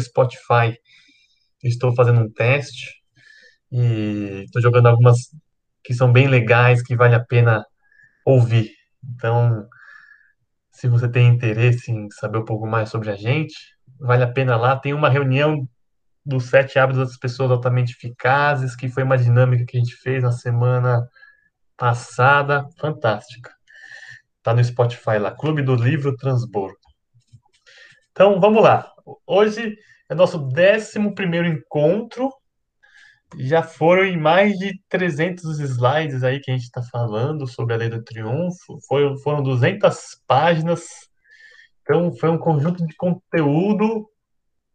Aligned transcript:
Spotify. 0.00 0.76
Estou 1.62 1.94
fazendo 1.94 2.20
um 2.20 2.30
teste 2.30 3.02
e 3.70 4.42
estou 4.44 4.60
jogando 4.62 4.86
algumas 4.86 5.18
que 5.82 5.94
são 5.94 6.12
bem 6.12 6.26
legais, 6.26 6.82
que 6.82 6.96
vale 6.96 7.14
a 7.14 7.24
pena 7.24 7.64
ouvir. 8.24 8.70
Então, 9.14 9.68
se 10.72 10.88
você 10.88 11.08
tem 11.08 11.28
interesse 11.28 11.90
em 11.90 12.10
saber 12.10 12.38
um 12.38 12.44
pouco 12.44 12.66
mais 12.66 12.90
sobre 12.90 13.10
a 13.10 13.16
gente, 13.16 13.54
vale 13.98 14.24
a 14.24 14.32
pena 14.32 14.56
lá. 14.56 14.76
Tem 14.76 14.92
uma 14.92 15.08
reunião 15.08 15.68
dos 16.24 16.46
sete 16.46 16.78
hábitos 16.78 17.08
das 17.08 17.16
pessoas 17.16 17.50
altamente 17.52 17.92
eficazes, 17.92 18.74
que 18.74 18.88
foi 18.88 19.04
uma 19.04 19.16
dinâmica 19.16 19.64
que 19.64 19.76
a 19.76 19.80
gente 19.80 19.94
fez 19.94 20.22
na 20.22 20.32
semana 20.32 21.08
passada, 21.76 22.66
fantástica. 22.78 23.54
Tá 24.42 24.52
no 24.52 24.62
Spotify 24.62 25.18
lá, 25.18 25.30
Clube 25.30 25.62
do 25.62 25.74
Livro 25.74 26.16
Transbordo. 26.16 26.78
Então, 28.10 28.40
vamos 28.40 28.62
lá. 28.62 28.92
Hoje 29.24 29.78
é 30.10 30.14
nosso 30.14 30.36
11 30.38 31.14
primeiro 31.14 31.46
encontro. 31.46 32.32
Já 33.38 33.62
foram 33.62 34.04
em 34.04 34.16
mais 34.16 34.58
de 34.58 34.80
300 34.88 35.60
slides 35.60 36.24
aí 36.24 36.40
que 36.40 36.50
a 36.50 36.54
gente 36.54 36.64
está 36.64 36.82
falando 36.82 37.46
sobre 37.46 37.74
a 37.74 37.76
Lei 37.76 37.88
do 37.88 38.02
Triunfo. 38.02 38.78
Foi, 38.88 39.16
foram 39.18 39.42
200 39.42 40.22
páginas. 40.26 40.84
Então, 41.82 42.12
foi 42.16 42.30
um 42.30 42.38
conjunto 42.38 42.84
de 42.84 42.96
conteúdo 42.96 44.10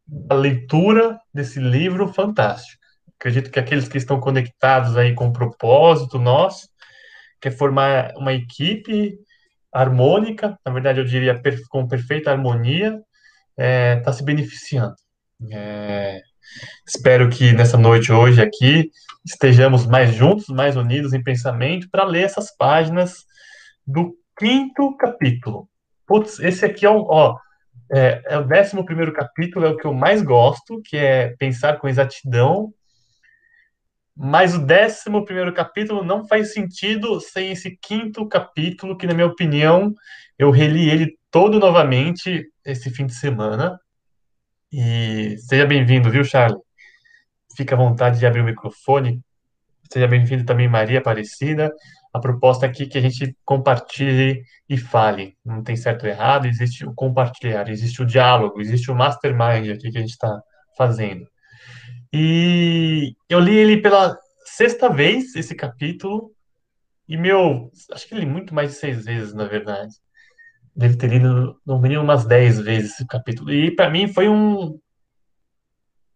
da 0.07 0.35
leitura 0.35 1.20
desse 1.34 1.59
livro 1.59 2.07
fantástico. 2.07 2.81
Acredito 3.20 3.51
que 3.51 3.59
aqueles 3.59 3.87
que 3.87 3.98
estão 3.98 4.20
conectados 4.20 4.98
aí 4.98 5.13
com 5.13 5.27
o 5.27 5.34
propósito 5.34 6.17
nosso, 6.17 6.70
que 7.39 7.49
é 7.49 7.51
formar 7.51 8.13
uma 8.15 8.34
equipe 8.34 9.17
harmônica, 9.71 10.57
na 10.65 10.71
verdade 10.71 10.99
eu 10.99 11.05
diria 11.05 11.39
com 11.70 11.87
perfeita 11.87 12.31
harmonia, 12.31 13.01
está 13.51 13.63
é, 13.63 13.95
tá 13.97 14.13
se 14.13 14.23
beneficiando. 14.23 14.95
É, 15.51 16.21
espero 16.85 17.29
que 17.29 17.51
nessa 17.53 17.77
noite 17.77 18.11
hoje 18.11 18.41
aqui 18.41 18.89
estejamos 19.26 19.85
mais 19.85 20.13
juntos, 20.13 20.48
mais 20.48 20.76
unidos 20.76 21.13
em 21.13 21.23
pensamento 21.23 21.89
para 21.89 22.03
ler 22.03 22.23
essas 22.23 22.55
páginas 22.55 23.26
do 23.85 24.15
quinto 24.37 24.95
capítulo. 24.98 25.67
Putz, 26.07 26.39
esse 26.39 26.65
aqui 26.65 26.85
é 26.85 26.89
o, 26.89 27.05
ó, 27.09 27.37
é, 27.91 28.21
é 28.26 28.37
o 28.37 28.45
décimo 28.45 28.85
primeiro 28.85 29.13
capítulo, 29.13 29.65
é 29.65 29.70
o 29.70 29.77
que 29.77 29.85
eu 29.85 29.93
mais 29.93 30.21
gosto, 30.21 30.81
que 30.83 30.98
é 30.98 31.35
pensar 31.37 31.77
com 31.77 31.87
exatidão. 31.87 32.73
Mas 34.15 34.55
o 34.55 34.65
décimo 34.65 35.26
primeiro 35.26 35.54
capítulo 35.54 36.04
não 36.04 36.27
faz 36.27 36.54
sentido 36.54 37.20
sem 37.20 37.51
esse 37.51 37.77
quinto 37.81 38.27
capítulo, 38.27 38.98
que, 38.98 39.07
na 39.07 39.13
minha 39.13 39.27
opinião, 39.27 39.93
eu 40.37 40.51
reli 40.51 40.89
ele 40.89 41.17
todo 41.32 41.60
novamente 41.60 42.51
esse 42.63 42.91
fim 42.91 43.05
de 43.05 43.15
semana. 43.15 43.79
E 44.71 45.38
seja 45.40 45.65
bem-vindo, 45.65 46.12
viu, 46.12 46.23
Charlie? 46.23 46.60
Fica 47.55 47.73
à 47.73 47.77
vontade 47.77 48.20
de 48.20 48.26
abrir 48.26 48.41
o 48.41 48.46
microfone. 48.46 49.21
Seja 49.91 50.07
bem-vindo 50.07 50.46
também, 50.46 50.68
Maria 50.68 50.99
Aparecida. 50.99 51.73
A 52.13 52.20
proposta 52.20 52.65
aqui 52.65 52.84
é 52.84 52.85
que 52.85 52.98
a 52.98 53.01
gente 53.01 53.35
compartilhe 53.46 54.43
e 54.68 54.77
fale. 54.77 55.38
Não 55.43 55.63
tem 55.63 55.77
certo 55.77 56.04
ou 56.04 56.10
errado, 56.10 56.46
existe 56.46 56.85
o 56.85 56.93
compartilhar, 56.93 57.70
existe 57.70 58.01
o 58.01 58.05
diálogo, 58.05 58.60
existe 58.60 58.91
o 58.91 58.95
mastermind 58.95 59.70
aqui 59.71 59.90
que 59.90 59.98
a 59.98 60.01
gente 60.01 60.12
está 60.12 60.41
fazendo. 60.77 61.26
E 62.12 63.16
eu 63.29 63.40
li 63.40 63.55
ele 63.55 63.82
pela 63.82 64.18
sexta 64.45 64.90
vez, 64.90 65.34
esse 65.35 65.56
capítulo, 65.56 66.34
e 67.07 67.16
meu, 67.16 67.72
acho 67.94 68.07
que 68.07 68.16
li 68.16 68.25
muito 68.25 68.53
mais 68.53 68.72
de 68.72 68.75
seis 68.75 69.06
vezes, 69.06 69.34
na 69.34 69.45
verdade. 69.45 69.94
Deve 70.75 70.95
ter 70.95 71.07
lido 71.07 71.59
no 71.66 71.79
mínimo 71.79 72.03
umas 72.03 72.25
dez 72.25 72.59
vezes 72.59 72.94
esse 72.94 73.05
capítulo. 73.05 73.51
E 73.51 73.72
para 73.72 73.89
mim 73.89 74.07
foi 74.07 74.29
um 74.29 74.79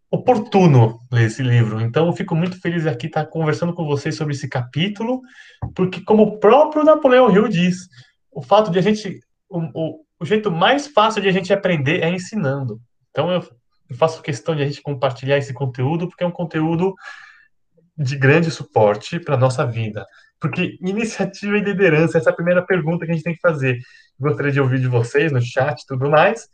oportuno 0.09 0.99
ler 1.11 1.25
esse 1.25 1.43
livro. 1.43 1.81
Então 1.81 2.07
eu 2.07 2.13
fico 2.13 2.35
muito 2.35 2.59
feliz 2.61 2.85
aqui 2.87 3.07
estar 3.07 3.25
conversando 3.25 3.73
com 3.73 3.85
vocês 3.85 4.15
sobre 4.15 4.33
esse 4.33 4.47
capítulo, 4.47 5.21
porque 5.75 6.01
como 6.01 6.23
o 6.23 6.39
próprio 6.39 6.83
Napoleão 6.83 7.31
Hill 7.31 7.47
diz, 7.47 7.89
o 8.31 8.41
fato 8.41 8.71
de 8.71 8.79
a 8.79 8.81
gente 8.81 9.19
o, 9.49 9.59
o, 9.73 10.05
o 10.19 10.25
jeito 10.25 10.51
mais 10.51 10.87
fácil 10.87 11.21
de 11.21 11.27
a 11.27 11.31
gente 11.31 11.53
aprender 11.53 12.01
é 12.01 12.09
ensinando. 12.09 12.79
Então 13.11 13.31
eu, 13.31 13.41
eu 13.89 13.95
faço 13.95 14.21
questão 14.21 14.55
de 14.55 14.63
a 14.63 14.65
gente 14.65 14.81
compartilhar 14.81 15.37
esse 15.37 15.53
conteúdo, 15.53 16.07
porque 16.07 16.23
é 16.23 16.27
um 16.27 16.31
conteúdo 16.31 16.93
de 17.97 18.17
grande 18.17 18.51
suporte 18.51 19.19
para 19.19 19.37
nossa 19.37 19.65
vida. 19.65 20.05
Porque 20.39 20.77
iniciativa 20.81 21.57
e 21.57 21.61
liderança, 21.61 22.17
essa 22.17 22.29
é 22.29 22.33
a 22.33 22.35
primeira 22.35 22.65
pergunta 22.65 23.05
que 23.05 23.11
a 23.11 23.15
gente 23.15 23.23
tem 23.23 23.33
que 23.33 23.41
fazer. 23.41 23.79
Gostaria 24.19 24.51
de 24.51 24.61
ouvir 24.61 24.79
de 24.79 24.87
vocês 24.87 25.31
no 25.31 25.41
chat 25.41 25.81
e 25.81 25.85
tudo 25.85 26.09
mais. 26.09 26.47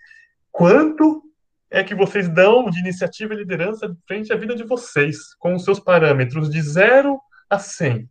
Quanto 0.52 1.24
é 1.70 1.84
que 1.84 1.96
vocês 1.96 2.28
dão 2.28 2.70
de 2.70 2.80
iniciativa 2.80 3.34
e 3.34 3.38
liderança 3.38 3.96
frente 4.08 4.34
à 4.34 4.36
vida 4.36 4.56
de 4.56 4.64
vocês, 4.64 5.34
com 5.40 5.56
os 5.56 5.64
seus 5.64 5.80
parâmetros 5.80 6.50
de 6.50 6.62
0 6.62 7.20
a 7.50 7.60
100? 7.60 8.10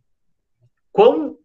Quão, 0.91 1.37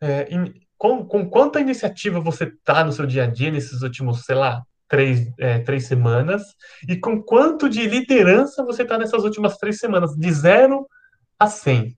é, 0.00 0.34
in, 0.34 0.54
com, 0.76 1.04
com, 1.04 1.28
quanta 1.28 1.60
iniciativa 1.60 2.20
você 2.20 2.44
está 2.44 2.82
no 2.84 2.92
seu 2.92 3.04
dia 3.04 3.24
a 3.24 3.26
dia 3.26 3.50
nesses 3.50 3.82
últimos, 3.82 4.24
sei 4.24 4.36
lá, 4.36 4.62
três, 4.88 5.30
é, 5.38 5.58
três 5.58 5.86
semanas? 5.86 6.42
E 6.88 6.96
com 6.96 7.22
quanto 7.22 7.68
de 7.68 7.86
liderança 7.86 8.64
você 8.64 8.82
está 8.82 8.96
nessas 8.96 9.24
últimas 9.24 9.58
três 9.58 9.78
semanas, 9.78 10.14
de 10.14 10.32
0 10.32 10.88
a 11.38 11.46
100? 11.46 11.96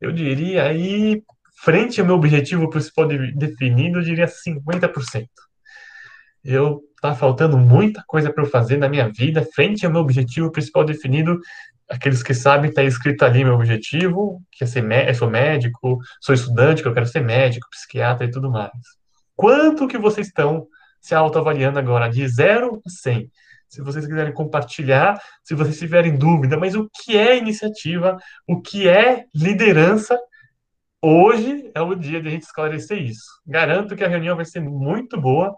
Eu 0.00 0.10
diria 0.12 0.64
aí, 0.64 1.22
frente 1.62 2.00
ao 2.00 2.06
meu 2.06 2.16
objetivo 2.16 2.70
principal 2.70 3.06
definido, 3.06 3.98
eu 3.98 4.02
diria 4.02 4.26
50%. 4.26 5.26
Eu 6.42 6.80
tá 7.02 7.14
faltando 7.14 7.58
muita 7.58 8.02
coisa 8.06 8.32
para 8.32 8.42
eu 8.42 8.48
fazer 8.48 8.78
na 8.78 8.88
minha 8.88 9.10
vida, 9.10 9.46
frente 9.54 9.84
ao 9.84 9.92
meu 9.92 10.00
objetivo 10.00 10.50
principal 10.50 10.84
definido. 10.84 11.38
Aqueles 11.88 12.22
que 12.22 12.32
sabem, 12.32 12.70
está 12.70 12.82
escrito 12.82 13.24
ali 13.24 13.44
meu 13.44 13.54
objetivo, 13.54 14.40
que 14.50 14.64
é 14.64 14.66
ser 14.66 15.14
sou 15.14 15.28
médico, 15.28 15.98
sou 16.20 16.34
estudante, 16.34 16.82
que 16.82 16.88
eu 16.88 16.94
quero 16.94 17.06
ser 17.06 17.20
médico, 17.20 17.68
psiquiatra 17.70 18.26
e 18.26 18.30
tudo 18.30 18.50
mais. 18.50 18.70
Quanto 19.36 19.88
que 19.88 19.98
vocês 19.98 20.28
estão 20.28 20.66
se 21.00 21.14
autoavaliando 21.14 21.78
agora, 21.78 22.08
de 22.08 22.26
0 22.26 22.80
a 22.86 22.90
100? 22.90 23.30
Se 23.68 23.82
vocês 23.82 24.06
quiserem 24.06 24.32
compartilhar, 24.32 25.20
se 25.44 25.54
vocês 25.54 25.78
tiverem 25.78 26.16
dúvida, 26.16 26.56
mas 26.56 26.74
o 26.74 26.88
que 26.90 27.16
é 27.16 27.36
iniciativa, 27.36 28.16
o 28.48 28.60
que 28.60 28.88
é 28.88 29.24
liderança, 29.34 30.18
hoje 31.02 31.70
é 31.74 31.80
o 31.80 31.94
dia 31.94 32.20
de 32.20 32.28
a 32.28 32.30
gente 32.30 32.42
esclarecer 32.42 33.00
isso. 33.02 33.40
Garanto 33.46 33.96
que 33.96 34.04
a 34.04 34.08
reunião 34.08 34.36
vai 34.36 34.44
ser 34.44 34.60
muito 34.60 35.20
boa, 35.20 35.56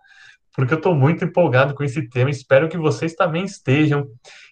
porque 0.54 0.74
eu 0.74 0.78
estou 0.78 0.94
muito 0.94 1.24
empolgado 1.24 1.74
com 1.74 1.82
esse 1.82 2.08
tema. 2.08 2.30
Espero 2.30 2.68
que 2.68 2.76
vocês 2.76 3.14
também 3.14 3.44
estejam. 3.44 4.06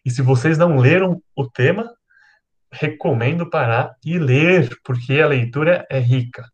E 0.04 0.10
se 0.10 0.22
vocês 0.22 0.58
não 0.58 0.76
leram 0.76 1.22
o 1.36 1.48
tema, 1.48 1.90
recomendo 2.72 3.48
parar 3.48 3.94
e 4.04 4.18
ler, 4.18 4.78
porque 4.84 5.20
a 5.20 5.26
leitura 5.26 5.86
é 5.90 5.98
rica. 5.98 6.48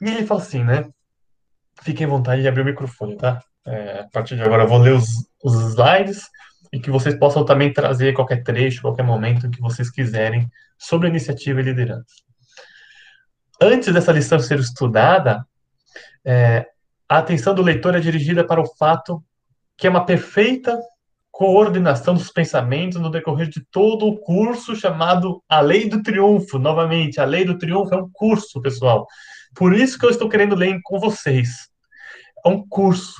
E 0.00 0.08
ele 0.08 0.26
fala 0.26 0.40
assim, 0.40 0.64
né? 0.64 0.88
Fiquem 1.82 2.06
à 2.06 2.10
vontade 2.10 2.42
de 2.42 2.48
abrir 2.48 2.62
o 2.62 2.64
microfone, 2.64 3.16
tá? 3.16 3.42
É, 3.66 4.00
a 4.00 4.08
partir 4.08 4.36
de 4.36 4.42
agora 4.42 4.64
eu 4.64 4.68
vou 4.68 4.78
ler 4.78 4.94
os, 4.94 5.28
os 5.44 5.54
slides 5.70 6.28
e 6.72 6.78
que 6.78 6.90
vocês 6.90 7.14
possam 7.16 7.44
também 7.44 7.72
trazer 7.72 8.12
qualquer 8.12 8.42
trecho, 8.42 8.82
qualquer 8.82 9.02
momento 9.02 9.50
que 9.50 9.60
vocês 9.60 9.90
quiserem 9.90 10.48
sobre 10.78 11.06
a 11.06 11.10
iniciativa 11.10 11.60
e 11.60 11.64
liderança. 11.64 12.14
Antes 13.60 13.92
dessa 13.92 14.12
lição 14.12 14.38
ser 14.38 14.58
estudada, 14.58 15.44
é, 16.24 16.66
a 17.08 17.18
atenção 17.18 17.54
do 17.54 17.62
leitor 17.62 17.94
é 17.94 18.00
dirigida 18.00 18.44
para 18.44 18.60
o 18.60 18.66
fato 18.76 19.22
que 19.76 19.86
é 19.86 19.90
uma 19.90 20.04
perfeita 20.04 20.78
coordenação 21.30 22.14
dos 22.14 22.30
pensamentos 22.30 23.00
no 23.00 23.10
decorrer 23.10 23.48
de 23.48 23.64
todo 23.70 24.06
o 24.06 24.18
curso 24.18 24.76
chamado 24.76 25.42
A 25.48 25.60
Lei 25.60 25.88
do 25.88 26.02
Triunfo. 26.02 26.58
Novamente, 26.58 27.20
a 27.20 27.24
Lei 27.24 27.44
do 27.44 27.56
Triunfo 27.56 27.94
é 27.94 27.96
um 27.96 28.10
curso, 28.12 28.60
pessoal. 28.60 29.06
Por 29.54 29.74
isso 29.74 29.98
que 29.98 30.04
eu 30.04 30.10
estou 30.10 30.28
querendo 30.28 30.54
ler 30.54 30.78
com 30.82 31.00
vocês. 31.00 31.68
É 32.44 32.48
um 32.48 32.66
curso. 32.68 33.14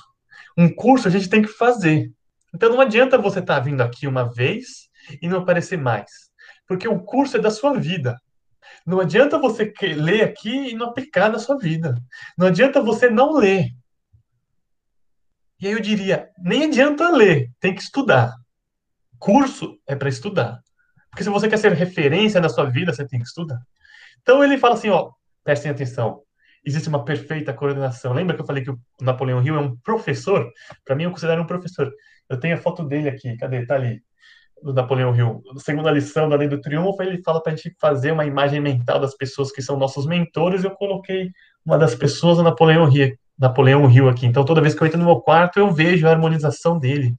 Um 0.56 0.69
curso 0.69 1.09
a 1.09 1.10
gente 1.10 1.28
tem 1.28 1.43
que 1.43 1.49
fazer. 1.49 2.13
Então 2.55 2.71
não 2.71 2.81
adianta 2.81 3.19
você 3.19 3.41
estar 3.41 3.57
tá 3.57 3.61
vindo 3.61 3.81
aqui 3.81 4.07
uma 4.07 4.33
vez 4.33 4.89
e 5.21 5.29
não 5.29 5.39
aparecer 5.39 5.79
mais. 5.79 6.11
Porque 6.67 6.89
o 6.89 7.01
curso 7.01 7.37
é 7.37 7.41
da 7.41 7.51
sua 7.51 7.75
vida. 7.75 8.17
Não 8.87 9.01
adianta 9.01 9.39
você 9.39 9.73
ler 9.95 10.23
aqui 10.23 10.71
e 10.71 10.75
não 10.75 10.89
aplicar 10.89 11.31
na 11.31 11.39
sua 11.39 11.59
vida. 11.59 11.95
Não 12.37 12.47
adianta 12.47 12.81
você 12.81 13.11
não 13.11 13.35
ler. 13.35 13.67
E 15.61 15.67
aí 15.67 15.73
eu 15.73 15.81
diria, 15.81 16.31
nem 16.39 16.65
adianta 16.65 17.11
ler, 17.11 17.51
tem 17.61 17.75
que 17.75 17.83
estudar. 17.83 18.35
Curso 19.19 19.79
é 19.87 19.95
para 19.95 20.09
estudar. 20.09 20.61
Porque 21.11 21.23
se 21.23 21.29
você 21.29 21.49
quer 21.49 21.59
ser 21.59 21.73
referência 21.73 22.41
na 22.41 22.49
sua 22.49 22.65
vida, 22.65 22.93
você 22.93 23.07
tem 23.07 23.21
que 23.21 23.27
estudar. 23.27 23.61
Então 24.23 24.43
ele 24.43 24.57
fala 24.57 24.75
assim, 24.75 24.89
ó, 24.89 25.11
prestem 25.45 25.71
atenção. 25.71 26.23
Existe 26.65 26.89
uma 26.89 27.05
perfeita 27.05 27.53
coordenação. 27.53 28.13
Lembra 28.13 28.35
que 28.35 28.43
eu 28.43 28.47
falei 28.47 28.63
que 28.63 28.71
o 28.71 28.81
Napoleão 29.01 29.43
Hill 29.43 29.57
é 29.57 29.61
um 29.61 29.77
professor? 29.79 30.51
Para 30.85 30.95
mim, 30.95 31.05
eu 31.05 31.11
considero 31.11 31.43
um 31.43 31.47
professor. 31.47 31.93
Eu 32.30 32.41
tenho 32.41 32.54
a 32.54 32.59
foto 32.59 32.84
dele 32.84 33.09
aqui. 33.09 33.36
Cadê? 33.36 33.66
Tá 33.66 33.74
ali 33.74 34.03
do 34.62 34.74
Napoleão 34.74 35.15
Hill, 35.15 35.42
na 35.54 35.60
segunda 35.60 35.91
lição 35.91 36.28
da 36.28 36.36
Lei 36.36 36.48
do 36.48 36.60
Triunfo, 36.60 37.03
ele 37.03 37.22
fala 37.22 37.42
para 37.42 37.53
a 37.53 37.56
gente 37.56 37.74
fazer 37.80 38.12
uma 38.12 38.27
imagem 38.27 38.60
mental 38.60 39.00
das 39.00 39.16
pessoas 39.16 39.50
que 39.50 39.62
são 39.62 39.78
nossos 39.78 40.06
mentores. 40.06 40.65
Eu 40.65 40.71
coloquei 40.72 41.30
uma 41.65 41.78
das 41.78 41.94
pessoas 41.94 42.36
do 42.36 42.42
Napoleão 42.42 42.88
Napoleão 43.38 43.91
Hill 43.91 44.09
aqui. 44.09 44.27
Então, 44.27 44.44
toda 44.44 44.60
vez 44.60 44.74
que 44.74 44.82
eu 44.82 44.86
entro 44.86 44.98
no 44.98 45.06
meu 45.06 45.21
quarto, 45.21 45.59
eu 45.59 45.72
vejo 45.72 46.06
a 46.06 46.10
harmonização 46.10 46.78
dele 46.78 47.15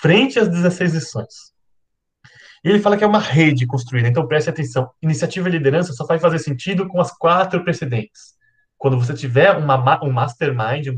frente 0.00 0.38
às 0.38 0.48
16 0.48 0.94
lições. 0.94 1.52
E 2.64 2.70
ele 2.70 2.80
fala 2.80 2.96
que 2.96 3.04
é 3.04 3.06
uma 3.06 3.18
rede 3.18 3.66
construída. 3.66 4.08
Então, 4.08 4.26
preste 4.26 4.48
atenção. 4.48 4.90
Iniciativa 5.02 5.48
e 5.48 5.52
liderança 5.52 5.92
só 5.92 6.06
vai 6.06 6.18
fazer 6.18 6.38
sentido 6.38 6.88
com 6.88 7.00
as 7.00 7.10
quatro 7.12 7.62
precedentes. 7.62 8.34
Quando 8.78 8.98
você 8.98 9.12
tiver 9.12 9.50
uma, 9.52 10.02
um 10.02 10.10
mastermind, 10.10 10.88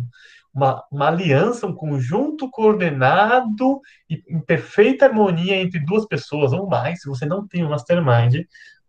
uma, 0.55 0.85
uma 0.91 1.09
aliança, 1.09 1.67
um 1.67 1.75
conjunto 1.75 2.49
coordenado 2.51 3.81
e 4.09 4.23
em 4.29 4.41
perfeita 4.41 5.06
harmonia 5.06 5.56
entre 5.56 5.81
duas 5.81 6.06
pessoas 6.06 6.53
ou 6.53 6.69
mais, 6.69 7.01
se 7.01 7.09
você 7.09 7.27
não 7.27 7.47
tem 7.47 7.65
um 7.65 7.71
mastermind, 7.71 8.45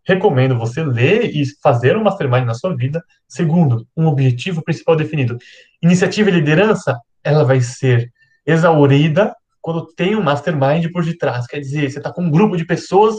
recomendo 0.06 0.56
você 0.56 0.84
ler 0.84 1.34
e 1.34 1.44
fazer 1.60 1.96
um 1.96 2.04
mastermind 2.04 2.44
na 2.44 2.54
sua 2.54 2.74
vida. 2.76 3.02
Segundo, 3.26 3.86
um 3.96 4.06
objetivo 4.06 4.62
principal 4.62 4.94
definido. 4.94 5.36
Iniciativa 5.82 6.30
e 6.30 6.32
liderança, 6.32 6.98
ela 7.24 7.44
vai 7.44 7.60
ser 7.60 8.12
exaurida 8.46 9.34
quando 9.60 9.84
tem 9.94 10.14
um 10.14 10.22
mastermind 10.22 10.92
por 10.92 11.04
detrás. 11.04 11.46
Quer 11.48 11.58
dizer, 11.58 11.90
você 11.90 11.98
está 11.98 12.12
com 12.12 12.22
um 12.22 12.30
grupo 12.30 12.56
de 12.56 12.64
pessoas 12.64 13.16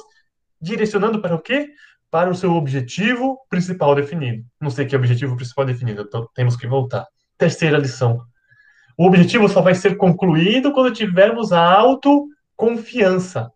direcionando 0.62 1.22
para 1.22 1.36
o 1.36 1.42
quê? 1.42 1.70
Para 2.10 2.30
o 2.30 2.36
seu 2.36 2.54
objetivo 2.54 3.38
principal 3.50 3.94
definido. 3.94 4.46
Não 4.62 4.70
sei 4.70 4.86
que 4.86 4.96
objetivo 4.96 5.36
principal 5.36 5.66
definido, 5.66 6.04
então 6.08 6.26
temos 6.34 6.56
que 6.56 6.66
voltar. 6.66 7.06
Terceira 7.38 7.78
lição. 7.78 8.22
O 8.98 9.06
objetivo 9.06 9.48
só 9.48 9.62
vai 9.62 9.76
ser 9.76 9.96
concluído 9.96 10.74
quando 10.74 10.94
tivermos 10.94 11.54
a 11.54 11.64
autoconfiança 11.64 13.52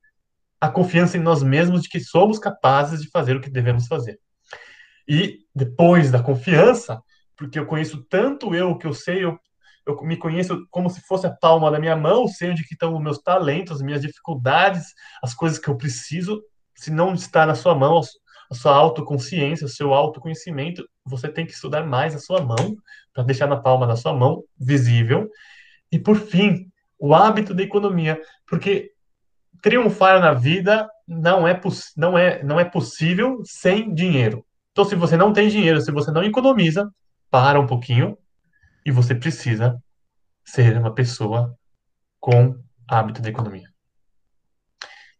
a 0.61 0.69
confiança 0.69 1.17
em 1.17 1.21
nós 1.21 1.41
mesmos 1.41 1.81
de 1.81 1.89
que 1.89 1.99
somos 1.99 2.37
capazes 2.37 3.01
de 3.01 3.09
fazer 3.09 3.35
o 3.35 3.41
que 3.41 3.49
devemos 3.49 3.87
fazer. 3.87 4.19
E 5.07 5.39
depois 5.55 6.11
da 6.11 6.21
confiança, 6.21 7.01
porque 7.35 7.57
eu 7.57 7.65
conheço 7.65 8.05
tanto 8.07 8.53
eu 8.53 8.77
que 8.77 8.85
eu 8.85 8.93
sei, 8.93 9.25
eu, 9.25 9.39
eu 9.87 9.99
me 10.03 10.15
conheço 10.15 10.63
como 10.69 10.87
se 10.87 11.01
fosse 11.01 11.25
a 11.25 11.31
palma 11.31 11.71
da 11.71 11.79
minha 11.79 11.95
mão, 11.95 12.27
sei 12.27 12.51
onde 12.51 12.61
estão 12.61 12.93
os 12.93 13.01
meus 13.01 13.17
talentos, 13.17 13.77
as 13.77 13.81
minhas 13.81 14.01
dificuldades, 14.01 14.93
as 15.23 15.33
coisas 15.33 15.57
que 15.57 15.67
eu 15.67 15.75
preciso. 15.75 16.39
Se 16.75 16.91
não 16.91 17.15
está 17.15 17.43
na 17.43 17.55
sua 17.55 17.73
mão, 17.73 17.99
a 18.51 18.53
sua 18.53 18.75
autoconsciência, 18.75 19.65
o 19.65 19.69
seu 19.69 19.93
autoconhecimento, 19.93 20.85
você 21.05 21.29
tem 21.29 21.45
que 21.45 21.53
estudar 21.53 21.85
mais 21.85 22.13
a 22.13 22.19
sua 22.19 22.41
mão 22.41 22.75
para 23.13 23.23
deixar 23.23 23.47
na 23.47 23.55
palma 23.55 23.87
da 23.87 23.95
sua 23.95 24.13
mão 24.13 24.43
visível. 24.59 25.29
E 25.89 25.97
por 25.97 26.17
fim, 26.17 26.69
o 26.99 27.15
hábito 27.15 27.53
da 27.53 27.63
economia, 27.63 28.21
porque 28.45 28.91
triunfar 29.61 30.19
na 30.19 30.33
vida 30.33 30.89
não 31.07 31.47
é, 31.47 31.59
não 31.95 32.17
é, 32.17 32.43
não 32.43 32.59
é 32.59 32.65
possível 32.65 33.41
sem 33.45 33.93
dinheiro. 33.93 34.45
Então, 34.71 34.83
se 34.83 34.95
você 34.95 35.15
não 35.15 35.31
tem 35.31 35.47
dinheiro, 35.47 35.79
se 35.79 35.91
você 35.91 36.11
não 36.11 36.23
economiza, 36.23 36.91
para 37.29 37.59
um 37.59 37.65
pouquinho 37.65 38.17
e 38.85 38.91
você 38.91 39.15
precisa 39.15 39.81
ser 40.43 40.77
uma 40.77 40.93
pessoa 40.93 41.57
com 42.19 42.61
hábito 42.85 43.21
de 43.21 43.29
economia. 43.29 43.70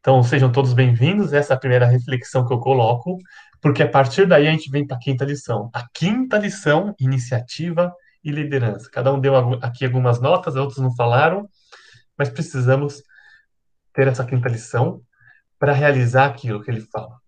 Então, 0.02 0.24
sejam 0.24 0.52
todos 0.52 0.74
bem-vindos. 0.74 1.32
Essa 1.32 1.54
é 1.54 1.56
a 1.56 1.60
primeira 1.60 1.86
reflexão 1.86 2.44
que 2.44 2.52
eu 2.52 2.60
coloco, 2.60 3.20
porque 3.62 3.84
a 3.84 3.88
partir 3.88 4.26
daí 4.26 4.48
a 4.48 4.52
gente 4.52 4.72
vem 4.72 4.86
para 4.86 4.98
a 4.98 5.00
quinta 5.00 5.24
lição. 5.24 5.70
A 5.72 5.88
quinta 5.94 6.40
lição, 6.40 6.96
iniciativa 7.00 7.94
e 8.24 8.32
liderança. 8.32 8.90
Cada 8.92 9.14
um 9.14 9.20
deu 9.20 9.36
aqui 9.64 9.86
algumas 9.86 10.20
notas, 10.20 10.56
outros 10.56 10.80
não 10.80 10.96
falaram, 10.96 11.48
mas 12.18 12.30
precisamos 12.30 13.04
ter 13.94 14.08
essa 14.08 14.26
quinta 14.26 14.50
lição 14.50 15.04
para 15.60 15.72
realizar 15.72 16.26
aquilo 16.26 16.64
que 16.64 16.72
ele 16.72 16.82
fala. 16.82 17.20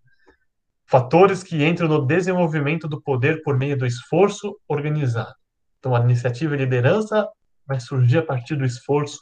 Fatores 0.84 1.44
que 1.44 1.64
entram 1.64 1.86
no 1.86 2.04
desenvolvimento 2.04 2.88
do 2.88 3.00
poder 3.00 3.40
por 3.44 3.56
meio 3.56 3.78
do 3.78 3.86
esforço 3.86 4.58
organizado. 4.66 5.34
Então, 5.78 5.94
a 5.94 6.00
iniciativa 6.00 6.56
e 6.56 6.58
liderança 6.58 7.28
vai 7.64 7.78
surgir 7.78 8.18
a 8.18 8.26
partir 8.26 8.56
do 8.56 8.64
esforço 8.64 9.20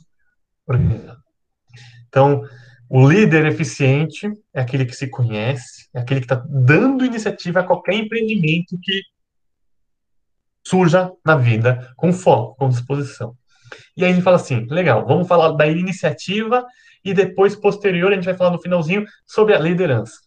organizado. 0.66 1.20
Então, 2.08 2.42
o 2.94 3.08
líder 3.08 3.46
eficiente 3.46 4.30
é 4.52 4.60
aquele 4.60 4.84
que 4.84 4.94
se 4.94 5.08
conhece, 5.08 5.88
é 5.94 6.00
aquele 6.00 6.20
que 6.20 6.26
está 6.26 6.44
dando 6.46 7.06
iniciativa 7.06 7.60
a 7.60 7.64
qualquer 7.64 7.94
empreendimento 7.94 8.78
que 8.82 9.00
surja 10.62 11.10
na 11.24 11.34
vida 11.34 11.90
com 11.96 12.12
foco, 12.12 12.54
com 12.56 12.68
disposição. 12.68 13.34
E 13.96 14.04
aí 14.04 14.10
a 14.10 14.14
gente 14.14 14.22
fala 14.22 14.36
assim, 14.36 14.66
legal, 14.68 15.06
vamos 15.06 15.26
falar 15.26 15.52
da 15.52 15.66
iniciativa 15.66 16.66
e 17.02 17.14
depois, 17.14 17.56
posterior, 17.56 18.12
a 18.12 18.14
gente 18.14 18.26
vai 18.26 18.36
falar 18.36 18.50
no 18.50 18.60
finalzinho 18.60 19.06
sobre 19.26 19.54
a 19.54 19.58
liderança. 19.58 20.20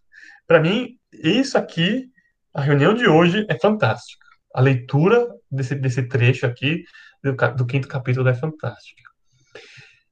Para 0.47 0.59
mim, 0.59 0.97
isso 1.13 1.59
aqui, 1.59 2.09
a 2.51 2.61
reunião 2.61 2.95
de 2.95 3.07
hoje 3.07 3.45
é 3.47 3.59
fantástica. 3.59 4.25
A 4.55 4.59
leitura 4.59 5.27
desse, 5.51 5.75
desse 5.75 6.01
trecho 6.07 6.47
aqui 6.47 6.83
do, 7.23 7.35
do 7.55 7.67
quinto 7.67 7.87
capítulo 7.87 8.27
é 8.27 8.33
fantástica. 8.33 9.14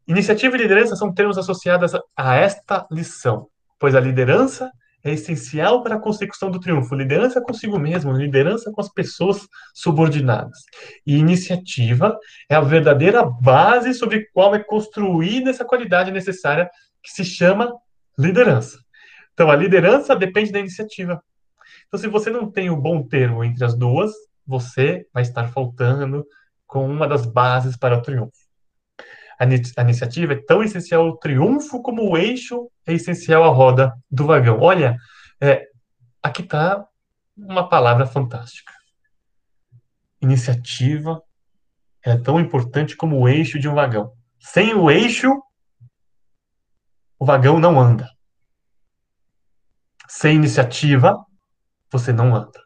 Iniciativa 0.08 0.56
e 0.56 0.60
liderança 0.60 0.96
são 0.96 1.14
termos 1.14 1.38
associados 1.38 1.94
a 2.16 2.36
esta 2.36 2.86
lição, 2.92 3.48
pois 3.80 3.96
a 3.96 4.00
liderança 4.00 4.72
é 5.04 5.12
essencial 5.12 5.84
para 5.84 5.96
a 5.96 6.00
consecução 6.00 6.50
do 6.50 6.60
triunfo. 6.60 6.96
Liderança 6.96 7.42
consigo 7.42 7.78
mesmo, 7.78 8.14
liderança 8.14 8.72
com 8.72 8.80
as 8.80 8.90
pessoas 8.90 9.48
subordinadas. 9.74 10.60
E 11.06 11.18
iniciativa 11.18 12.18
é 12.50 12.56
a 12.56 12.62
verdadeira 12.62 13.24
base 13.24 13.94
sobre 13.94 14.30
qual 14.34 14.56
é 14.56 14.60
construída 14.60 15.50
essa 15.50 15.66
qualidade 15.66 16.12
necessária 16.12 16.70
que 17.02 17.12
se 17.12 17.26
chama 17.26 17.74
liderança. 18.18 18.80
Então, 19.34 19.50
a 19.50 19.56
liderança 19.56 20.16
depende 20.16 20.52
da 20.52 20.60
iniciativa. 20.60 21.22
Então, 21.88 22.00
se 22.00 22.08
você 22.08 22.30
não 22.30 22.50
tem 22.50 22.70
o 22.70 22.76
um 22.76 22.82
bom 22.82 23.04
termo 23.04 23.44
entre 23.44 23.66
as 23.66 23.76
duas, 23.76 24.12
você 24.46 25.06
vai 25.14 25.24
estar 25.24 25.50
faltando 25.50 26.26
com 26.66 26.86
uma 26.86 27.08
das 27.08 27.26
bases 27.26 27.76
para 27.76 27.98
o 27.98 28.02
triunfo. 28.02 28.43
A, 29.40 29.46
iniciativa 29.84 30.34
é 30.34 30.42
tão 30.44 30.64
essencial 30.64 31.06
ao 31.06 31.18
triunfo 31.18 31.82
como 31.82 32.10
o 32.10 32.18
eixo 32.18 32.70
é 32.86 32.94
essencial 32.94 33.44
à 33.44 33.48
roda 33.48 33.94
do 34.10 34.26
vagão. 34.26 34.60
Olha, 34.60 34.96
é, 35.42 35.68
aqui 36.22 36.42
está 36.42 36.86
uma 37.36 37.68
palavra 37.68 38.06
fantástica. 38.06 38.74
Iniciativa 40.22 41.22
é 42.02 42.18
tão 42.18 42.40
importante 42.40 42.96
como 42.96 43.20
o 43.20 43.28
eixo 43.28 43.60
de 43.60 43.68
um 43.68 43.76
vagão. 43.76 44.14
Sem 44.40 44.74
o 44.74 44.92
eixo, 44.92 45.30
o 47.18 47.26
vagão 47.26 47.60
não 47.60 47.80
anda. 47.80 48.10
Sem 50.08 50.36
iniciativa, 50.36 51.18
você 51.92 52.12
não 52.12 52.36
anda. 52.36 52.62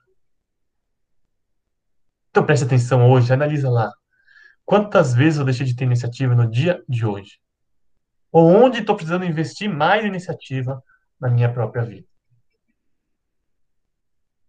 Então 2.30 2.46
preste 2.46 2.66
atenção 2.66 3.10
hoje, 3.10 3.34
analisa 3.34 3.69
lá. 3.69 3.92
Quantas 4.68 5.14
vezes 5.14 5.40
eu 5.40 5.46
deixei 5.46 5.66
de 5.66 5.74
ter 5.74 5.86
iniciativa 5.86 6.36
no 6.36 6.46
dia 6.46 6.84
de 6.90 7.06
hoje? 7.06 7.40
Ou 8.30 8.46
onde 8.46 8.80
estou 8.80 8.97
precisando 8.97 9.24
investir 9.24 9.69
mais 9.69 10.04
iniciativa 10.04 10.83
na 11.18 11.30
minha 11.30 11.50
própria 11.50 11.86
vida? 11.86 12.06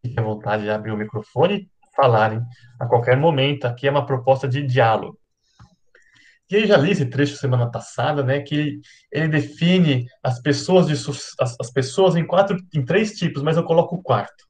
Fique 0.02 0.18
à 0.18 0.22
vontade 0.24 0.64
de 0.64 0.70
abrir 0.70 0.90
o 0.90 0.96
microfone 0.96 1.54
e 1.58 1.68
falarem 1.94 2.42
a 2.80 2.86
qualquer 2.86 3.16
momento. 3.16 3.66
Aqui 3.66 3.86
é 3.86 3.92
uma 3.92 4.04
proposta 4.04 4.48
de 4.48 4.60
diálogo. 4.60 5.16
E 6.50 6.56
eu 6.56 6.66
já 6.66 6.76
li 6.76 6.90
esse 6.90 7.06
trecho 7.06 7.36
semana 7.36 7.70
passada, 7.70 8.24
né, 8.24 8.40
que 8.40 8.80
ele, 9.12 9.28
define 9.28 10.04
as 10.20 10.42
pessoas 10.42 10.88
de 10.88 10.94
as, 11.40 11.54
as 11.60 11.70
pessoas 11.70 12.16
em 12.16 12.26
quatro, 12.26 12.56
em 12.74 12.84
três 12.84 13.12
tipos, 13.12 13.40
mas 13.40 13.56
eu 13.56 13.62
coloco 13.62 13.94
o 13.94 14.02
quarto. 14.02 14.48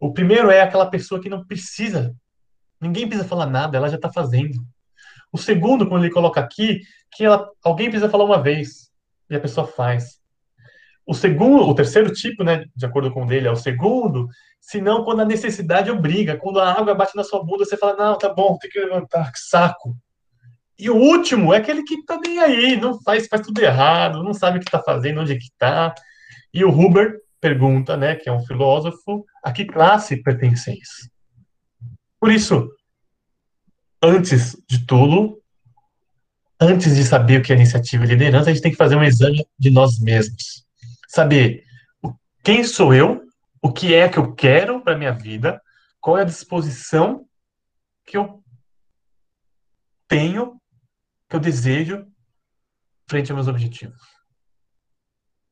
O 0.00 0.14
primeiro 0.14 0.50
é 0.50 0.62
aquela 0.62 0.88
pessoa 0.88 1.20
que 1.20 1.28
não 1.28 1.44
precisa, 1.44 2.16
ninguém 2.80 3.06
precisa 3.06 3.28
falar 3.28 3.46
nada, 3.46 3.76
ela 3.76 3.90
já 3.90 3.96
está 3.96 4.10
fazendo. 4.10 4.64
O 5.34 5.36
segundo, 5.36 5.88
quando 5.88 6.04
ele 6.04 6.14
coloca 6.14 6.40
aqui, 6.40 6.82
que 7.10 7.24
ela, 7.24 7.50
alguém 7.64 7.90
precisa 7.90 8.08
falar 8.08 8.22
uma 8.22 8.40
vez 8.40 8.88
e 9.28 9.34
a 9.34 9.40
pessoa 9.40 9.66
faz. 9.66 10.20
O 11.04 11.12
segundo, 11.12 11.68
o 11.68 11.74
terceiro 11.74 12.12
tipo, 12.12 12.44
né, 12.44 12.66
de 12.72 12.86
acordo 12.86 13.10
com 13.12 13.28
ele, 13.32 13.48
é 13.48 13.50
o 13.50 13.56
segundo, 13.56 14.28
se 14.60 14.80
não 14.80 15.02
quando 15.02 15.22
a 15.22 15.24
necessidade 15.24 15.90
obriga, 15.90 16.36
quando 16.36 16.60
a 16.60 16.70
água 16.70 16.94
bate 16.94 17.16
na 17.16 17.24
sua 17.24 17.42
bunda, 17.42 17.64
você 17.64 17.76
fala, 17.76 17.96
não, 17.96 18.16
tá 18.16 18.32
bom, 18.32 18.56
tem 18.58 18.70
que 18.70 18.78
levantar, 18.78 19.32
que 19.32 19.40
saco. 19.40 19.96
E 20.78 20.88
o 20.88 20.94
último 20.94 21.52
é 21.52 21.56
aquele 21.56 21.82
que 21.82 22.04
tá 22.04 22.16
nem 22.16 22.38
aí, 22.38 22.76
não 22.76 23.02
faz, 23.02 23.26
faz 23.26 23.42
tudo 23.42 23.60
errado, 23.60 24.22
não 24.22 24.32
sabe 24.32 24.58
o 24.58 24.60
que 24.60 24.70
tá 24.70 24.80
fazendo, 24.80 25.20
onde 25.20 25.32
é 25.32 25.36
que 25.36 25.50
tá. 25.58 25.92
E 26.52 26.64
o 26.64 26.70
Huber 26.70 27.18
pergunta, 27.40 27.96
né, 27.96 28.14
que 28.14 28.28
é 28.28 28.32
um 28.32 28.46
filósofo, 28.46 29.24
a 29.42 29.50
que 29.50 29.64
classe 29.64 30.22
pertenceis? 30.22 31.10
Por 32.20 32.30
isso, 32.30 32.70
antes 34.04 34.56
de 34.68 34.86
tudo, 34.86 35.40
antes 36.60 36.94
de 36.94 37.04
saber 37.04 37.40
o 37.40 37.42
que 37.42 37.52
é 37.52 37.56
iniciativa 37.56 38.04
e 38.04 38.08
liderança, 38.08 38.50
a 38.50 38.52
gente 38.52 38.62
tem 38.62 38.72
que 38.72 38.78
fazer 38.78 38.96
um 38.96 39.02
exame 39.02 39.46
de 39.58 39.70
nós 39.70 39.98
mesmos. 39.98 40.64
Saber 41.08 41.64
quem 42.42 42.62
sou 42.62 42.92
eu, 42.92 43.22
o 43.62 43.72
que 43.72 43.94
é 43.94 44.08
que 44.08 44.18
eu 44.18 44.34
quero 44.34 44.80
para 44.82 44.98
minha 44.98 45.12
vida, 45.12 45.60
qual 46.00 46.18
é 46.18 46.22
a 46.22 46.26
disposição 46.26 47.26
que 48.04 48.16
eu 48.16 48.42
tenho, 50.06 50.60
que 51.28 51.36
eu 51.36 51.40
desejo 51.40 52.06
frente 53.08 53.30
aos 53.30 53.36
meus 53.36 53.48
objetivos. 53.48 54.00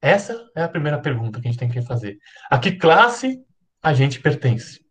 Essa 0.01 0.51
é 0.55 0.63
a 0.63 0.69
primeira 0.69 1.01
pergunta 1.01 1.41
que 1.41 1.49
a 1.49 1.51
gente 1.51 1.59
tem 1.59 1.71
que 1.71 1.81
fazer. 1.83 2.19
A 2.51 2.59
que 2.59 2.73
classe 2.73 3.41
a 3.83 3.95
gente 3.95 4.21
pertence? 4.21 4.82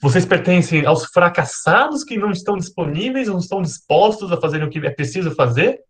Vocês 0.00 0.24
pertencem 0.26 0.84
aos 0.84 1.06
fracassados 1.06 2.02
que 2.04 2.16
não 2.16 2.30
estão 2.30 2.56
disponíveis, 2.56 3.28
não 3.28 3.38
estão 3.38 3.62
dispostos 3.62 4.32
a 4.32 4.40
fazer 4.40 4.62
o 4.62 4.70
que 4.70 4.78
é 4.78 4.90
preciso 4.90 5.34
fazer? 5.34 5.80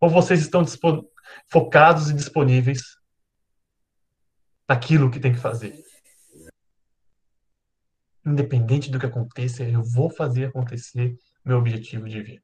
Ou 0.00 0.08
vocês 0.08 0.40
estão 0.40 0.64
focados 1.48 2.10
e 2.10 2.14
disponíveis 2.14 2.82
naquilo 4.68 5.10
que 5.10 5.20
tem 5.20 5.32
que 5.32 5.40
fazer? 5.40 5.82
Independente 8.24 8.90
do 8.90 8.98
que 8.98 9.06
aconteça, 9.06 9.64
eu 9.64 9.82
vou 9.82 10.08
fazer 10.08 10.46
acontecer 10.46 11.16
meu 11.44 11.58
objetivo 11.58 12.08
de 12.08 12.22
vida. 12.22 12.42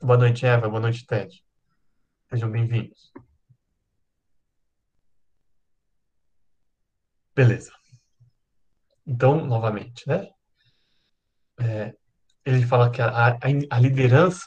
Boa 0.00 0.16
noite, 0.16 0.46
Eva. 0.46 0.68
Boa 0.68 0.80
noite, 0.80 1.06
Ted. 1.06 1.44
Sejam 2.30 2.50
bem-vindos. 2.50 3.12
Beleza. 7.34 7.81
Então, 9.06 9.44
novamente, 9.44 10.06
né? 10.06 10.28
É, 11.60 11.94
ele 12.44 12.66
fala 12.66 12.90
que 12.90 13.00
a, 13.00 13.08
a, 13.08 13.38
a 13.70 13.78
liderança 13.78 14.46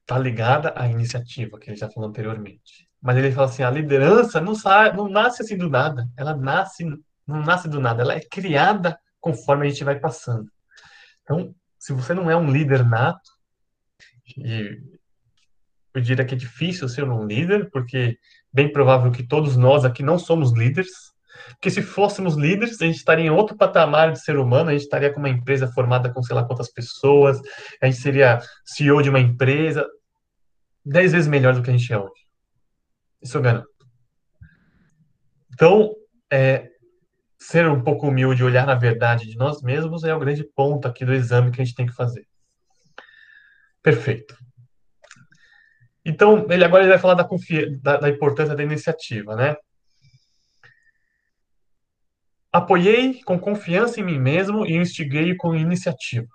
está 0.00 0.18
ligada 0.18 0.72
à 0.76 0.88
iniciativa, 0.88 1.58
que 1.58 1.70
ele 1.70 1.76
já 1.76 1.88
falou 1.90 2.08
anteriormente. 2.08 2.88
Mas 3.00 3.16
ele 3.16 3.32
fala 3.32 3.48
assim, 3.48 3.62
a 3.62 3.70
liderança 3.70 4.40
não, 4.40 4.54
sai, 4.54 4.94
não 4.94 5.08
nasce 5.08 5.42
assim 5.42 5.56
do 5.56 5.68
nada. 5.68 6.08
Ela 6.16 6.36
nasce, 6.36 6.84
não 7.26 7.42
nasce 7.42 7.68
do 7.68 7.80
nada. 7.80 8.02
Ela 8.02 8.14
é 8.14 8.20
criada 8.20 8.98
conforme 9.20 9.66
a 9.66 9.70
gente 9.70 9.84
vai 9.84 9.98
passando. 9.98 10.50
Então, 11.22 11.54
se 11.78 11.92
você 11.92 12.14
não 12.14 12.30
é 12.30 12.36
um 12.36 12.50
líder 12.50 12.84
nato, 12.84 13.30
e 14.36 14.80
eu 15.94 16.00
diria 16.00 16.24
que 16.24 16.34
é 16.34 16.38
difícil 16.38 16.88
ser 16.88 17.04
um 17.04 17.26
líder, 17.26 17.70
porque 17.70 18.18
bem 18.52 18.70
provável 18.70 19.10
que 19.10 19.26
todos 19.26 19.56
nós 19.56 19.84
aqui 19.84 20.02
não 20.02 20.18
somos 20.18 20.52
líderes, 20.52 21.11
porque 21.50 21.70
se 21.70 21.82
fôssemos 21.82 22.34
líderes, 22.34 22.80
a 22.80 22.86
gente 22.86 22.96
estaria 22.96 23.26
em 23.26 23.30
outro 23.30 23.56
patamar 23.56 24.12
de 24.12 24.22
ser 24.22 24.36
humano, 24.36 24.70
a 24.70 24.72
gente 24.72 24.82
estaria 24.82 25.12
com 25.12 25.18
uma 25.18 25.28
empresa 25.28 25.66
formada 25.68 26.12
com 26.12 26.22
sei 26.22 26.34
lá 26.34 26.44
quantas 26.44 26.70
pessoas, 26.70 27.40
a 27.80 27.86
gente 27.86 27.98
seria 27.98 28.40
CEO 28.64 29.02
de 29.02 29.10
uma 29.10 29.20
empresa, 29.20 29.86
dez 30.84 31.12
vezes 31.12 31.28
melhor 31.28 31.54
do 31.54 31.62
que 31.62 31.70
a 31.70 31.72
gente 31.76 31.92
é 31.92 31.98
hoje. 31.98 32.22
Isso 33.20 33.36
eu 33.36 33.42
garanto. 33.42 33.68
Então, 35.52 35.94
é, 36.30 36.68
ser 37.38 37.68
um 37.68 37.82
pouco 37.82 38.08
humilde, 38.08 38.44
olhar 38.44 38.66
na 38.66 38.74
verdade 38.74 39.28
de 39.28 39.36
nós 39.36 39.62
mesmos 39.62 40.04
é 40.04 40.14
o 40.14 40.18
grande 40.18 40.44
ponto 40.44 40.88
aqui 40.88 41.04
do 41.04 41.14
exame 41.14 41.50
que 41.50 41.60
a 41.60 41.64
gente 41.64 41.76
tem 41.76 41.86
que 41.86 41.94
fazer. 41.94 42.26
Perfeito. 43.82 44.36
Então, 46.04 46.46
ele 46.50 46.64
agora 46.64 46.82
ele 46.82 46.90
vai 46.90 46.98
falar 46.98 47.14
da, 47.14 47.28
da, 47.80 47.96
da 47.98 48.08
importância 48.08 48.54
da 48.54 48.62
iniciativa, 48.62 49.36
né? 49.36 49.56
Apoiei 52.52 53.22
com 53.22 53.38
confiança 53.38 53.98
em 53.98 54.04
mim 54.04 54.18
mesmo 54.18 54.66
e 54.66 54.76
instiguei 54.76 55.34
com 55.34 55.54
iniciativa. 55.54 56.28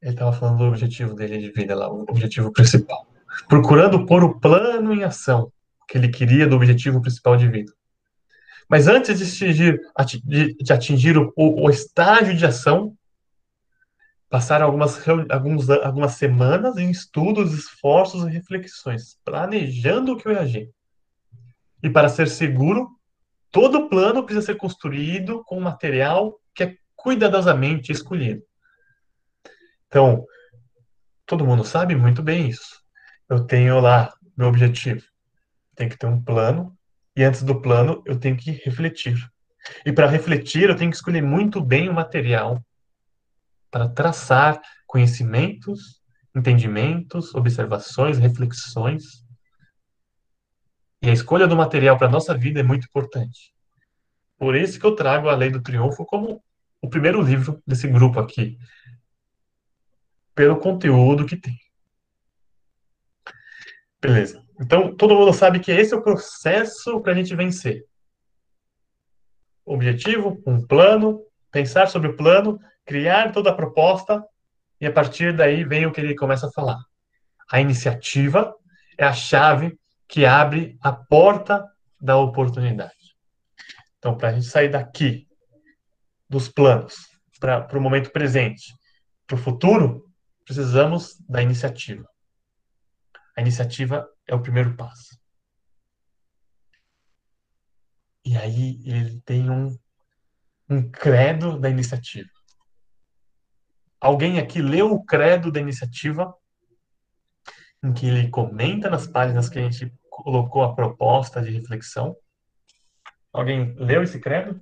Ele 0.00 0.12
estava 0.12 0.32
falando 0.32 0.58
do 0.58 0.64
objetivo 0.64 1.14
dele 1.14 1.38
de 1.38 1.50
vida 1.50 1.74
lá, 1.74 1.92
o 1.92 2.02
objetivo 2.02 2.52
principal. 2.52 3.06
Procurando 3.48 4.06
pôr 4.06 4.22
o 4.22 4.38
plano 4.38 4.92
em 4.92 5.02
ação 5.02 5.52
que 5.88 5.98
ele 5.98 6.08
queria 6.08 6.46
do 6.46 6.56
objetivo 6.56 7.02
principal 7.02 7.36
de 7.36 7.48
vida. 7.48 7.72
Mas 8.68 8.86
antes 8.86 9.18
de 9.18 9.80
atingir, 9.94 10.56
de 10.56 10.72
atingir 10.72 11.18
o, 11.18 11.32
o, 11.36 11.68
estágio 11.68 12.34
de 12.34 12.46
ação, 12.46 12.96
passaram 14.30 14.64
algumas, 14.64 15.06
alguns, 15.28 15.68
algumas 15.68 16.12
semanas 16.12 16.78
em 16.78 16.90
estudos, 16.90 17.52
esforços 17.52 18.24
e 18.24 18.30
reflexões, 18.30 19.18
planejando 19.24 20.12
o 20.12 20.16
que 20.16 20.26
eu 20.26 20.32
ia 20.32 20.40
agir. 20.40 20.70
E 21.82 21.90
para 21.90 22.08
ser 22.08 22.28
seguro, 22.28 22.88
Todo 23.52 23.90
plano 23.90 24.24
precisa 24.24 24.46
ser 24.46 24.56
construído 24.56 25.44
com 25.44 25.60
material 25.60 26.40
que 26.54 26.64
é 26.64 26.76
cuidadosamente 26.96 27.92
escolhido. 27.92 28.42
Então, 29.86 30.24
todo 31.26 31.44
mundo 31.44 31.62
sabe 31.62 31.94
muito 31.94 32.22
bem 32.22 32.48
isso. 32.48 32.80
Eu 33.28 33.44
tenho 33.44 33.78
lá 33.78 34.12
meu 34.36 34.48
objetivo. 34.48 35.02
Tem 35.76 35.86
que 35.86 35.98
ter 35.98 36.06
um 36.06 36.22
plano 36.22 36.74
e 37.14 37.22
antes 37.22 37.42
do 37.42 37.60
plano 37.60 38.02
eu 38.06 38.18
tenho 38.18 38.38
que 38.38 38.52
refletir. 38.52 39.18
E 39.84 39.92
para 39.92 40.06
refletir 40.06 40.70
eu 40.70 40.76
tenho 40.76 40.90
que 40.90 40.96
escolher 40.96 41.22
muito 41.22 41.60
bem 41.60 41.90
o 41.90 41.94
material 41.94 42.58
para 43.70 43.86
traçar 43.86 44.60
conhecimentos, 44.86 46.00
entendimentos, 46.34 47.34
observações, 47.34 48.18
reflexões 48.18 49.21
e 51.02 51.10
a 51.10 51.12
escolha 51.12 51.48
do 51.48 51.56
material 51.56 51.98
para 51.98 52.06
a 52.06 52.10
nossa 52.10 52.32
vida 52.32 52.60
é 52.60 52.62
muito 52.62 52.86
importante. 52.86 53.52
Por 54.38 54.54
isso 54.54 54.78
que 54.78 54.86
eu 54.86 54.94
trago 54.94 55.28
a 55.28 55.34
Lei 55.34 55.50
do 55.50 55.60
Triunfo 55.60 56.04
como 56.04 56.42
o 56.80 56.88
primeiro 56.88 57.20
livro 57.20 57.60
desse 57.66 57.88
grupo 57.88 58.20
aqui. 58.20 58.56
Pelo 60.34 60.58
conteúdo 60.58 61.26
que 61.26 61.36
tem. 61.36 61.58
Beleza. 64.00 64.42
Então, 64.60 64.94
todo 64.96 65.14
mundo 65.14 65.32
sabe 65.32 65.58
que 65.58 65.72
esse 65.72 65.92
é 65.92 65.96
o 65.96 66.02
processo 66.02 67.00
para 67.00 67.12
a 67.12 67.14
gente 67.16 67.34
vencer. 67.34 67.84
Objetivo, 69.64 70.40
um 70.46 70.64
plano, 70.64 71.24
pensar 71.50 71.88
sobre 71.88 72.08
o 72.08 72.16
plano, 72.16 72.60
criar 72.84 73.32
toda 73.32 73.50
a 73.50 73.54
proposta, 73.54 74.24
e 74.80 74.86
a 74.86 74.92
partir 74.92 75.36
daí 75.36 75.64
vem 75.64 75.86
o 75.86 75.92
que 75.92 76.00
ele 76.00 76.14
começa 76.14 76.46
a 76.46 76.52
falar. 76.52 76.78
A 77.50 77.60
iniciativa 77.60 78.54
é 78.98 79.04
a 79.04 79.12
chave 79.12 79.78
que 80.12 80.26
abre 80.26 80.76
a 80.82 80.92
porta 80.92 81.66
da 81.98 82.18
oportunidade. 82.18 83.16
Então, 83.96 84.14
para 84.14 84.28
a 84.28 84.32
gente 84.34 84.44
sair 84.44 84.68
daqui, 84.68 85.26
dos 86.28 86.50
planos, 86.50 87.08
para 87.40 87.78
o 87.78 87.80
momento 87.80 88.12
presente, 88.12 88.74
para 89.26 89.36
o 89.36 89.38
futuro, 89.38 90.06
precisamos 90.44 91.18
da 91.26 91.42
iniciativa. 91.42 92.06
A 93.34 93.40
iniciativa 93.40 94.06
é 94.26 94.34
o 94.34 94.42
primeiro 94.42 94.76
passo. 94.76 95.18
E 98.22 98.36
aí 98.36 98.82
ele 98.84 99.18
tem 99.22 99.48
um, 99.48 99.74
um 100.68 100.90
credo 100.90 101.58
da 101.58 101.70
iniciativa. 101.70 102.28
Alguém 103.98 104.38
aqui 104.38 104.60
leu 104.60 104.92
o 104.92 105.02
credo 105.02 105.50
da 105.50 105.58
iniciativa? 105.58 106.34
Em 107.82 107.94
que 107.94 108.04
ele 108.04 108.28
comenta 108.28 108.90
nas 108.90 109.06
páginas 109.06 109.48
que 109.48 109.58
a 109.58 109.62
gente 109.62 110.01
colocou 110.12 110.62
a 110.62 110.74
proposta 110.74 111.40
de 111.40 111.50
reflexão. 111.50 112.14
Alguém 113.32 113.74
leu 113.76 114.02
esse 114.02 114.20
credo? 114.20 114.60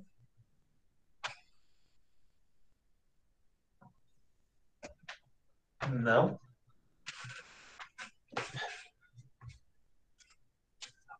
Não. 5.89 6.39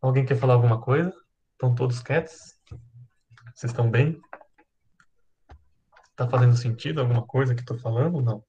Alguém 0.01 0.25
quer 0.25 0.37
falar 0.37 0.53
alguma 0.53 0.81
coisa? 0.81 1.13
Estão 1.51 1.75
todos 1.75 2.01
quietos? 2.01 2.57
Vocês 3.53 3.71
estão 3.71 3.91
bem? 3.91 4.19
Tá 6.15 6.27
fazendo 6.29 6.55
sentido 6.55 7.01
alguma 7.01 7.27
coisa 7.27 7.53
que 7.53 7.61
estou 7.61 7.77
falando 7.77 8.15
ou 8.15 8.21
não? 8.21 8.45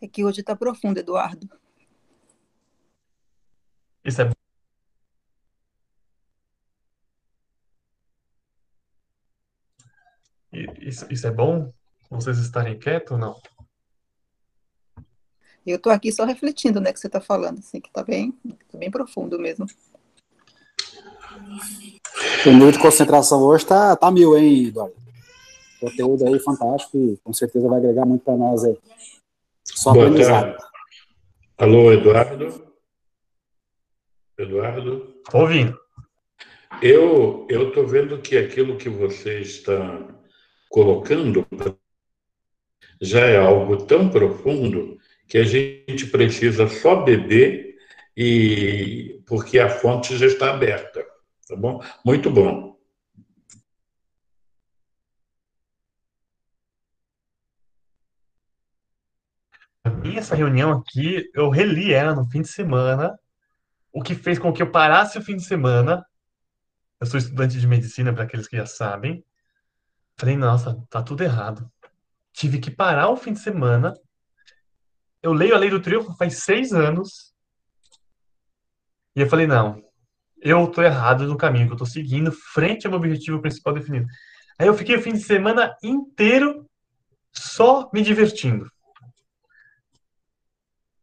É 0.00 0.06
que 0.06 0.22
hoje 0.22 0.40
está 0.40 0.54
profundo, 0.54 1.00
Eduardo. 1.00 1.48
Isso 4.08 4.22
é 4.22 4.30
Isso, 10.80 11.06
isso 11.12 11.26
é 11.26 11.30
bom? 11.30 11.70
Vocês 12.10 12.38
estarem 12.38 12.78
quietos 12.78 13.12
ou 13.12 13.18
não? 13.18 13.38
Eu 15.66 15.76
estou 15.76 15.92
aqui 15.92 16.10
só 16.10 16.24
refletindo, 16.24 16.80
né, 16.80 16.90
que 16.90 16.98
você 16.98 17.06
está 17.06 17.20
falando, 17.20 17.58
assim, 17.58 17.82
que 17.82 17.88
está 17.88 18.02
bem, 18.02 18.32
tá 18.72 18.78
bem 18.78 18.90
profundo 18.90 19.38
mesmo. 19.38 19.66
O 22.46 22.50
nível 22.50 22.72
de 22.72 22.78
concentração 22.78 23.42
hoje 23.42 23.64
está 23.64 23.94
tá 23.94 24.10
mil, 24.10 24.38
hein, 24.38 24.68
Eduardo? 24.68 24.96
O 25.76 25.86
conteúdo 25.86 26.26
aí 26.26 26.38
fantástico 26.40 26.96
e 26.96 27.18
com 27.18 27.34
certeza 27.34 27.68
vai 27.68 27.78
agregar 27.78 28.06
muito 28.06 28.24
para 28.24 28.38
nós 28.38 28.64
aí. 28.64 28.78
Só 29.66 29.92
Boa 29.92 30.06
aprendizado. 30.06 30.56
Tarde. 30.56 30.64
Alô, 31.58 31.92
Eduardo? 31.92 32.67
Eduardo? 34.38 35.20
Ouvindo. 35.32 35.78
Eu 36.80 37.46
estou 37.50 37.86
vendo 37.86 38.18
que 38.18 38.36
aquilo 38.36 38.76
que 38.76 38.88
você 38.88 39.40
está 39.40 40.06
colocando 40.68 41.44
já 43.00 43.26
é 43.26 43.36
algo 43.36 43.84
tão 43.84 44.08
profundo 44.08 44.96
que 45.26 45.38
a 45.38 45.44
gente 45.44 46.06
precisa 46.06 46.68
só 46.68 47.02
beber 47.02 47.76
e 48.16 49.20
porque 49.26 49.58
a 49.58 49.68
fonte 49.68 50.16
já 50.16 50.26
está 50.26 50.50
aberta, 50.50 51.04
tá 51.46 51.56
bom? 51.56 51.82
Muito 52.04 52.30
bom. 52.30 52.68
essa 60.16 60.34
reunião 60.34 60.72
aqui, 60.72 61.30
eu 61.32 61.48
reli 61.48 61.92
ela 61.92 62.14
no 62.14 62.26
fim 62.26 62.42
de 62.42 62.48
semana 62.48 63.18
o 63.92 64.02
que 64.02 64.14
fez 64.14 64.38
com 64.38 64.52
que 64.52 64.62
eu 64.62 64.70
parasse 64.70 65.18
o 65.18 65.22
fim 65.22 65.36
de 65.36 65.44
semana. 65.44 66.04
Eu 67.00 67.06
sou 67.06 67.18
estudante 67.18 67.58
de 67.60 67.66
medicina, 67.66 68.12
para 68.12 68.24
aqueles 68.24 68.48
que 68.48 68.56
já 68.56 68.66
sabem. 68.66 69.24
Falei, 70.16 70.36
nossa, 70.36 70.82
tá 70.90 71.02
tudo 71.02 71.22
errado. 71.22 71.70
Tive 72.32 72.58
que 72.58 72.70
parar 72.70 73.08
o 73.08 73.16
fim 73.16 73.32
de 73.32 73.40
semana. 73.40 73.94
Eu 75.22 75.32
leio 75.32 75.54
a 75.54 75.58
Lei 75.58 75.70
do 75.70 75.80
Triunfo 75.80 76.16
faz 76.16 76.42
seis 76.42 76.72
anos. 76.72 77.34
E 79.14 79.20
eu 79.20 79.28
falei, 79.28 79.46
não, 79.46 79.82
eu 80.40 80.66
tô 80.68 80.82
errado 80.82 81.26
no 81.26 81.36
caminho 81.36 81.66
que 81.66 81.72
eu 81.72 81.78
tô 81.78 81.86
seguindo, 81.86 82.30
frente 82.32 82.86
ao 82.86 82.90
meu 82.90 82.98
objetivo 82.98 83.40
principal 83.40 83.74
definido. 83.74 84.06
Aí 84.58 84.66
eu 84.66 84.74
fiquei 84.74 84.96
o 84.96 85.02
fim 85.02 85.12
de 85.12 85.20
semana 85.20 85.76
inteiro 85.82 86.68
só 87.32 87.88
me 87.92 88.02
divertindo. 88.02 88.70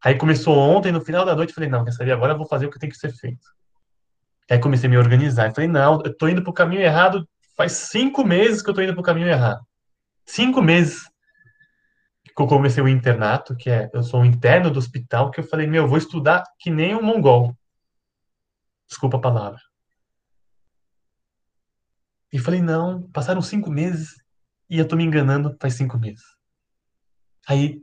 Aí 0.06 0.16
começou 0.16 0.56
ontem, 0.56 0.92
no 0.92 1.02
final 1.02 1.26
da 1.26 1.36
noite, 1.36 1.52
falei, 1.52 1.68
não, 1.68 1.84
quer 1.84 1.92
saber, 1.92 2.12
agora 2.12 2.34
eu 2.34 2.38
vou 2.38 2.48
fazer 2.48 2.68
o 2.68 2.70
que 2.70 2.78
tem 2.78 2.92
que 2.92 2.96
ser 2.96 3.12
feito. 3.12 3.44
Aí 4.48 4.60
comecei 4.60 4.86
a 4.86 4.90
me 4.92 5.00
organizar. 5.00 5.52
Falei, 5.52 5.68
não, 5.68 6.00
eu 6.06 6.16
tô 6.16 6.28
indo 6.28 6.44
pro 6.44 6.54
caminho 6.54 6.84
errado. 6.84 7.28
Faz 7.58 7.72
cinco 7.72 8.24
meses 8.24 8.62
que 8.62 8.70
eu 8.70 8.74
tô 8.76 8.84
indo 8.84 8.94
pro 8.94 9.02
caminho 9.02 9.28
errado. 9.28 9.66
Cinco 10.24 10.62
meses 10.62 11.10
que 12.24 12.40
eu 12.40 12.46
comecei 12.46 12.84
o 12.84 12.88
internato, 12.88 13.56
que 13.56 13.68
é, 13.68 13.90
eu 13.96 14.04
sou 14.04 14.20
um 14.20 14.26
interno 14.26 14.70
do 14.70 14.78
hospital, 14.78 15.32
que 15.32 15.40
eu 15.40 15.44
falei, 15.44 15.66
meu, 15.66 15.86
eu 15.86 15.88
vou 15.88 15.98
estudar 15.98 16.44
que 16.60 16.70
nem 16.70 16.94
um 16.94 17.02
mongol. 17.02 17.58
Desculpa 18.88 19.18
a 19.18 19.22
palavra. 19.22 19.60
E 22.32 22.38
falei, 22.38 22.62
não, 22.62 23.10
passaram 23.10 23.42
cinco 23.42 23.72
meses 23.72 24.22
e 24.70 24.78
eu 24.78 24.88
tô 24.88 24.96
me 24.96 25.04
enganando 25.04 25.58
faz 25.60 25.74
cinco 25.74 25.98
meses. 25.98 26.24
Aí, 27.48 27.82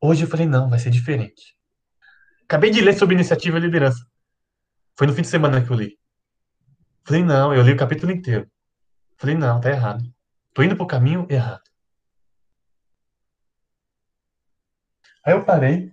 hoje 0.00 0.22
eu 0.22 0.28
falei, 0.28 0.46
não, 0.46 0.70
vai 0.70 0.78
ser 0.78 0.90
diferente. 0.90 1.54
Acabei 2.44 2.70
de 2.70 2.80
ler 2.80 2.94
sobre 2.94 3.14
iniciativa 3.14 3.58
e 3.58 3.60
liderança. 3.60 4.04
Foi 4.96 5.06
no 5.06 5.14
fim 5.14 5.22
de 5.22 5.28
semana 5.28 5.64
que 5.64 5.70
eu 5.70 5.76
li. 5.76 5.98
Falei, 7.04 7.22
não, 7.22 7.54
eu 7.54 7.62
li 7.62 7.72
o 7.72 7.76
capítulo 7.76 8.12
inteiro. 8.12 8.50
Falei, 9.16 9.34
não, 9.34 9.60
tá 9.60 9.70
errado. 9.70 10.04
Tô 10.52 10.62
indo 10.62 10.76
pro 10.76 10.86
caminho 10.86 11.26
errado. 11.30 11.62
Aí 15.24 15.32
eu 15.32 15.44
parei. 15.44 15.92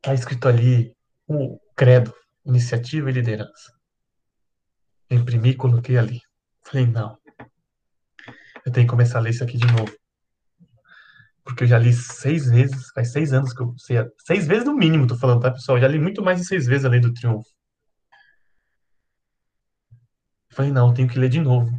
Tá 0.00 0.14
escrito 0.14 0.48
ali 0.48 0.96
o 1.26 1.58
credo, 1.76 2.14
iniciativa 2.44 3.10
e 3.10 3.12
liderança. 3.12 3.72
Eu 5.08 5.18
imprimi 5.18 5.50
e 5.50 5.56
coloquei 5.56 5.96
ali. 5.96 6.20
Falei, 6.62 6.86
não. 6.86 7.18
Eu 8.66 8.72
tenho 8.72 8.86
que 8.86 8.90
começar 8.90 9.18
a 9.18 9.20
ler 9.22 9.30
isso 9.30 9.44
aqui 9.44 9.56
de 9.56 9.66
novo. 9.66 9.92
Porque 11.48 11.64
eu 11.64 11.68
já 11.68 11.78
li 11.78 11.94
seis 11.94 12.50
vezes, 12.50 12.90
faz 12.90 13.10
seis 13.10 13.32
anos 13.32 13.54
que 13.54 13.62
eu 13.62 13.72
sei. 13.78 13.96
Seis 14.26 14.46
vezes 14.46 14.66
no 14.66 14.76
mínimo, 14.76 15.06
tô 15.06 15.16
falando, 15.16 15.40
tá, 15.40 15.50
pessoal? 15.50 15.78
Eu 15.78 15.82
já 15.82 15.88
li 15.88 15.98
muito 15.98 16.22
mais 16.22 16.38
de 16.38 16.46
seis 16.46 16.66
vezes 16.66 16.84
a 16.84 16.90
Lei 16.90 17.00
do 17.00 17.14
Triunfo. 17.14 17.48
Falei, 20.50 20.70
não, 20.70 20.88
eu 20.88 20.94
tenho 20.94 21.08
que 21.08 21.18
ler 21.18 21.30
de 21.30 21.40
novo 21.40 21.70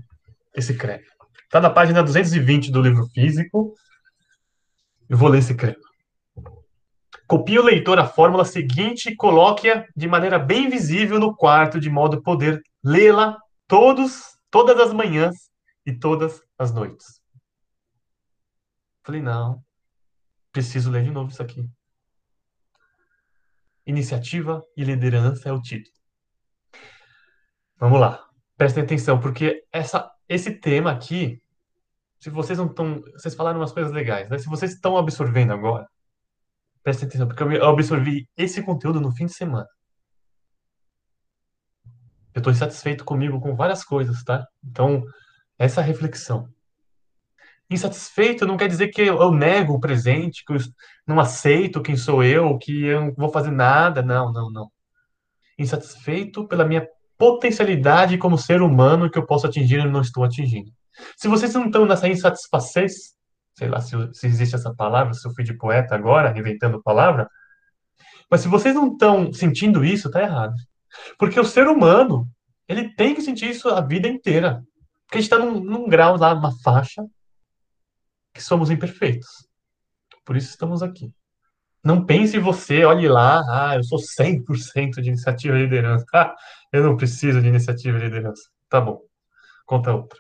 esse 0.55 0.75
credo. 0.75 1.03
Tá 1.51 1.61
na 1.61 1.69
página 1.69 2.01
220 2.01 2.71
do 2.71 2.81
livro 2.81 3.05
físico. 3.13 3.75
Eu 5.07 5.15
vou 5.15 5.29
ler 5.29 5.37
esse 5.37 5.53
credo. 5.53 5.81
Copie 7.27 7.59
o 7.59 7.63
leitor 7.63 7.99
a 7.99 8.07
fórmula 8.07 8.45
seguinte 8.45 9.09
e 9.09 9.15
coloque-a 9.15 9.85
de 9.95 10.07
maneira 10.07 10.39
bem 10.39 10.67
visível 10.67 11.19
no 11.19 11.35
quarto, 11.35 11.79
de 11.79 11.91
modo 11.91 12.17
a 12.17 12.21
poder 12.23 12.59
lê-la 12.83 13.37
todos, 13.67 14.23
todas 14.49 14.79
as 14.79 14.91
manhãs 14.91 15.35
e 15.85 15.93
todas 15.93 16.41
as 16.57 16.73
noites. 16.73 17.18
Falei, 19.03 19.21
não, 19.21 19.63
preciso 20.51 20.91
ler 20.91 21.03
de 21.03 21.11
novo 21.11 21.31
isso 21.31 21.41
aqui. 21.41 21.69
Iniciativa 23.85 24.63
e 24.77 24.83
liderança 24.83 25.49
é 25.49 25.51
o 25.51 25.61
título. 25.61 25.95
Vamos 27.79 27.99
lá, 27.99 28.27
prestem 28.57 28.83
atenção, 28.83 29.19
porque 29.19 29.63
essa, 29.71 30.11
esse 30.27 30.59
tema 30.59 30.91
aqui, 30.91 31.41
se 32.19 32.29
vocês 32.29 32.57
não 32.57 32.67
estão. 32.67 33.01
Vocês 33.13 33.33
falaram 33.33 33.59
umas 33.59 33.71
coisas 33.71 33.91
legais, 33.91 34.29
né? 34.29 34.37
Se 34.37 34.47
vocês 34.47 34.73
estão 34.73 34.97
absorvendo 34.97 35.53
agora, 35.53 35.87
prestem 36.83 37.07
atenção, 37.07 37.27
porque 37.27 37.43
eu 37.43 37.67
absorvi 37.67 38.27
esse 38.35 38.61
conteúdo 38.61 38.99
no 38.99 39.11
fim 39.13 39.25
de 39.25 39.33
semana. 39.33 39.67
Eu 42.33 42.39
estou 42.39 42.51
insatisfeito 42.51 43.05
comigo 43.05 43.39
com 43.39 43.55
várias 43.55 43.83
coisas, 43.83 44.23
tá? 44.23 44.45
Então, 44.63 45.03
essa 45.57 45.81
reflexão. 45.81 46.47
Insatisfeito 47.69 48.47
não 48.47 48.57
quer 48.57 48.67
dizer 48.67 48.87
que 48.87 49.01
eu, 49.01 49.31
nego 49.31 49.73
o 49.73 49.79
presente, 49.79 50.43
que 50.43 50.53
eu 50.53 50.57
não 51.05 51.19
aceito 51.19 51.81
quem 51.81 51.95
sou 51.95 52.23
eu, 52.23 52.57
que 52.57 52.85
eu 52.85 53.01
não 53.01 53.13
vou 53.13 53.29
fazer 53.29 53.51
nada. 53.51 54.01
Não, 54.01 54.31
não, 54.31 54.49
não. 54.49 54.71
Insatisfeito 55.57 56.47
pela 56.47 56.65
minha 56.65 56.87
potencialidade 57.17 58.17
como 58.17 58.37
ser 58.37 58.61
humano 58.61 59.09
que 59.09 59.19
eu 59.19 59.25
posso 59.25 59.45
atingir 59.45 59.79
e 59.79 59.87
não 59.89 60.01
estou 60.01 60.23
atingindo. 60.23 60.71
Se 61.15 61.27
vocês 61.27 61.53
não 61.53 61.65
estão 61.65 61.85
nessa 61.85 62.07
insatisfação, 62.07 62.85
sei 63.55 63.67
lá 63.67 63.79
se, 63.81 63.95
se 64.13 64.25
existe 64.25 64.55
essa 64.55 64.73
palavra, 64.73 65.13
se 65.13 65.27
eu 65.27 65.33
fui 65.33 65.43
de 65.43 65.53
poeta 65.53 65.93
agora, 65.93 66.37
inventando 66.37 66.81
palavra, 66.81 67.29
mas 68.31 68.41
se 68.41 68.47
vocês 68.47 68.73
não 68.73 68.93
estão 68.93 69.31
sentindo 69.33 69.83
isso, 69.83 70.09
tá 70.09 70.21
errado. 70.21 70.55
Porque 71.17 71.39
o 71.39 71.45
ser 71.45 71.67
humano, 71.67 72.27
ele 72.67 72.93
tem 72.95 73.13
que 73.13 73.21
sentir 73.21 73.49
isso 73.49 73.69
a 73.69 73.81
vida 73.81 74.07
inteira. 74.07 74.63
Porque 75.05 75.17
a 75.17 75.21
gente 75.21 75.31
está 75.31 75.39
num, 75.39 75.59
num 75.59 75.89
grau 75.89 76.17
lá, 76.17 76.33
numa 76.33 76.51
faixa, 76.63 77.03
que 78.33 78.41
somos 78.41 78.69
imperfeitos. 78.69 79.27
Por 80.25 80.37
isso 80.37 80.49
estamos 80.49 80.83
aqui. 80.83 81.13
Não 81.83 82.05
pense 82.05 82.37
você, 82.37 82.83
olhe 82.83 83.07
lá, 83.07 83.41
ah, 83.49 83.75
eu 83.75 83.83
sou 83.83 83.99
100% 83.99 85.01
de 85.01 85.09
iniciativa 85.09 85.57
e 85.57 85.63
liderança. 85.63 86.05
Ah, 86.13 86.35
eu 86.71 86.83
não 86.83 86.97
preciso 86.97 87.41
de 87.41 87.47
iniciativa 87.47 87.97
e 87.97 88.01
liderança. 88.01 88.43
Tá 88.69 88.79
bom. 88.79 89.01
Conta 89.65 89.91
outra. 89.91 90.19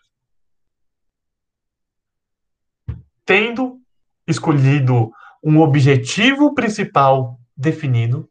Tendo 3.25 3.79
escolhido 4.27 5.11
um 5.43 5.59
objetivo 5.59 6.53
principal 6.53 7.39
definido. 7.55 8.27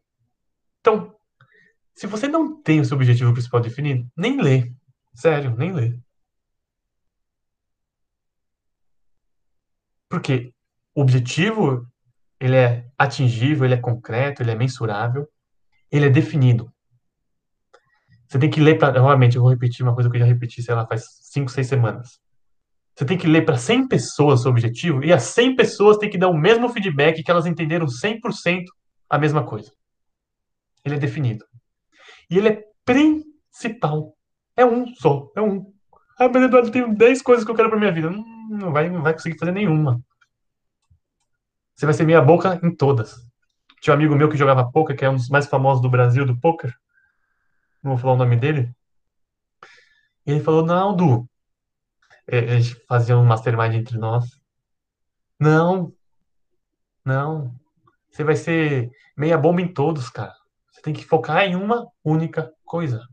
Então, 0.81 1.15
se 1.95 2.07
você 2.07 2.27
não 2.27 2.61
tem 2.61 2.79
o 2.79 2.85
seu 2.85 2.95
objetivo 2.95 3.31
principal 3.33 3.61
definido, 3.61 4.05
nem 4.17 4.41
lê. 4.41 4.71
Sério, 5.13 5.55
nem 5.55 5.71
lê. 5.71 5.97
Porque 10.09 10.51
o 10.95 11.01
objetivo, 11.01 11.87
ele 12.39 12.55
é 12.55 12.85
atingível, 12.97 13.65
ele 13.65 13.75
é 13.75 13.77
concreto, 13.77 14.41
ele 14.41 14.51
é 14.51 14.55
mensurável, 14.55 15.27
ele 15.91 16.07
é 16.07 16.09
definido. 16.09 16.73
Você 18.27 18.37
tem 18.37 18.49
que 18.49 18.59
ler 18.59 18.77
para. 18.77 18.99
Novamente, 18.99 19.35
eu 19.35 19.41
vou 19.41 19.51
repetir 19.51 19.83
uma 19.83 19.93
coisa 19.93 20.09
que 20.09 20.17
eu 20.17 20.19
já 20.19 20.25
repeti, 20.25 20.61
sei 20.61 20.75
lá, 20.75 20.85
faz 20.85 21.03
5, 21.31 21.49
6 21.49 21.67
semanas. 21.67 22.19
Você 22.95 23.05
tem 23.05 23.17
que 23.17 23.27
ler 23.27 23.45
para 23.45 23.57
100 23.57 23.87
pessoas 23.87 24.45
o 24.45 24.49
objetivo 24.49 25.03
e 25.03 25.13
as 25.13 25.23
100 25.23 25.55
pessoas 25.55 25.97
têm 25.97 26.09
que 26.09 26.17
dar 26.17 26.27
o 26.27 26.37
mesmo 26.37 26.67
feedback 26.69 27.23
que 27.23 27.31
elas 27.31 27.45
entenderam 27.45 27.85
100% 27.87 28.65
a 29.09 29.17
mesma 29.17 29.45
coisa. 29.45 29.71
Ele 30.83 30.95
é 30.95 30.99
definido. 30.99 31.45
E 32.29 32.37
ele 32.37 32.49
é 32.49 32.63
principal. 32.83 34.15
É 34.55 34.65
um 34.65 34.85
só, 34.95 35.31
é 35.35 35.41
um. 35.41 35.73
Ah, 36.19 36.27
mas 36.27 36.43
Eduardo, 36.43 36.69
tenho 36.69 36.93
10 36.93 37.21
coisas 37.21 37.45
que 37.45 37.49
eu 37.49 37.55
quero 37.55 37.69
para 37.69 37.79
minha 37.79 37.91
vida. 37.91 38.09
Não, 38.09 38.23
não, 38.49 38.71
vai, 38.71 38.89
não 38.89 39.01
vai 39.01 39.13
conseguir 39.13 39.37
fazer 39.37 39.51
nenhuma. 39.51 40.01
Você 41.75 41.85
vai 41.85 41.93
ser 41.93 42.05
meia 42.05 42.21
boca 42.21 42.59
em 42.63 42.75
todas. 42.75 43.15
Tinha 43.79 43.93
um 43.93 43.97
amigo 43.97 44.15
meu 44.15 44.29
que 44.29 44.35
jogava 44.35 44.69
poker, 44.69 44.97
que 44.97 45.05
é 45.05 45.09
um 45.09 45.15
dos 45.15 45.29
mais 45.29 45.45
famosos 45.45 45.81
do 45.81 45.89
Brasil 45.89 46.25
do 46.25 46.37
poker. 46.37 46.75
Não 47.81 47.91
vou 47.91 47.97
falar 47.97 48.13
o 48.13 48.17
nome 48.17 48.35
dele. 48.35 48.75
Ele 50.25 50.41
falou: 50.41 50.65
Não, 50.65 50.95
Du. 50.95 51.29
É, 52.27 52.39
a 52.39 52.59
gente 52.59 52.75
fazia 52.87 53.17
um 53.17 53.25
mastermind 53.25 53.75
entre 53.75 53.97
nós. 53.97 54.25
Não, 55.39 55.93
não. 57.05 57.55
Você 58.11 58.23
vai 58.23 58.35
ser 58.35 58.91
meia 59.15 59.37
bomba 59.37 59.61
em 59.61 59.73
todos, 59.73 60.09
cara. 60.09 60.35
Você 60.69 60.81
tem 60.81 60.93
que 60.93 61.05
focar 61.05 61.43
em 61.43 61.55
uma 61.55 61.87
única 62.03 62.51
coisa. 62.65 63.07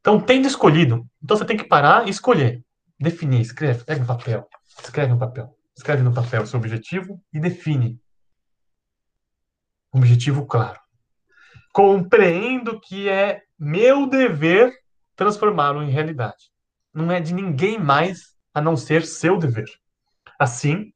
Então, 0.00 0.20
tendo 0.20 0.46
escolhido, 0.46 1.06
então 1.22 1.36
você 1.36 1.44
tem 1.44 1.56
que 1.56 1.64
parar 1.64 2.06
e 2.06 2.10
escolher. 2.10 2.64
Definir, 3.00 3.40
escreve, 3.40 3.82
pega 3.84 4.02
um 4.02 4.06
papel, 4.06 4.46
escreve 4.78 5.12
no 5.12 5.18
papel. 5.18 5.56
Escreve 5.74 6.02
no 6.02 6.12
papel 6.12 6.42
o 6.42 6.46
seu 6.46 6.58
objetivo 6.58 7.18
e 7.32 7.40
define. 7.40 7.98
Um 9.94 9.98
objetivo 9.98 10.44
claro. 10.44 10.78
Compreendo 11.72 12.78
que 12.78 13.08
é 13.08 13.40
meu 13.58 14.06
dever 14.06 14.70
transformá-lo 15.16 15.82
em 15.82 15.90
realidade. 15.90 16.50
Não 16.92 17.10
é 17.10 17.20
de 17.20 17.32
ninguém 17.32 17.78
mais 17.78 18.36
a 18.52 18.60
não 18.60 18.76
ser 18.76 19.06
seu 19.06 19.38
dever. 19.38 19.70
Assim, 20.38 20.92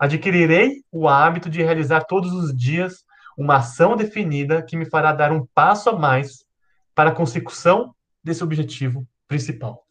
adquirirei 0.00 0.82
o 0.90 1.08
hábito 1.08 1.48
de 1.48 1.62
realizar 1.62 2.04
todos 2.04 2.32
os 2.32 2.52
dias 2.56 3.04
uma 3.38 3.58
ação 3.58 3.96
definida 3.96 4.62
que 4.62 4.76
me 4.76 4.90
fará 4.90 5.12
dar 5.12 5.30
um 5.30 5.46
passo 5.54 5.90
a 5.90 5.96
mais 5.96 6.44
para 6.92 7.10
a 7.10 7.14
consecução 7.14 7.94
desse 8.24 8.42
objetivo 8.42 9.06
principal. 9.28 9.85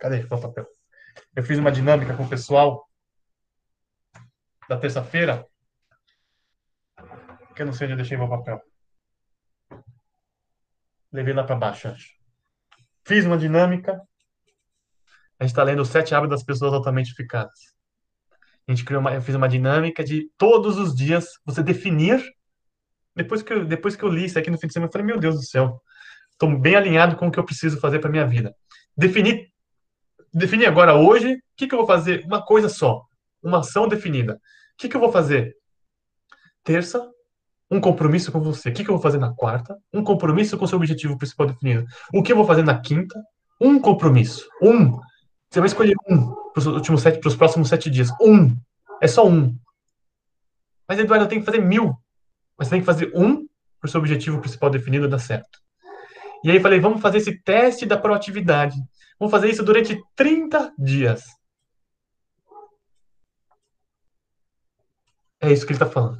Cadê 0.00 0.24
o 0.24 0.28
papel? 0.28 0.66
Eu 1.34 1.42
fiz 1.42 1.58
uma 1.58 1.72
dinâmica 1.72 2.16
com 2.16 2.24
o 2.24 2.28
pessoal 2.28 2.88
da 4.68 4.78
terça-feira, 4.78 5.46
que 7.54 7.62
eu 7.62 7.66
não 7.66 7.72
sei 7.72 7.86
onde 7.86 7.92
eu 7.92 7.96
deixei 7.98 8.16
meu 8.16 8.28
papel. 8.28 8.60
Levei 11.12 11.32
lá 11.32 11.44
para 11.44 11.56
baixo, 11.56 11.88
acho. 11.88 12.12
Fiz 13.06 13.24
uma 13.24 13.38
dinâmica 13.38 14.02
A 15.38 15.44
gente 15.44 15.52
está 15.52 15.62
lendo 15.62 15.82
os 15.82 15.88
sete 15.88 16.14
hábitos 16.14 16.38
das 16.38 16.44
pessoas 16.44 16.72
altamente 16.72 17.12
eficazes. 17.12 17.74
A 18.66 18.72
gente 18.72 18.84
criou 18.84 19.00
uma, 19.00 19.12
eu 19.14 19.20
fiz 19.20 19.34
uma 19.34 19.48
dinâmica 19.48 20.02
de 20.02 20.30
todos 20.38 20.78
os 20.78 20.94
dias 20.94 21.26
você 21.44 21.62
definir. 21.62 22.22
Depois 23.14 23.42
que 23.42 23.52
eu, 23.52 23.64
depois 23.64 23.94
que 23.94 24.02
eu 24.02 24.08
li 24.08 24.24
isso 24.24 24.38
aqui 24.38 24.50
no 24.50 24.58
fim 24.58 24.66
de 24.66 24.72
semana, 24.72 24.88
eu 24.88 24.92
falei, 24.92 25.06
meu 25.06 25.18
Deus 25.18 25.36
do 25.36 25.42
céu, 25.42 25.80
estou 26.30 26.58
bem 26.58 26.74
alinhado 26.74 27.16
com 27.16 27.28
o 27.28 27.30
que 27.30 27.38
eu 27.38 27.44
preciso 27.44 27.78
fazer 27.78 27.98
para 27.98 28.10
minha 28.10 28.26
vida. 28.26 28.54
Definir, 28.96 29.52
definir 30.34 30.66
agora 30.66 30.94
hoje, 30.94 31.34
o 31.34 31.38
que, 31.56 31.66
que 31.66 31.74
eu 31.74 31.78
vou 31.78 31.86
fazer? 31.86 32.24
Uma 32.26 32.44
coisa 32.44 32.68
só, 32.68 33.02
uma 33.42 33.60
ação 33.60 33.88
definida. 33.88 34.34
O 34.34 34.38
que, 34.76 34.88
que 34.88 34.96
eu 34.96 35.00
vou 35.00 35.12
fazer? 35.12 35.54
Terça, 36.64 37.08
um 37.70 37.80
compromisso 37.80 38.32
com 38.32 38.40
você. 38.40 38.70
O 38.70 38.72
que, 38.72 38.84
que 38.84 38.90
eu 38.90 38.94
vou 38.94 39.02
fazer 39.02 39.18
na 39.18 39.32
quarta? 39.32 39.76
Um 39.92 40.02
compromisso 40.02 40.58
com 40.58 40.64
o 40.64 40.68
seu 40.68 40.78
objetivo 40.78 41.16
principal 41.16 41.46
definido. 41.46 41.86
O 42.12 42.22
que 42.22 42.32
eu 42.32 42.36
vou 42.36 42.46
fazer 42.46 42.62
na 42.62 42.80
quinta? 42.80 43.20
Um 43.60 43.78
compromisso. 43.78 44.48
Um. 44.60 44.98
Você 45.50 45.60
vai 45.60 45.66
escolher 45.66 45.94
um 46.08 46.34
para 46.52 46.58
os 46.58 46.66
últimos 46.66 47.02
sete, 47.02 47.20
para 47.20 47.28
os 47.28 47.36
próximos 47.36 47.68
sete 47.68 47.88
dias. 47.88 48.10
Um. 48.20 48.56
É 49.00 49.06
só 49.06 49.26
um. 49.26 49.56
Mas, 50.88 50.98
Eduardo, 50.98 51.24
eu 51.24 51.28
tenho 51.28 51.40
que 51.40 51.46
fazer 51.46 51.60
mil. 51.60 51.94
Mas 52.58 52.68
você 52.68 52.70
tem 52.70 52.80
que 52.80 52.86
fazer 52.86 53.12
um 53.14 53.46
para 53.80 53.88
o 53.88 53.88
seu 53.88 54.00
objetivo 54.00 54.40
principal 54.40 54.70
definido 54.70 55.08
dar 55.08 55.18
certo. 55.18 55.58
E 56.42 56.50
aí 56.50 56.60
falei, 56.60 56.78
vamos 56.78 57.00
fazer 57.00 57.18
esse 57.18 57.40
teste 57.42 57.86
da 57.86 57.96
proatividade. 57.96 58.76
Vamos 59.18 59.30
fazer 59.30 59.50
isso 59.50 59.62
durante 59.62 60.00
30 60.16 60.74
dias. 60.78 61.24
É 65.40 65.52
isso 65.52 65.66
que 65.66 65.72
ele 65.72 65.82
está 65.82 65.90
falando. 65.90 66.18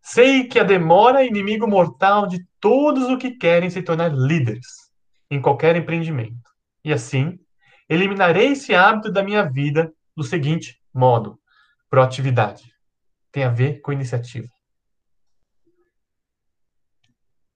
Sei 0.00 0.48
que 0.48 0.58
a 0.58 0.64
demora 0.64 1.22
é 1.22 1.26
inimigo 1.26 1.66
mortal 1.66 2.26
de 2.26 2.44
todos 2.60 3.08
os 3.08 3.18
que 3.18 3.32
querem 3.32 3.70
se 3.70 3.82
tornar 3.82 4.12
líderes 4.12 4.66
em 5.30 5.40
qualquer 5.40 5.76
empreendimento. 5.76 6.50
E 6.84 6.92
assim, 6.92 7.38
eliminarei 7.88 8.52
esse 8.52 8.74
hábito 8.74 9.12
da 9.12 9.22
minha 9.22 9.48
vida 9.48 9.92
do 10.16 10.24
seguinte 10.24 10.80
modo: 10.92 11.38
proatividade. 11.88 12.72
Tem 13.30 13.44
a 13.44 13.48
ver 13.48 13.80
com 13.80 13.92
iniciativa. 13.92 14.48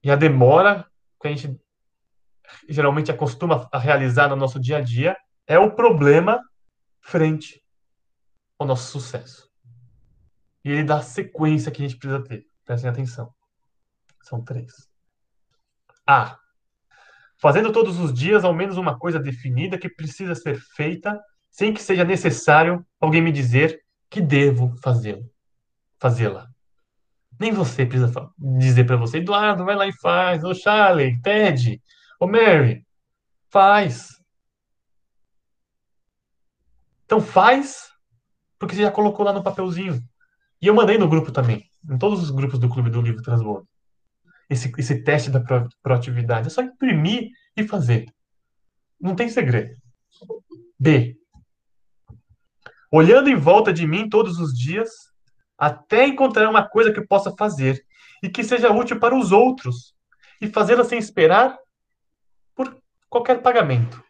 E 0.03 0.11
a 0.11 0.17
demora 0.17 0.87
que 1.21 1.29
a 1.29 1.31
gente 1.31 1.59
geralmente 2.69 3.11
acostuma 3.11 3.69
a 3.73 3.79
realizar 3.79 4.29
no 4.29 4.37
nosso 4.37 4.61
dia 4.61 4.79
a 4.79 4.81
dia 4.81 5.17
é 5.47 5.59
o 5.59 5.75
problema 5.75 6.41
frente 7.01 7.63
ao 8.59 8.67
nosso 8.67 8.91
sucesso. 8.91 9.49
E 10.65 10.71
ele 10.71 10.85
dá 10.85 10.97
a 10.97 11.03
sequência 11.03 11.71
que 11.71 11.83
a 11.83 11.87
gente 11.87 11.99
precisa 11.99 12.23
ter. 12.23 12.47
Prestem 12.65 12.91
atenção. 12.91 13.33
São 14.23 14.43
três. 14.43 14.73
A. 16.07 16.39
Fazendo 17.39 17.73
todos 17.73 17.99
os 17.99 18.13
dias 18.13 18.45
ao 18.45 18.55
menos 18.55 18.79
uma 18.79 18.99
coisa 18.99 19.21
definida 19.21 19.77
que 19.77 19.89
precisa 19.89 20.35
ser 20.35 20.59
feita 20.75 21.21
sem 21.51 21.75
que 21.75 21.83
seja 21.83 22.05
necessário 22.05 22.85
alguém 23.01 23.21
me 23.21 23.31
dizer 23.31 23.81
que 24.09 24.21
devo 24.21 24.75
fazê-lo. 24.83 25.31
Fazê-la. 26.01 26.49
Nem 27.39 27.53
você 27.53 27.85
precisa 27.85 28.13
dizer 28.39 28.85
para 28.85 28.97
você, 28.97 29.19
Eduardo, 29.19 29.65
vai 29.65 29.77
lá 29.77 29.87
e 29.87 29.93
faz. 29.93 30.43
Ô 30.45 30.55
Charlie, 30.55 31.21
Ted, 31.21 31.81
ô 32.25 32.27
Mary, 32.27 32.87
faz. 33.51 34.09
Então 37.05 37.21
faz, 37.21 37.91
porque 38.59 38.75
você 38.75 38.83
já 38.83 38.91
colocou 38.91 39.25
lá 39.25 39.33
no 39.33 39.43
papelzinho. 39.43 40.03
E 40.61 40.67
eu 40.67 40.75
mandei 40.75 40.97
no 40.97 41.09
grupo 41.09 41.31
também, 41.31 41.69
em 41.89 41.99
todos 41.99 42.23
os 42.23 42.31
grupos 42.31 42.59
do 42.59 42.69
Clube 42.69 42.89
do 42.89 43.03
Livro 43.03 43.23
Transbordo. 43.23 43.69
Esse, 44.49 44.73
esse 44.79 45.03
teste 45.03 45.31
da 45.31 45.41
pro, 45.41 45.69
proatividade. 45.83 46.47
É 46.47 46.51
só 46.51 46.63
imprimir 46.63 47.29
e 47.57 47.67
fazer. 47.67 48.07
Não 48.99 49.15
tem 49.15 49.29
segredo. 49.29 49.75
B. 50.79 51.17
Olhando 52.91 53.29
em 53.29 53.37
volta 53.37 53.73
de 53.73 53.87
mim 53.87 54.09
todos 54.09 54.39
os 54.39 54.57
dias, 54.57 54.89
até 55.59 56.07
encontrar 56.07 56.49
uma 56.49 56.67
coisa 56.67 56.93
que 56.93 57.01
eu 57.01 57.07
possa 57.07 57.35
fazer 57.37 57.85
e 58.23 58.31
que 58.31 58.43
seja 58.43 58.73
útil 58.73 58.99
para 58.99 59.15
os 59.15 59.31
outros 59.31 59.95
e 60.41 60.49
fazê-la 60.49 60.85
sem 60.85 60.99
esperar 60.99 61.59
qualquer 63.15 63.41
pagamento. 63.43 64.03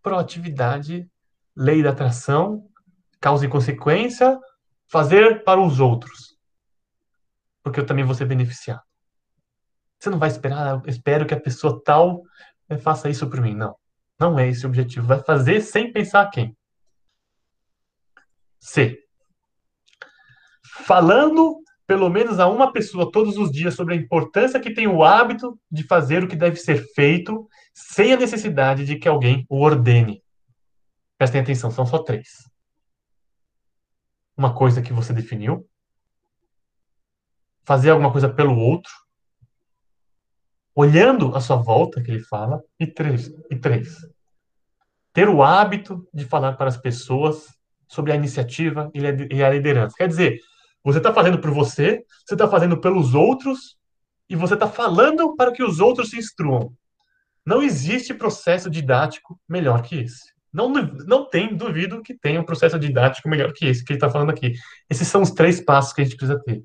Proatividade, 0.00 1.06
lei 1.54 1.82
da 1.82 1.90
atração, 1.90 2.66
causa 3.20 3.44
e 3.44 3.50
consequência, 3.50 4.40
fazer 4.90 5.44
para 5.44 5.60
os 5.60 5.78
outros. 5.78 6.38
Porque 7.62 7.78
eu 7.78 7.84
também 7.84 8.02
vou 8.02 8.14
ser 8.14 8.24
beneficiado. 8.24 8.80
Você 10.00 10.08
não 10.08 10.18
vai 10.18 10.30
esperar, 10.30 10.80
espero 10.86 11.26
que 11.26 11.34
a 11.34 11.40
pessoa 11.40 11.82
tal 11.84 12.22
eh, 12.70 12.78
faça 12.78 13.10
isso 13.10 13.28
por 13.28 13.42
mim. 13.42 13.54
Não. 13.54 13.76
Não 14.18 14.38
é 14.38 14.48
esse 14.48 14.64
o 14.64 14.68
objetivo. 14.70 15.06
Vai 15.06 15.22
fazer 15.22 15.60
sem 15.60 15.92
pensar 15.92 16.30
quem. 16.30 16.56
C. 18.58 18.98
Falando 20.86 21.61
pelo 21.92 22.08
menos 22.08 22.40
a 22.40 22.48
uma 22.48 22.72
pessoa 22.72 23.12
todos 23.12 23.36
os 23.36 23.52
dias 23.52 23.74
sobre 23.74 23.92
a 23.92 23.96
importância 23.98 24.58
que 24.58 24.72
tem 24.72 24.86
o 24.86 25.04
hábito 25.04 25.60
de 25.70 25.86
fazer 25.86 26.24
o 26.24 26.26
que 26.26 26.34
deve 26.34 26.56
ser 26.56 26.82
feito, 26.94 27.46
sem 27.74 28.14
a 28.14 28.16
necessidade 28.16 28.86
de 28.86 28.96
que 28.96 29.06
alguém 29.06 29.44
o 29.46 29.60
ordene. 29.60 30.24
Prestem 31.18 31.42
atenção, 31.42 31.70
são 31.70 31.84
só 31.84 31.98
três. 31.98 32.48
Uma 34.34 34.54
coisa 34.54 34.80
que 34.80 34.90
você 34.90 35.12
definiu, 35.12 35.68
fazer 37.62 37.90
alguma 37.90 38.10
coisa 38.10 38.32
pelo 38.32 38.56
outro, 38.56 38.90
olhando 40.74 41.36
a 41.36 41.42
sua 41.42 41.56
volta, 41.56 42.02
que 42.02 42.10
ele 42.10 42.20
fala, 42.20 42.64
e 42.80 42.86
três, 42.86 43.30
e 43.50 43.56
três, 43.56 43.98
ter 45.12 45.28
o 45.28 45.42
hábito 45.42 46.08
de 46.10 46.24
falar 46.24 46.54
para 46.54 46.68
as 46.68 46.78
pessoas 46.78 47.48
sobre 47.86 48.12
a 48.12 48.16
iniciativa 48.16 48.90
e 48.94 49.44
a 49.44 49.50
liderança. 49.50 49.94
Quer 49.94 50.08
dizer, 50.08 50.40
você 50.84 50.98
está 50.98 51.12
fazendo 51.12 51.38
por 51.38 51.50
você, 51.50 52.04
você 52.26 52.34
está 52.34 52.48
fazendo 52.48 52.78
pelos 52.78 53.14
outros, 53.14 53.76
e 54.28 54.36
você 54.36 54.54
está 54.54 54.66
falando 54.66 55.36
para 55.36 55.52
que 55.52 55.62
os 55.62 55.78
outros 55.78 56.10
se 56.10 56.18
instruam. 56.18 56.72
Não 57.44 57.62
existe 57.62 58.14
processo 58.14 58.70
didático 58.70 59.38
melhor 59.48 59.82
que 59.82 59.96
esse. 59.96 60.32
Não, 60.52 60.70
não 60.70 61.28
tem, 61.28 61.56
duvido 61.56 62.02
que 62.02 62.14
tenha 62.14 62.40
um 62.40 62.44
processo 62.44 62.78
didático 62.78 63.28
melhor 63.28 63.52
que 63.52 63.66
esse 63.66 63.84
que 63.84 63.92
ele 63.92 63.98
está 63.98 64.10
falando 64.10 64.30
aqui. 64.30 64.54
Esses 64.88 65.08
são 65.08 65.22
os 65.22 65.30
três 65.30 65.60
passos 65.60 65.92
que 65.92 66.02
a 66.02 66.04
gente 66.04 66.16
precisa 66.16 66.38
ter. 66.42 66.62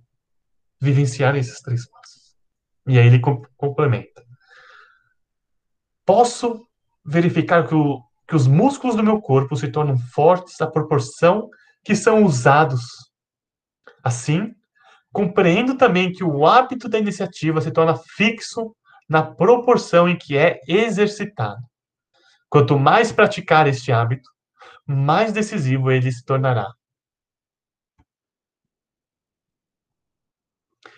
Vivenciar 0.80 1.36
esses 1.36 1.60
três 1.62 1.90
passos. 1.90 2.36
E 2.88 3.00
aí 3.00 3.08
ele 3.08 3.22
complementa. 3.58 4.26
Posso 6.06 6.66
verificar 7.06 7.68
que, 7.68 7.76
o, 7.76 8.02
que 8.28 8.36
os 8.36 8.48
músculos 8.48 8.96
do 8.96 9.04
meu 9.04 9.22
corpo 9.22 9.56
se 9.56 9.70
tornam 9.70 9.98
fortes 9.98 10.60
à 10.62 10.68
proporção 10.68 11.50
que 11.84 11.96
são 11.96 12.24
usados. 12.24 12.82
Assim, 14.08 14.56
compreendo 15.12 15.76
também 15.76 16.14
que 16.14 16.24
o 16.24 16.48
hábito 16.48 16.88
da 16.88 16.98
iniciativa 16.98 17.60
se 17.60 17.72
torna 17.72 17.98
fixo 18.16 18.74
na 19.10 19.22
proporção 19.22 20.08
em 20.08 20.18
que 20.18 20.38
é 20.38 20.62
exercitado. 20.66 21.62
Quanto 22.50 22.80
mais 22.80 23.12
praticar 23.12 23.68
este 23.68 23.92
hábito, 23.92 24.30
mais 24.88 25.34
decisivo 25.34 25.92
ele 25.92 26.10
se 26.10 26.24
tornará. 26.24 26.72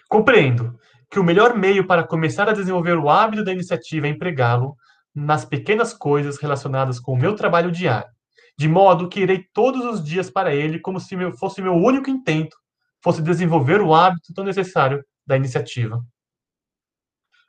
Compreendo 0.07 0.77
que 1.09 1.19
o 1.19 1.23
melhor 1.23 1.57
meio 1.57 1.87
para 1.87 2.05
começar 2.05 2.47
a 2.47 2.53
desenvolver 2.53 2.95
o 2.95 3.09
hábito 3.09 3.43
da 3.43 3.51
iniciativa 3.51 4.05
é 4.05 4.11
empregá-lo 4.11 4.75
nas 5.15 5.43
pequenas 5.43 5.95
coisas 5.95 6.37
relacionadas 6.37 6.99
com 6.99 7.13
o 7.13 7.17
meu 7.17 7.35
trabalho 7.35 7.71
diário, 7.71 8.11
de 8.55 8.67
modo 8.67 9.09
que 9.09 9.21
irei 9.21 9.43
todos 9.51 9.83
os 9.83 10.03
dias 10.03 10.29
para 10.29 10.53
ele 10.53 10.79
como 10.79 10.99
se 10.99 11.15
fosse 11.39 11.59
meu 11.59 11.73
único 11.73 12.07
intento 12.07 12.55
fosse 13.01 13.21
desenvolver 13.21 13.81
o 13.81 13.93
hábito 13.93 14.33
tão 14.33 14.43
necessário 14.43 15.03
da 15.25 15.35
iniciativa. 15.35 16.03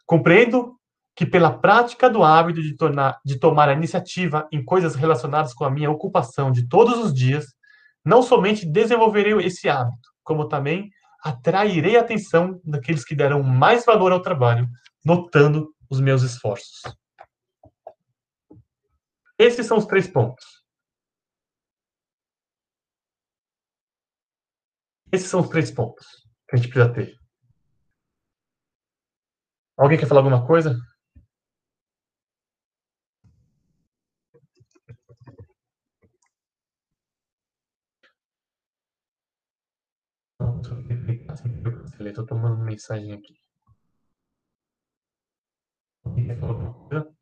Compreendo 0.07 0.77
que 1.15 1.27
pela 1.27 1.59
prática 1.59 2.09
do 2.09 2.23
hábito 2.23 2.63
de, 2.63 2.77
tornar, 2.77 3.21
de 3.25 3.39
tomar 3.39 3.69
a 3.69 3.75
iniciativa 3.75 4.49
em 4.51 4.65
coisas 4.65 4.95
relacionadas 4.95 5.53
com 5.53 5.65
a 5.65 5.71
minha 5.71 5.91
ocupação 5.91 6.51
de 6.51 6.67
todos 6.69 6.99
os 6.99 7.13
dias, 7.13 7.47
não 8.05 8.23
somente 8.23 8.65
desenvolverei 8.65 9.35
esse 9.45 9.69
hábito, 9.69 10.09
como 10.23 10.49
também 10.49 10.89
atrairei 11.23 11.97
a 11.97 12.01
atenção 12.01 12.61
daqueles 12.65 13.05
que 13.05 13.15
deram 13.15 13.43
mais 13.43 13.85
valor 13.85 14.13
ao 14.13 14.23
trabalho, 14.23 14.67
notando 15.05 15.69
os 15.91 16.01
meus 16.01 16.23
esforços. 16.23 16.81
Esses 19.39 19.67
são 19.67 19.79
os 19.79 19.87
três 19.87 20.07
pontos. 20.09 20.60
Esses 25.13 25.29
são 25.29 25.41
os 25.41 25.49
três 25.49 25.71
pontos 25.71 26.07
que 26.49 26.57
a 26.57 26.59
gente 26.59 26.69
precisa 26.69 26.93
ter. 26.93 27.17
Alguém 29.77 29.99
quer 29.99 30.07
falar 30.07 30.21
alguma 30.21 30.47
coisa? 30.47 30.77
tô 42.21 42.27
tomando 42.27 42.65
mensagem 42.65 43.13
aqui. 43.13 43.35
Alguém 46.05 46.27
quer 46.27 46.39
falar 46.39 46.53
alguma 46.53 46.89
coisa? 46.89 47.20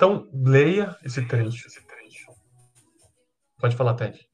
Então, 0.00 0.30
leia 0.32 0.98
esse 1.04 1.20
trecho. 1.28 1.68
Pode 3.58 3.76
falar, 3.76 3.92
Ted. 3.92 4.26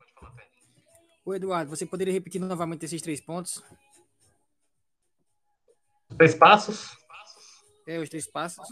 Ô, 1.25 1.35
Eduardo, 1.35 1.69
você 1.69 1.85
poderia 1.85 2.13
repetir 2.15 2.41
novamente 2.41 2.85
esses 2.85 3.03
três 3.03 3.21
pontos? 3.21 3.61
Três 6.17 6.37
passos? 6.37 6.97
É, 7.85 7.99
os 7.99 8.09
três 8.09 8.31
passos. 8.31 8.65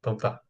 Então 0.00 0.16
tá. 0.16 0.42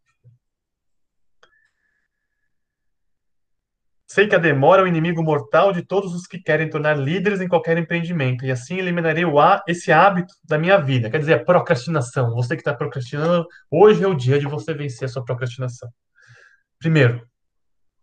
Sei 4.13 4.27
que 4.27 4.35
a 4.35 4.39
demora 4.39 4.83
é 4.83 4.85
o 4.85 4.89
inimigo 4.89 5.23
mortal 5.23 5.73
de 5.73 5.83
todos 5.83 6.13
os 6.13 6.27
que 6.27 6.37
querem 6.37 6.69
tornar 6.69 6.99
líderes 6.99 7.41
em 7.41 7.47
qualquer 7.47 7.79
empreendimento, 7.79 8.45
e 8.45 8.51
assim 8.51 8.77
eliminarei 8.77 9.25
o 9.25 9.37
esse 9.69 9.93
hábito 9.93 10.35
da 10.43 10.59
minha 10.59 10.79
vida. 10.79 11.09
Quer 11.09 11.21
dizer, 11.21 11.35
a 11.35 11.45
procrastinação. 11.45 12.35
Você 12.35 12.57
que 12.57 12.61
está 12.61 12.75
procrastinando, 12.75 13.47
hoje 13.71 14.03
é 14.03 14.09
o 14.09 14.15
dia 14.15 14.41
de 14.41 14.49
você 14.49 14.75
vencer 14.75 15.07
a 15.07 15.09
sua 15.09 15.25
procrastinação. 15.25 15.89
Primeiro, 16.77 17.25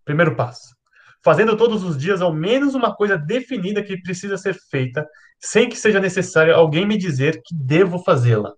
primeiro 0.05 0.33
passo. 0.33 0.73
Fazendo 1.21 1.57
todos 1.57 1.83
os 1.83 1.97
dias 1.97 2.21
ao 2.21 2.33
menos 2.33 2.73
uma 2.73 2.95
coisa 2.95 3.17
definida 3.17 3.83
que 3.83 4.01
precisa 4.01 4.37
ser 4.37 4.55
feita, 4.71 5.05
sem 5.41 5.67
que 5.67 5.75
seja 5.75 5.99
necessário 5.99 6.55
alguém 6.55 6.87
me 6.87 6.97
dizer 6.97 7.41
que 7.43 7.53
devo 7.53 7.99
fazê-la. 7.99 8.53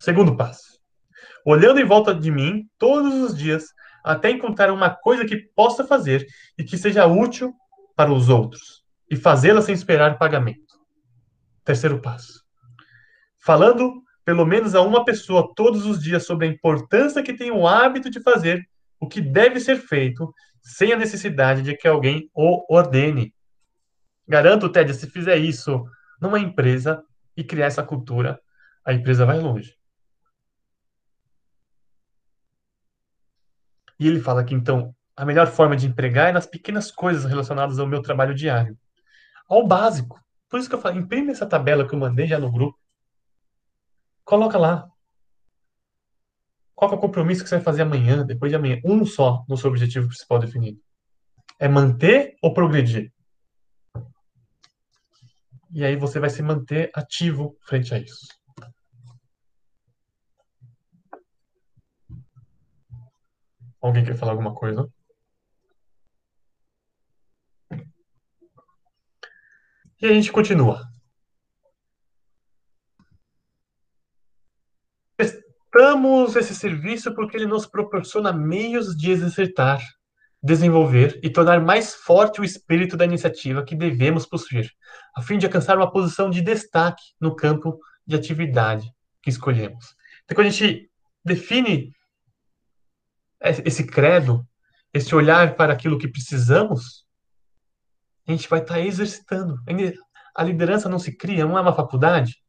Segundo 0.00 0.34
passo. 0.34 0.80
Olhando 1.44 1.78
em 1.78 1.84
volta 1.84 2.14
de 2.14 2.30
mim 2.30 2.66
todos 2.78 3.12
os 3.16 3.36
dias 3.36 3.73
até 4.04 4.30
encontrar 4.30 4.70
uma 4.70 4.90
coisa 4.90 5.24
que 5.24 5.36
possa 5.56 5.84
fazer 5.84 6.26
e 6.58 6.62
que 6.62 6.76
seja 6.76 7.06
útil 7.06 7.54
para 7.96 8.12
os 8.12 8.28
outros, 8.28 8.84
e 9.10 9.16
fazê-la 9.16 9.62
sem 9.62 9.74
esperar 9.74 10.18
pagamento. 10.18 10.74
Terceiro 11.64 12.00
passo. 12.00 12.42
Falando 13.38 14.04
pelo 14.24 14.46
menos 14.46 14.74
a 14.74 14.80
uma 14.80 15.04
pessoa 15.04 15.52
todos 15.54 15.86
os 15.86 16.02
dias 16.02 16.24
sobre 16.24 16.46
a 16.46 16.50
importância 16.50 17.22
que 17.22 17.34
tem 17.34 17.50
o 17.50 17.66
hábito 17.66 18.10
de 18.10 18.20
fazer 18.20 18.66
o 18.98 19.06
que 19.06 19.20
deve 19.20 19.60
ser 19.60 19.76
feito, 19.76 20.32
sem 20.62 20.92
a 20.92 20.96
necessidade 20.96 21.62
de 21.62 21.76
que 21.76 21.86
alguém 21.86 22.30
o 22.34 22.64
ordene. 22.74 23.34
Garanto, 24.26 24.70
Ted, 24.70 24.94
se 24.94 25.10
fizer 25.10 25.36
isso 25.36 25.84
numa 26.20 26.40
empresa 26.40 27.02
e 27.36 27.44
criar 27.44 27.66
essa 27.66 27.82
cultura, 27.82 28.40
a 28.84 28.94
empresa 28.94 29.26
vai 29.26 29.38
longe. 29.38 29.74
E 33.98 34.06
ele 34.06 34.20
fala 34.20 34.44
que, 34.44 34.54
então, 34.54 34.94
a 35.16 35.24
melhor 35.24 35.46
forma 35.46 35.76
de 35.76 35.86
empregar 35.86 36.30
é 36.30 36.32
nas 36.32 36.46
pequenas 36.46 36.90
coisas 36.90 37.24
relacionadas 37.24 37.78
ao 37.78 37.86
meu 37.86 38.02
trabalho 38.02 38.34
diário. 38.34 38.76
Ao 39.48 39.66
básico. 39.66 40.20
Por 40.48 40.58
isso 40.58 40.68
que 40.68 40.74
eu 40.74 40.80
falo, 40.80 40.98
imprime 40.98 41.30
essa 41.30 41.46
tabela 41.46 41.86
que 41.86 41.94
eu 41.94 41.98
mandei 41.98 42.26
já 42.26 42.38
no 42.38 42.50
grupo. 42.50 42.78
Coloca 44.24 44.58
lá. 44.58 44.88
Qual 46.74 46.90
é 46.90 46.94
o 46.94 46.98
compromisso 46.98 47.42
que 47.42 47.48
você 47.48 47.56
vai 47.56 47.64
fazer 47.64 47.82
amanhã, 47.82 48.24
depois 48.24 48.50
de 48.50 48.56
amanhã? 48.56 48.80
Um 48.84 49.04
só 49.04 49.44
no 49.48 49.56
seu 49.56 49.70
objetivo 49.70 50.08
principal 50.08 50.38
definido. 50.38 50.80
É 51.58 51.68
manter 51.68 52.36
ou 52.42 52.52
progredir? 52.52 53.12
E 55.72 55.84
aí 55.84 55.96
você 55.96 56.18
vai 56.18 56.30
se 56.30 56.42
manter 56.42 56.90
ativo 56.94 57.56
frente 57.62 57.94
a 57.94 57.98
isso. 57.98 58.26
Alguém 63.84 64.02
quer 64.02 64.16
falar 64.16 64.32
alguma 64.32 64.54
coisa? 64.54 64.90
E 70.00 70.06
a 70.06 70.12
gente 70.14 70.32
continua. 70.32 70.88
Prestamos 75.14 76.34
esse 76.34 76.54
serviço 76.54 77.14
porque 77.14 77.36
ele 77.36 77.44
nos 77.44 77.66
proporciona 77.66 78.32
meios 78.32 78.96
de 78.96 79.10
exercitar, 79.10 79.82
desenvolver 80.42 81.20
e 81.22 81.28
tornar 81.28 81.60
mais 81.60 81.94
forte 81.94 82.40
o 82.40 82.44
espírito 82.44 82.96
da 82.96 83.04
iniciativa 83.04 83.62
que 83.62 83.76
devemos 83.76 84.24
possuir, 84.24 84.72
a 85.14 85.20
fim 85.20 85.36
de 85.36 85.44
alcançar 85.44 85.76
uma 85.76 85.92
posição 85.92 86.30
de 86.30 86.40
destaque 86.40 87.02
no 87.20 87.36
campo 87.36 87.78
de 88.06 88.16
atividade 88.16 88.90
que 89.22 89.28
escolhemos. 89.28 89.94
Então, 90.24 90.36
quando 90.36 90.46
a 90.46 90.50
gente 90.50 90.90
define 91.22 91.92
esse 93.44 93.86
credo, 93.86 94.46
esse 94.92 95.14
olhar 95.14 95.56
para 95.56 95.72
aquilo 95.72 95.98
que 95.98 96.08
precisamos, 96.08 97.04
a 98.26 98.32
gente 98.32 98.48
vai 98.48 98.60
estar 98.60 98.80
exercitando. 98.80 99.56
A 100.34 100.42
liderança 100.42 100.88
não 100.88 100.98
se 100.98 101.16
cria, 101.16 101.44
não 101.44 101.58
é 101.58 101.60
uma 101.60 101.74
faculdade. 101.74 102.42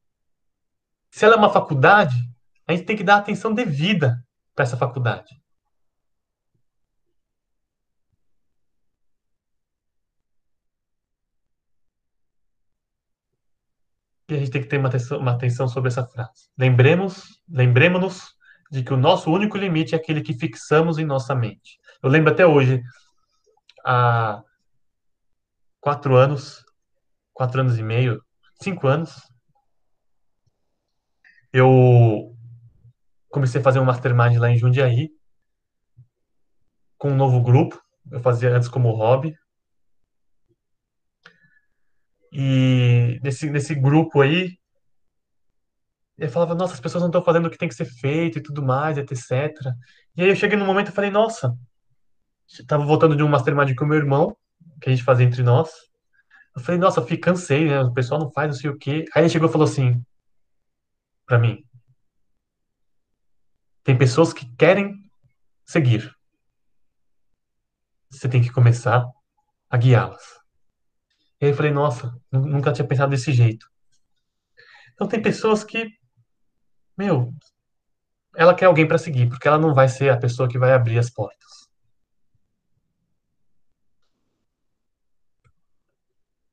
Se 1.11 1.25
ela 1.25 1.35
é 1.35 1.37
uma 1.37 1.51
faculdade, 1.51 2.15
a 2.67 2.71
gente 2.73 2.85
tem 2.85 2.95
que 2.95 3.03
dar 3.03 3.17
atenção 3.17 3.53
devida 3.53 4.23
para 4.55 4.63
essa 4.63 4.77
faculdade. 4.77 5.39
E 14.27 14.33
a 14.33 14.39
gente 14.39 14.49
tem 14.51 14.61
que 14.61 14.67
ter 14.67 14.77
uma 14.79 14.87
atenção, 14.89 15.19
uma 15.19 15.31
atenção 15.33 15.67
sobre 15.67 15.89
essa 15.89 16.05
frase. 16.05 16.49
Lembremos, 16.57 17.41
lembremos-nos 17.47 18.34
de 18.75 18.83
que 18.83 18.93
o 18.93 18.97
nosso 18.97 19.31
único 19.31 19.57
limite 19.57 19.95
é 19.95 19.97
aquele 19.97 20.21
que 20.21 20.33
fixamos 20.33 20.97
em 20.97 21.05
nossa 21.05 21.33
mente. 21.33 21.79
Eu 22.03 22.09
lembro 22.09 22.31
até 22.31 22.45
hoje, 22.45 22.83
há 23.85 24.43
quatro 25.79 26.15
anos, 26.17 26.63
quatro 27.33 27.61
anos 27.61 27.77
e 27.77 27.83
meio, 27.83 28.21
cinco 28.61 28.85
anos, 28.87 29.21
eu 31.53 32.35
comecei 33.29 33.61
a 33.61 33.63
fazer 33.63 33.79
um 33.79 33.85
mastermind 33.85 34.37
lá 34.37 34.49
em 34.49 34.57
Jundiaí, 34.57 35.09
com 36.97 37.11
um 37.11 37.15
novo 37.15 37.41
grupo. 37.41 37.81
Eu 38.11 38.19
fazia 38.19 38.53
antes 38.53 38.67
como 38.67 38.91
hobby. 38.91 39.33
E 42.29 43.19
nesse, 43.23 43.49
nesse 43.49 43.73
grupo 43.73 44.21
aí, 44.21 44.57
eu 46.17 46.29
falava, 46.29 46.55
nossa, 46.55 46.73
as 46.73 46.79
pessoas 46.79 47.01
não 47.01 47.09
estão 47.09 47.23
fazendo 47.23 47.47
o 47.47 47.49
que 47.49 47.57
tem 47.57 47.67
que 47.67 47.75
ser 47.75 47.85
feito 47.85 48.39
e 48.39 48.41
tudo 48.41 48.63
mais, 48.63 48.97
etc. 48.97 49.31
E 50.15 50.23
aí 50.23 50.29
eu 50.29 50.35
cheguei 50.35 50.57
num 50.57 50.65
momento 50.65 50.89
e 50.89 50.93
falei, 50.93 51.11
nossa, 51.11 51.57
estava 52.47 52.85
voltando 52.85 53.15
de 53.15 53.23
um 53.23 53.27
mastermind 53.27 53.75
com 53.75 53.85
meu 53.85 53.97
irmão, 53.97 54.35
que 54.81 54.89
a 54.89 54.91
gente 54.93 55.03
fazia 55.03 55.25
entre 55.25 55.43
nós. 55.43 55.69
Eu 56.55 56.61
falei, 56.61 56.79
nossa, 56.79 57.01
eu 57.01 57.19
cansei, 57.19 57.67
né? 57.67 57.81
O 57.81 57.93
pessoal 57.93 58.19
não 58.19 58.31
faz 58.31 58.49
não 58.49 58.55
sei 58.57 58.69
o 58.69 58.77
quê. 58.77 59.05
Aí 59.13 59.23
ele 59.23 59.29
chegou 59.29 59.49
e 59.49 59.51
falou 59.51 59.67
assim, 59.67 60.01
para 61.25 61.37
mim, 61.37 61.65
tem 63.83 63.97
pessoas 63.97 64.31
que 64.31 64.45
querem 64.55 64.95
seguir. 65.65 66.15
Você 68.09 68.29
tem 68.29 68.41
que 68.41 68.51
começar 68.51 69.05
a 69.69 69.77
guiá-las. 69.77 70.23
E 71.41 71.45
aí 71.45 71.51
eu 71.51 71.55
falei, 71.55 71.71
nossa, 71.71 72.17
nunca 72.31 72.71
tinha 72.71 72.87
pensado 72.87 73.09
desse 73.09 73.33
jeito. 73.33 73.69
Então 74.93 75.07
tem 75.07 75.21
pessoas 75.21 75.63
que, 75.63 75.89
meu, 76.97 77.33
ela 78.35 78.55
quer 78.55 78.65
alguém 78.65 78.87
para 78.87 78.97
seguir, 78.97 79.27
porque 79.27 79.47
ela 79.47 79.57
não 79.57 79.73
vai 79.73 79.87
ser 79.87 80.09
a 80.09 80.17
pessoa 80.17 80.49
que 80.49 80.59
vai 80.59 80.73
abrir 80.73 80.99
as 80.99 81.09
portas. 81.09 81.69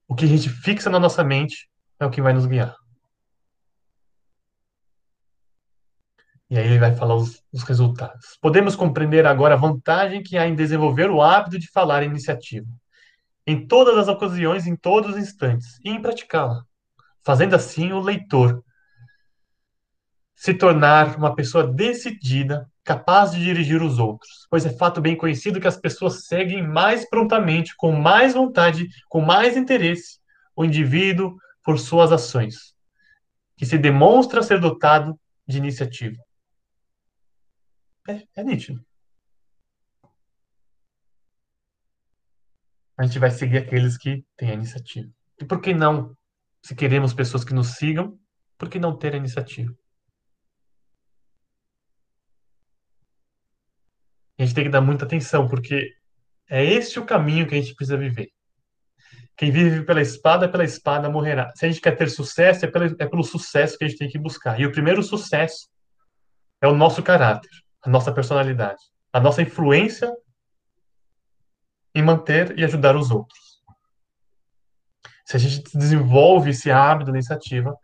O 0.09 0.15
que 0.15 0.25
a 0.25 0.29
gente 0.29 0.49
fixa 0.49 0.91
na 0.91 1.01
nossa 1.01 1.25
mente 1.25 1.69
é 1.99 2.05
o 2.05 2.11
que 2.11 2.21
vai 2.21 2.33
nos 2.33 2.47
guiar. 2.47 2.77
E 6.51 6.59
aí 6.59 6.67
ele 6.67 6.79
vai 6.79 6.95
falar 6.95 7.15
os, 7.15 7.43
os, 7.51 7.63
resultados. 7.63 8.37
Podemos 8.39 8.77
compreender 8.77 9.27
agora 9.27 9.55
a 9.55 9.57
vantagem 9.57 10.23
que 10.23 10.37
há 10.37 10.47
em 10.47 10.55
desenvolver 10.55 11.11
o 11.11 11.23
hábito 11.23 11.59
de 11.59 11.67
falar 11.71 12.03
iniciativa. 12.03 12.67
Em 13.47 13.67
todas 13.67 13.97
as 13.97 14.07
ocasiões, 14.07 14.67
em 14.67 14.77
todos 14.77 15.13
os 15.13 15.17
instantes, 15.17 15.81
e 15.83 15.89
em 15.89 16.03
praticá-la. 16.03 16.63
Fazendo 17.25 17.57
assim 17.57 17.91
o 17.93 18.01
leitor 18.01 18.63
se 20.43 20.53
tornar 20.53 21.17
uma 21.17 21.37
pessoa 21.37 21.65
decidida, 21.65 22.69
capaz 22.83 23.31
de 23.31 23.39
dirigir 23.39 23.81
os 23.81 24.01
outros. 24.01 24.45
Pois 24.51 24.67
é 24.67 24.77
fato 24.77 25.01
bem 25.01 25.17
conhecido 25.17 25.61
que 25.61 25.69
as 25.69 25.77
pessoas 25.77 26.27
seguem 26.27 26.67
mais 26.67 27.09
prontamente, 27.09 27.77
com 27.77 27.93
mais 27.93 28.35
vontade, 28.35 28.89
com 29.09 29.21
mais 29.21 29.57
interesse, 29.57 30.19
o 30.57 30.65
indivíduo 30.65 31.37
por 31.65 31.79
suas 31.79 32.11
ações, 32.11 32.75
que 33.57 33.65
se 33.65 33.79
demonstra 33.79 34.43
ser 34.43 34.59
dotado 34.59 35.17
de 35.47 35.59
iniciativa. 35.59 36.21
É, 38.09 38.25
é 38.35 38.43
nítido. 38.43 38.85
A 42.99 43.05
gente 43.05 43.21
vai 43.21 43.31
seguir 43.31 43.59
aqueles 43.59 43.97
que 43.97 44.25
têm 44.37 44.51
a 44.51 44.55
iniciativa. 44.55 45.09
E 45.41 45.45
por 45.45 45.61
que 45.61 45.73
não, 45.73 46.17
se 46.61 46.75
queremos 46.75 47.15
pessoas 47.15 47.45
que 47.45 47.55
nos 47.55 47.77
sigam, 47.77 48.19
por 48.59 48.69
que 48.69 48.81
não 48.81 48.97
ter 48.99 49.15
a 49.15 49.19
iniciativa? 49.19 49.73
A 54.43 54.47
gente 54.47 54.55
tem 54.55 54.65
que 54.65 54.71
dar 54.71 54.81
muita 54.81 55.05
atenção, 55.05 55.49
porque 55.49 55.91
é 56.49 56.65
esse 56.65 56.99
o 56.99 57.05
caminho 57.05 57.47
que 57.47 57.55
a 57.55 57.61
gente 57.61 57.75
precisa 57.75 57.97
viver. 57.97 58.29
Quem 59.37 59.51
vive 59.51 59.85
pela 59.85 60.01
espada, 60.01 60.49
pela 60.49 60.65
espada 60.65 61.09
morrerá. 61.09 61.51
Se 61.55 61.65
a 61.65 61.69
gente 61.69 61.81
quer 61.81 61.97
ter 61.97 62.11
sucesso, 62.11 62.65
é 62.65 62.69
pelo, 62.69 62.85
é 62.99 63.07
pelo 63.07 63.25
sucesso 63.25 63.79
que 63.79 63.85
a 63.85 63.89
gente 63.89 63.99
tem 63.99 64.09
que 64.09 64.19
buscar. 64.19 64.61
E 64.61 64.67
o 64.67 64.73
primeiro 64.73 65.03
sucesso 65.03 65.69
é 66.61 66.69
o 66.69 66.75
nosso 66.75 67.03
caráter 67.03 67.51
a 67.83 67.91
nossa 67.91 68.13
personalidade, 68.13 68.83
a 69.13 69.21
nossa 69.21 69.43
influência 69.43 70.11
em 71.95 72.03
manter 72.03 72.57
e 72.59 72.65
ajudar 72.65 72.97
os 72.97 73.11
outros. 73.11 73.61
Se 75.27 75.37
a 75.37 75.39
gente 75.39 75.77
desenvolve 75.77 76.51
esse 76.51 76.71
hábito 76.71 77.11
da 77.11 77.19
iniciativa, 77.19 77.77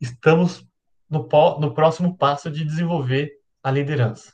estamos 0.00 0.66
no, 1.08 1.28
no 1.60 1.74
próximo 1.74 2.16
passo 2.16 2.50
de 2.50 2.64
desenvolver 2.64 3.30
a 3.62 3.70
liderança. 3.70 4.32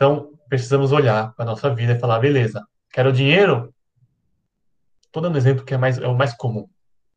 Então, 0.00 0.32
precisamos 0.48 0.92
olhar 0.92 1.34
para 1.34 1.44
a 1.44 1.48
nossa 1.48 1.74
vida 1.74 1.92
e 1.92 1.98
falar, 1.98 2.18
beleza, 2.20 2.66
quero 2.90 3.12
dinheiro? 3.12 3.70
Estou 5.04 5.22
dando 5.22 5.36
exemplo 5.36 5.62
que 5.62 5.74
é, 5.74 5.76
mais, 5.76 5.98
é 5.98 6.06
o 6.08 6.16
mais 6.16 6.32
comum. 6.32 6.66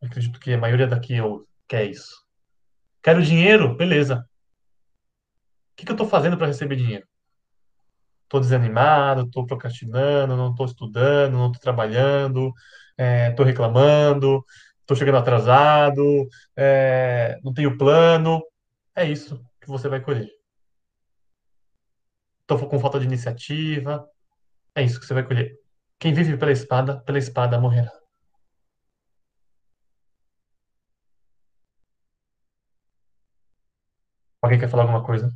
Acredito 0.02 0.38
que 0.38 0.52
a 0.52 0.58
maioria 0.58 0.86
daqui 0.86 1.16
quer 1.66 1.86
isso. 1.86 2.14
Quero 3.02 3.24
dinheiro? 3.24 3.74
Beleza. 3.74 4.28
O 5.72 5.76
que, 5.78 5.86
que 5.86 5.92
eu 5.92 5.94
estou 5.94 6.10
fazendo 6.10 6.36
para 6.36 6.48
receber 6.48 6.76
dinheiro? 6.76 7.08
Estou 8.26 8.42
desanimado, 8.42 9.22
estou 9.22 9.46
procrastinando, 9.46 10.36
não 10.36 10.52
estou 10.52 10.66
estudando, 10.66 11.38
não 11.38 11.46
estou 11.48 11.62
trabalhando, 11.62 12.54
estou 13.30 13.46
é, 13.46 13.48
reclamando, 13.48 14.44
estou 14.82 14.98
chegando 14.98 15.20
atrasado, 15.20 16.28
é, 16.54 17.40
não 17.46 17.54
tenho 17.54 17.78
plano. 17.78 18.44
É 18.94 19.06
isso 19.06 19.42
que 19.62 19.70
você 19.70 19.88
vai 19.88 20.02
colher. 20.02 20.43
Estou 22.44 22.70
com 22.70 22.80
falta 22.80 23.00
de 23.00 23.06
iniciativa. 23.06 24.08
É 24.76 24.84
isso 24.84 25.00
que 25.00 25.06
você 25.06 25.14
vai 25.14 25.26
colher. 25.26 25.58
Quem 26.00 26.14
vive 26.14 26.38
pela 26.38 26.52
espada, 26.52 27.00
pela 27.02 27.18
espada 27.18 27.60
morrerá. 27.60 27.92
Alguém 34.42 34.60
quer 34.60 34.70
falar 34.70 34.84
alguma 34.84 35.04
coisa? 35.06 35.34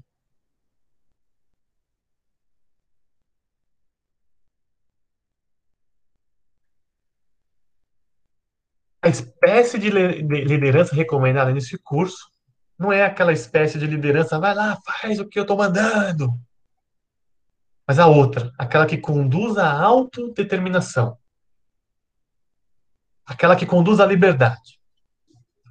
A 9.02 9.10
espécie 9.10 9.80
de 9.80 9.90
liderança 9.90 10.94
recomendada 10.94 11.54
nesse 11.54 11.78
curso 11.78 12.30
não 12.78 12.92
é 12.92 13.06
aquela 13.06 13.32
espécie 13.32 13.80
de 13.80 13.88
liderança, 13.88 14.40
vai 14.40 14.54
lá, 14.54 14.78
faz 14.86 15.20
o 15.20 15.28
que 15.28 15.40
eu 15.40 15.44
estou 15.44 15.58
mandando. 15.58 16.30
Mas 17.88 18.00
a 18.00 18.08
outra, 18.08 18.52
aquela 18.58 18.86
que 18.86 18.98
conduz 18.98 19.58
à 19.58 19.72
autodeterminação. 19.72 21.18
Aquela 23.26 23.56
que 23.56 23.66
conduz 23.66 24.02
à 24.02 24.06
liberdade. 24.06 24.78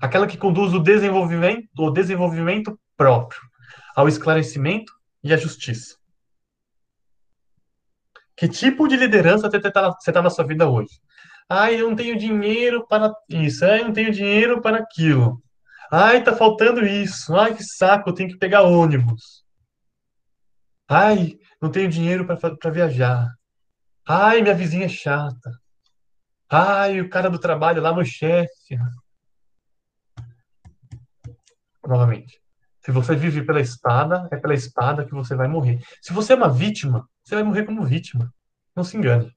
Aquela 0.00 0.26
que 0.26 0.38
conduz 0.38 0.72
o 0.72 0.78
desenvolvimento, 0.78 1.68
o 1.78 1.90
desenvolvimento 1.90 2.78
próprio, 2.96 3.40
ao 3.94 4.08
esclarecimento 4.08 4.92
e 5.22 5.32
à 5.32 5.36
justiça. 5.36 5.96
Que 8.34 8.48
tipo 8.48 8.86
de 8.88 8.96
liderança 8.96 9.50
você 9.50 9.56
está 9.56 9.92
tá 10.12 10.22
na 10.22 10.30
sua 10.30 10.46
vida 10.46 10.68
hoje? 10.68 11.00
Ai, 11.48 11.80
eu 11.80 11.88
não 11.88 11.96
tenho 11.96 12.18
dinheiro 12.18 12.86
para 12.86 13.14
isso. 13.28 13.64
Ai, 13.64 13.80
eu 13.80 13.84
não 13.86 13.92
tenho 13.92 14.12
dinheiro 14.12 14.60
para 14.60 14.78
aquilo. 14.78 15.42
Ai, 15.90 16.22
tá 16.22 16.34
faltando 16.34 16.84
isso. 16.84 17.34
Ai, 17.36 17.54
que 17.54 17.62
saco, 17.62 18.10
eu 18.10 18.14
tenho 18.14 18.28
que 18.28 18.38
pegar 18.38 18.62
ônibus. 18.62 19.44
Ai, 20.88 21.38
não 21.66 21.72
tenho 21.72 21.90
dinheiro 21.90 22.24
para 22.24 22.70
viajar. 22.70 23.34
Ai, 24.06 24.40
minha 24.40 24.54
vizinha 24.54 24.86
é 24.86 24.88
chata. 24.88 25.50
Ai, 26.48 27.00
o 27.00 27.10
cara 27.10 27.28
do 27.28 27.40
trabalho 27.40 27.82
lá, 27.82 27.92
meu 27.92 28.04
chefe. 28.04 28.78
Novamente. 31.84 32.40
Se 32.80 32.92
você 32.92 33.16
vive 33.16 33.44
pela 33.44 33.60
espada, 33.60 34.28
é 34.30 34.36
pela 34.36 34.54
espada 34.54 35.04
que 35.04 35.12
você 35.12 35.34
vai 35.34 35.48
morrer. 35.48 35.80
Se 36.00 36.12
você 36.12 36.34
é 36.34 36.36
uma 36.36 36.48
vítima, 36.48 37.08
você 37.24 37.34
vai 37.34 37.42
morrer 37.42 37.64
como 37.64 37.84
vítima. 37.84 38.32
Não 38.76 38.84
se 38.84 38.96
engane. 38.96 39.34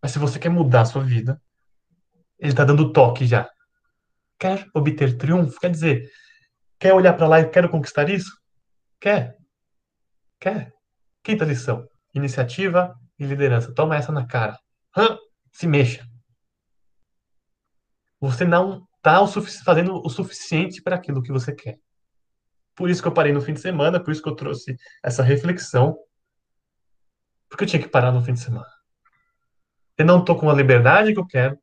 Mas 0.00 0.12
se 0.12 0.18
você 0.18 0.38
quer 0.38 0.48
mudar 0.48 0.82
a 0.82 0.86
sua 0.86 1.02
vida, 1.02 1.40
ele 2.38 2.52
está 2.52 2.64
dando 2.64 2.90
toque 2.90 3.26
já. 3.26 3.50
Quer 4.38 4.66
obter 4.74 5.18
triunfo? 5.18 5.60
Quer 5.60 5.70
dizer, 5.70 6.10
quer 6.78 6.94
olhar 6.94 7.12
para 7.12 7.28
lá 7.28 7.40
e 7.40 7.50
quero 7.50 7.68
conquistar 7.68 8.08
isso? 8.08 8.30
Quer? 8.98 9.36
Quer? 10.40 10.75
Quinta 11.26 11.44
lição: 11.44 11.84
iniciativa 12.14 12.94
e 13.18 13.26
liderança. 13.26 13.74
Toma 13.74 13.96
essa 13.96 14.12
na 14.12 14.24
cara. 14.24 14.56
Hã? 14.96 15.18
Se 15.50 15.66
mexa. 15.66 16.06
Você 18.20 18.44
não 18.44 18.86
está 18.94 19.26
fazendo 19.64 20.00
o 20.04 20.08
suficiente 20.08 20.80
para 20.80 20.94
aquilo 20.94 21.20
que 21.20 21.32
você 21.32 21.52
quer. 21.52 21.80
Por 22.76 22.88
isso 22.88 23.02
que 23.02 23.08
eu 23.08 23.12
parei 23.12 23.32
no 23.32 23.40
fim 23.40 23.54
de 23.54 23.60
semana, 23.60 23.98
por 23.98 24.12
isso 24.12 24.22
que 24.22 24.28
eu 24.28 24.36
trouxe 24.36 24.76
essa 25.02 25.20
reflexão. 25.20 25.98
Porque 27.48 27.64
eu 27.64 27.68
tinha 27.68 27.82
que 27.82 27.88
parar 27.88 28.12
no 28.12 28.22
fim 28.22 28.34
de 28.34 28.40
semana. 28.40 28.70
Eu 29.98 30.06
não 30.06 30.20
estou 30.20 30.38
com 30.38 30.48
a 30.48 30.54
liberdade 30.54 31.12
que 31.12 31.18
eu 31.18 31.26
quero. 31.26 31.58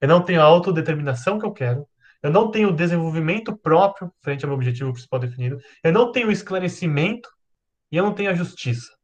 Eu 0.00 0.06
não 0.06 0.22
tenho 0.22 0.40
a 0.40 0.44
autodeterminação 0.44 1.36
que 1.36 1.44
eu 1.44 1.52
quero. 1.52 1.84
Eu 2.22 2.30
não 2.30 2.48
tenho 2.48 2.68
o 2.68 2.76
desenvolvimento 2.76 3.58
próprio 3.58 4.14
frente 4.22 4.44
ao 4.44 4.50
meu 4.50 4.56
objetivo 4.56 4.92
principal 4.92 5.18
definido. 5.18 5.58
Eu 5.82 5.92
não 5.92 6.12
tenho 6.12 6.28
o 6.28 6.32
esclarecimento 6.32 7.28
e 7.90 7.96
eu 7.96 8.04
não 8.04 8.14
tenho 8.14 8.30
a 8.30 8.34
justiça. 8.34 8.99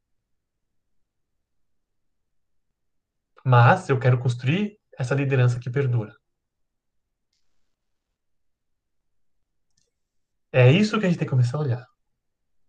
Mas 3.48 3.88
eu 3.88 3.96
quero 3.96 4.18
construir 4.18 4.76
essa 4.98 5.14
liderança 5.14 5.61
que 5.61 5.70
perdura. 5.70 6.12
É 10.50 10.68
isso 10.72 10.98
que 10.98 11.06
a 11.06 11.09
gente 11.09 11.16
tem 11.16 11.28
que 11.28 11.30
começar 11.30 11.56
a 11.56 11.61
olhar. 11.61 11.87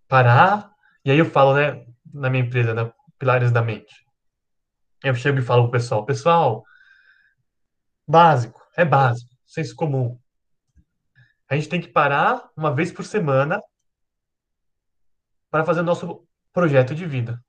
Parar, 0.08 0.72
e 1.04 1.10
aí 1.10 1.18
eu 1.18 1.26
falo, 1.26 1.56
né, 1.56 1.84
na 2.14 2.30
minha 2.30 2.44
empresa, 2.44 2.76
né, 2.76 2.94
Pilares 3.18 3.52
da 3.52 3.64
Mente. 3.64 4.06
Eu 5.04 5.16
chego 5.16 5.40
e 5.40 5.42
falo 5.42 5.64
pro 5.64 5.72
pessoal, 5.72 6.06
pessoal, 6.06 6.64
básico, 8.08 8.62
é 8.78 8.86
básico, 8.86 9.36
senso 9.48 9.76
comum. 9.76 10.16
A 11.50 11.56
gente 11.56 11.70
tem 11.70 11.82
que 11.82 11.88
parar 11.88 12.52
uma 12.56 12.72
vez 12.72 12.92
por 12.92 13.04
semana 13.04 13.60
para 15.50 15.66
fazer 15.66 15.80
o 15.80 15.84
nosso 15.84 16.24
projeto 16.54 16.94
de 16.94 17.08
vida. 17.08 17.44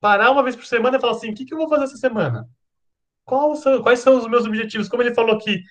Parar 0.00 0.30
uma 0.30 0.42
vez 0.42 0.56
por 0.56 0.66
semana 0.66 0.96
e 0.96 1.00
falar 1.00 1.12
assim: 1.12 1.30
o 1.30 1.34
que, 1.34 1.44
que 1.44 1.54
eu 1.54 1.58
vou 1.58 1.68
fazer 1.68 1.84
essa 1.84 1.96
semana? 1.96 2.48
São, 3.56 3.82
quais 3.82 4.00
são 4.00 4.18
os 4.18 4.26
meus 4.28 4.44
objetivos? 4.46 4.88
Como 4.88 5.02
ele 5.02 5.14
falou 5.14 5.36
aqui, 5.36 5.62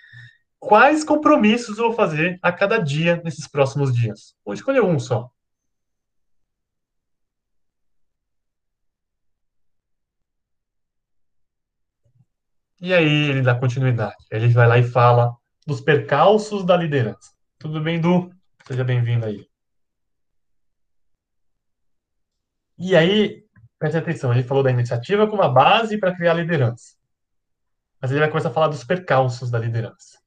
quais 0.59 1.03
compromissos 1.03 1.77
eu 1.77 1.87
vou 1.87 1.93
fazer 1.93 2.39
a 2.41 2.51
cada 2.51 2.77
dia 2.79 3.21
nesses 3.23 3.47
próximos 3.47 3.93
dias? 3.93 4.35
Vou 4.45 4.53
escolher 4.53 4.81
um 4.81 4.99
só. 4.99 5.29
E 12.81 12.93
aí 12.93 13.29
ele 13.29 13.41
dá 13.41 13.55
continuidade. 13.55 14.15
Ele 14.31 14.47
vai 14.49 14.67
lá 14.67 14.77
e 14.77 14.83
fala 14.83 15.35
dos 15.67 15.81
percalços 15.81 16.65
da 16.65 16.77
liderança. 16.77 17.31
Tudo 17.57 17.81
bem, 17.81 17.99
Du? 17.99 18.31
Seja 18.65 18.83
bem-vindo 18.83 19.25
aí. 19.25 19.45
E 22.77 22.95
aí, 22.95 23.43
preste 23.79 23.97
atenção, 23.97 24.33
ele 24.33 24.43
falou 24.43 24.61
da 24.61 24.69
iniciativa 24.69 25.27
como 25.27 25.41
a 25.41 25.47
base 25.47 25.97
para 25.97 26.15
criar 26.15 26.33
liderança. 26.33 26.95
Mas 28.01 28.11
ele 28.11 28.19
vai 28.19 28.29
começar 28.29 28.49
a 28.49 28.53
falar 28.53 28.67
dos 28.67 28.83
percalços 28.83 29.49
da 29.49 29.57
liderança. 29.57 30.19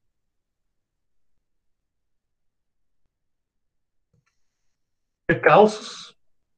Percalços, 5.26 6.16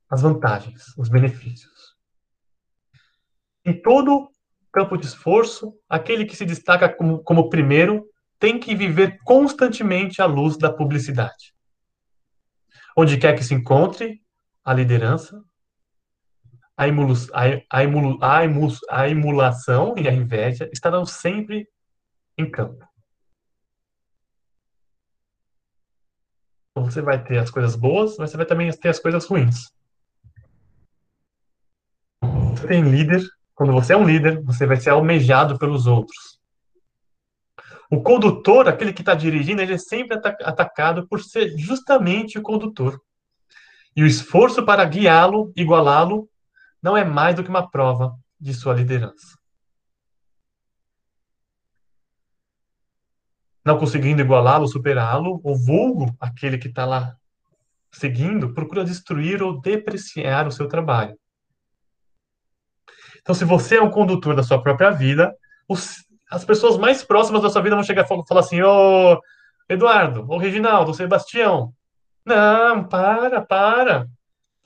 as 0.08 0.22
vantagens, 0.22 0.96
os 0.96 1.08
benefícios. 1.08 1.96
Em 3.64 3.80
todo 3.80 4.30
campo 4.72 4.96
de 4.96 5.06
esforço, 5.06 5.78
aquele 5.88 6.24
que 6.24 6.36
se 6.36 6.44
destaca 6.44 6.88
como, 6.88 7.22
como 7.22 7.48
primeiro 7.48 8.08
tem 8.38 8.58
que 8.58 8.74
viver 8.74 9.18
constantemente 9.24 10.20
à 10.20 10.26
luz 10.26 10.56
da 10.58 10.72
publicidade. 10.72 11.54
Onde 12.96 13.16
quer 13.16 13.34
que 13.36 13.44
se 13.44 13.54
encontre 13.54 14.20
a 14.64 14.74
liderança, 14.74 15.42
a, 16.76 16.88
emulu, 16.88 17.14
a, 17.32 17.42
a, 17.70 17.84
emulu, 17.84 18.18
a, 18.20 18.44
emu, 18.44 18.68
a 18.90 19.08
emulação 19.08 19.94
e 19.96 20.08
a 20.08 20.12
inveja 20.12 20.68
estarão 20.72 21.06
sempre 21.06 21.68
em 22.36 22.50
campo. 22.50 22.84
Você 26.76 27.00
vai 27.00 27.22
ter 27.22 27.38
as 27.38 27.50
coisas 27.50 27.76
boas, 27.76 28.16
mas 28.18 28.30
você 28.30 28.36
vai 28.36 28.46
também 28.46 28.70
ter 28.72 28.88
as 28.88 28.98
coisas 28.98 29.24
ruins. 29.24 29.72
Você 32.20 32.66
tem 32.66 32.82
líder, 32.82 33.22
quando 33.54 33.72
você 33.72 33.92
é 33.92 33.96
um 33.96 34.06
líder, 34.06 34.42
você 34.42 34.66
vai 34.66 34.76
ser 34.76 34.90
almejado 34.90 35.56
pelos 35.58 35.86
outros. 35.86 36.40
O 37.90 38.02
condutor, 38.02 38.68
aquele 38.68 38.92
que 38.92 39.02
está 39.02 39.14
dirigindo, 39.14 39.62
ele 39.62 39.74
é 39.74 39.78
sempre 39.78 40.16
atacado 40.16 41.06
por 41.06 41.20
ser 41.20 41.56
justamente 41.56 42.38
o 42.38 42.42
condutor. 42.42 43.00
E 43.94 44.02
o 44.02 44.06
esforço 44.06 44.64
para 44.64 44.84
guiá-lo, 44.84 45.52
igualá-lo, 45.54 46.28
não 46.84 46.94
é 46.94 47.02
mais 47.02 47.34
do 47.34 47.42
que 47.42 47.48
uma 47.48 47.70
prova 47.70 48.14
de 48.38 48.52
sua 48.52 48.74
liderança. 48.74 49.38
Não 53.64 53.78
conseguindo 53.78 54.20
igualá-lo, 54.20 54.68
superá-lo, 54.68 55.40
o 55.42 55.56
vulgo, 55.56 56.14
aquele 56.20 56.58
que 56.58 56.68
está 56.68 56.84
lá 56.84 57.16
seguindo 57.90 58.52
procura 58.52 58.84
destruir 58.84 59.42
ou 59.42 59.58
depreciar 59.62 60.46
o 60.46 60.52
seu 60.52 60.68
trabalho. 60.68 61.18
Então, 63.22 63.34
se 63.34 63.46
você 63.46 63.76
é 63.76 63.82
um 63.82 63.90
condutor 63.90 64.36
da 64.36 64.42
sua 64.42 64.62
própria 64.62 64.90
vida, 64.90 65.34
os, 65.66 66.04
as 66.30 66.44
pessoas 66.44 66.76
mais 66.76 67.02
próximas 67.02 67.40
da 67.40 67.48
sua 67.48 67.62
vida 67.62 67.76
vão 67.76 67.82
chegar 67.82 68.04
e 68.04 68.06
falar 68.06 68.40
assim: 68.40 68.60
Ô 68.60 69.18
Eduardo, 69.70 70.26
ô 70.28 70.36
Reginaldo, 70.36 70.90
ô 70.90 70.94
Sebastião, 70.94 71.72
não, 72.26 72.84
para, 72.86 73.40
para, 73.40 74.06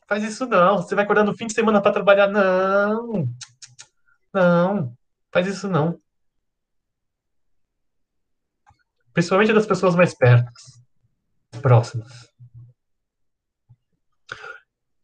faz 0.09 0.25
isso 0.25 0.47
não. 0.47 0.79
Você 0.79 0.95
vai 0.95 1.05
acordar 1.05 1.23
no 1.23 1.37
fim 1.37 1.47
de 1.47 1.53
semana 1.53 1.81
para 1.81 1.93
trabalhar? 1.93 2.27
Não, 2.27 3.29
não, 4.33 4.97
faz 5.31 5.47
isso 5.47 5.69
não. 5.69 6.01
Principalmente 9.13 9.53
das 9.53 9.67
pessoas 9.67 9.95
mais 9.95 10.15
perto, 10.15 10.51
próximas. 11.61 12.29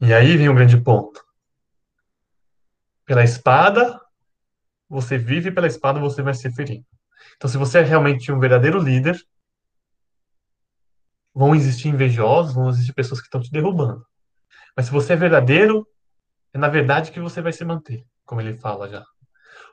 E 0.01 0.13
aí 0.13 0.37
vem 0.37 0.49
o 0.49 0.53
um 0.53 0.55
grande 0.55 0.81
ponto. 0.81 1.23
Pela 3.05 3.25
espada, 3.25 4.01
você 4.89 5.19
vive, 5.19 5.51
pela 5.51 5.67
espada 5.67 6.01
você 6.01 6.23
vai 6.23 6.33
ser 6.35 6.53
ferido. 6.53 6.87
Então, 7.37 7.51
se 7.51 7.59
você 7.59 7.79
é 7.79 7.83
realmente 7.83 8.31
um 8.31 8.39
verdadeiro 8.39 8.79
líder, 8.79 9.21
vão 11.35 11.55
existir 11.55 11.89
invejosos, 11.89 12.55
vão 12.55 12.71
existir 12.71 12.93
pessoas 12.93 13.21
que 13.21 13.27
estão 13.27 13.41
te 13.41 13.51
derrubando. 13.51 14.07
Mas 14.77 14.87
se 14.87 14.93
você 14.93 15.13
é 15.13 15.17
verdadeiro, 15.17 15.87
é 16.53 16.59
na 16.59 16.69
verdade 16.69 17.13
que 17.13 17.21
você 17.21 17.41
vai 17.41 17.53
se 17.53 17.65
manter, 17.65 18.05
como 18.25 18.41
ele 18.41 18.59
fala 18.59 18.89
já. 18.89 19.05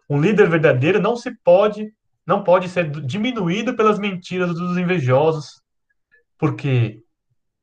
Um 0.09 0.19
líder 0.19 0.49
verdadeiro 0.49 0.99
não 0.99 1.15
se 1.15 1.35
pode, 1.43 1.93
não 2.25 2.43
pode 2.43 2.69
ser 2.69 2.89
diminuído 2.89 3.75
pelas 3.75 3.97
mentiras 3.97 4.53
dos 4.53 4.77
invejosos, 4.77 5.61
porque 6.37 7.03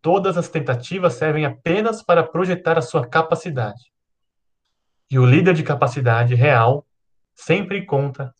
todas 0.01 0.37
as 0.37 0.49
tentativas 0.49 1.15
servem 1.15 1.45
apenas 1.45 2.03
para 2.03 2.23
projetar 2.23 2.79
a 2.79 2.83
sua 2.83 3.07
capacidade. 3.07 3.93
E 5.11 5.19
o 5.19 5.27
líder 5.27 5.55
de 5.55 5.63
capacidade 5.63 6.35
real 6.35 6.87
sempre 7.35 7.85
conta 7.87 8.35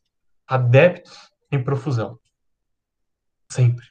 adeptos 0.47 1.31
em 1.51 1.63
profusão. 1.63 2.19
Sempre. 3.51 3.87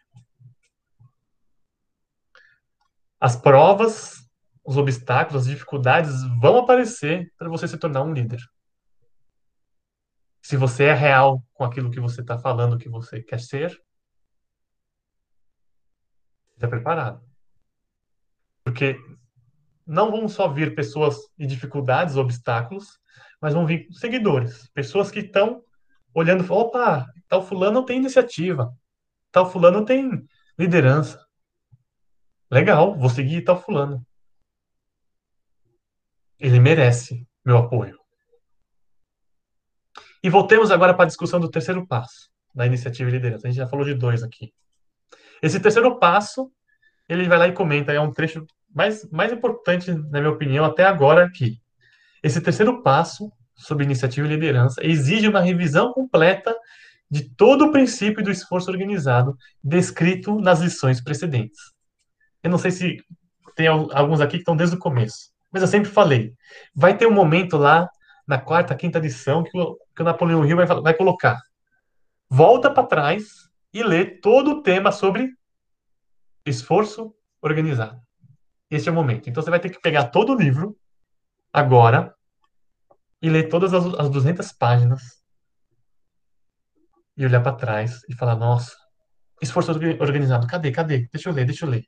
As 3.20 3.36
provas, 3.36 4.26
os 4.68 4.76
obstáculos, 4.76 5.43
as 5.43 5.47
dificuldades 5.47 6.11
vão 6.41 6.57
aparecer 6.57 7.34
para 7.38 7.47
você 7.47 7.65
se 7.70 7.78
tornar 7.78 8.03
um 8.03 8.11
líder. 8.11 8.41
Se 10.41 10.57
você 10.57 10.86
é 10.86 10.93
real 10.93 11.41
com 11.53 11.63
aquilo 11.63 11.89
que 11.89 12.01
você 12.01 12.20
está 12.20 12.38
falando 12.38 12.78
que 12.78 12.89
você 12.89 13.24
quer 13.24 13.39
ser, 13.39 13.82
esteja 16.49 16.68
preparado. 16.70 17.24
Porque 18.61 18.99
não 19.86 20.11
vão 20.11 20.28
só 20.28 20.49
vir 20.49 20.76
pessoas 20.76 21.18
e 21.38 21.47
dificuldades, 21.47 22.18
obstáculos, 22.18 22.99
mas 23.41 23.53
vão 23.53 23.65
vir 23.65 23.88
seguidores, 23.93 24.68
pessoas 24.74 25.09
que 25.09 25.20
estão 25.20 25.63
olhando, 26.13 26.51
opa, 26.51 27.07
tal 27.30 27.41
fulano 27.41 27.86
tem 27.86 27.99
iniciativa, 27.99 28.78
tal 29.32 29.49
fulano 29.49 29.86
tem 29.86 30.28
liderança. 30.59 31.26
Legal, 32.51 32.97
vou 32.97 33.09
seguir 33.09 33.43
tal 33.43 33.61
fulano. 33.61 34.05
Ele 36.39 36.59
merece 36.59 37.27
meu 37.45 37.57
apoio. 37.57 37.97
E 40.23 40.29
voltemos 40.29 40.71
agora 40.71 40.93
para 40.93 41.03
a 41.03 41.07
discussão 41.07 41.39
do 41.39 41.49
terceiro 41.49 41.85
passo 41.88 42.29
da 42.53 42.65
iniciativa 42.65 43.09
e 43.09 43.13
liderança. 43.13 43.47
A 43.47 43.51
gente 43.51 43.59
já 43.59 43.67
falou 43.67 43.85
de 43.85 43.93
dois 43.93 44.23
aqui. 44.23 44.51
Esse 45.41 45.59
terceiro 45.59 45.99
passo, 45.99 46.51
ele 47.07 47.27
vai 47.27 47.38
lá 47.38 47.47
e 47.47 47.53
comenta, 47.53 47.93
é 47.93 47.99
um 47.99 48.11
trecho 48.11 48.45
mais, 48.73 49.07
mais 49.11 49.31
importante, 49.31 49.91
na 49.91 50.19
minha 50.19 50.31
opinião, 50.31 50.65
até 50.65 50.83
agora 50.83 51.23
aqui. 51.23 51.61
Esse 52.23 52.41
terceiro 52.41 52.81
passo, 52.81 53.31
sobre 53.55 53.83
iniciativa 53.83 54.25
e 54.25 54.29
liderança, 54.31 54.83
exige 54.83 55.27
uma 55.27 55.39
revisão 55.39 55.93
completa 55.93 56.55
de 57.09 57.29
todo 57.35 57.65
o 57.65 57.71
princípio 57.71 58.23
do 58.23 58.31
esforço 58.31 58.69
organizado 58.69 59.38
descrito 59.63 60.39
nas 60.41 60.59
lições 60.59 60.99
precedentes. 60.99 61.59
Eu 62.43 62.49
não 62.49 62.57
sei 62.57 62.71
se 62.71 62.97
tem 63.55 63.67
alguns 63.67 64.19
aqui 64.19 64.33
que 64.33 64.38
estão 64.39 64.55
desde 64.55 64.75
o 64.75 64.79
começo, 64.79 65.31
mas 65.52 65.62
eu 65.62 65.68
sempre 65.68 65.89
falei. 65.89 66.34
Vai 66.76 66.98
ter 66.98 67.08
um 67.08 67.14
momento 67.14 67.58
lá, 67.58 67.88
na 68.28 68.38
quarta, 68.39 68.76
quinta 68.76 69.00
lição, 69.00 69.43
que 69.43 69.58
o, 69.58 69.78
que 69.95 70.02
o 70.02 70.06
Napoleão 70.06 70.45
Hill 70.45 70.58
vai, 70.58 70.66
vai 70.66 70.93
colocar. 70.93 71.39
Volta 72.30 72.70
para 72.70 72.88
trás 72.88 73.24
e 73.74 73.84
lê 73.84 74.06
todo 74.06 74.52
o 74.52 74.62
tema 74.62 74.91
sobre 74.91 75.32
esforço 76.45 77.14
organizado. 77.41 78.02
Esse 78.70 78.89
é 78.89 78.91
o 78.91 78.95
momento. 78.95 79.30
Então 79.30 79.41
você 79.41 79.50
vai 79.50 79.60
ter 79.60 79.70
que 79.70 79.80
pegar 79.80 80.10
todo 80.10 80.34
o 80.34 80.36
livro 80.36 80.78
agora 81.54 82.14
e 83.22 83.30
ler 83.30 83.50
todas 83.50 83.74
as, 83.74 83.86
as 83.95 84.10
200 84.10 84.52
páginas 84.52 85.24
e 87.16 87.26
olhar 87.26 87.41
para 87.41 87.56
trás 87.56 88.02
e 88.10 88.14
falar: 88.14 88.36
nossa, 88.36 88.76
esforço 89.41 89.72
organizado, 89.72 90.48
cadê, 90.48 90.72
cadê? 90.72 91.08
Deixa 91.12 91.30
eu 91.30 91.34
ler, 91.34 91.45
deixa 91.45 91.66
eu 91.66 91.70
ler. 91.70 91.86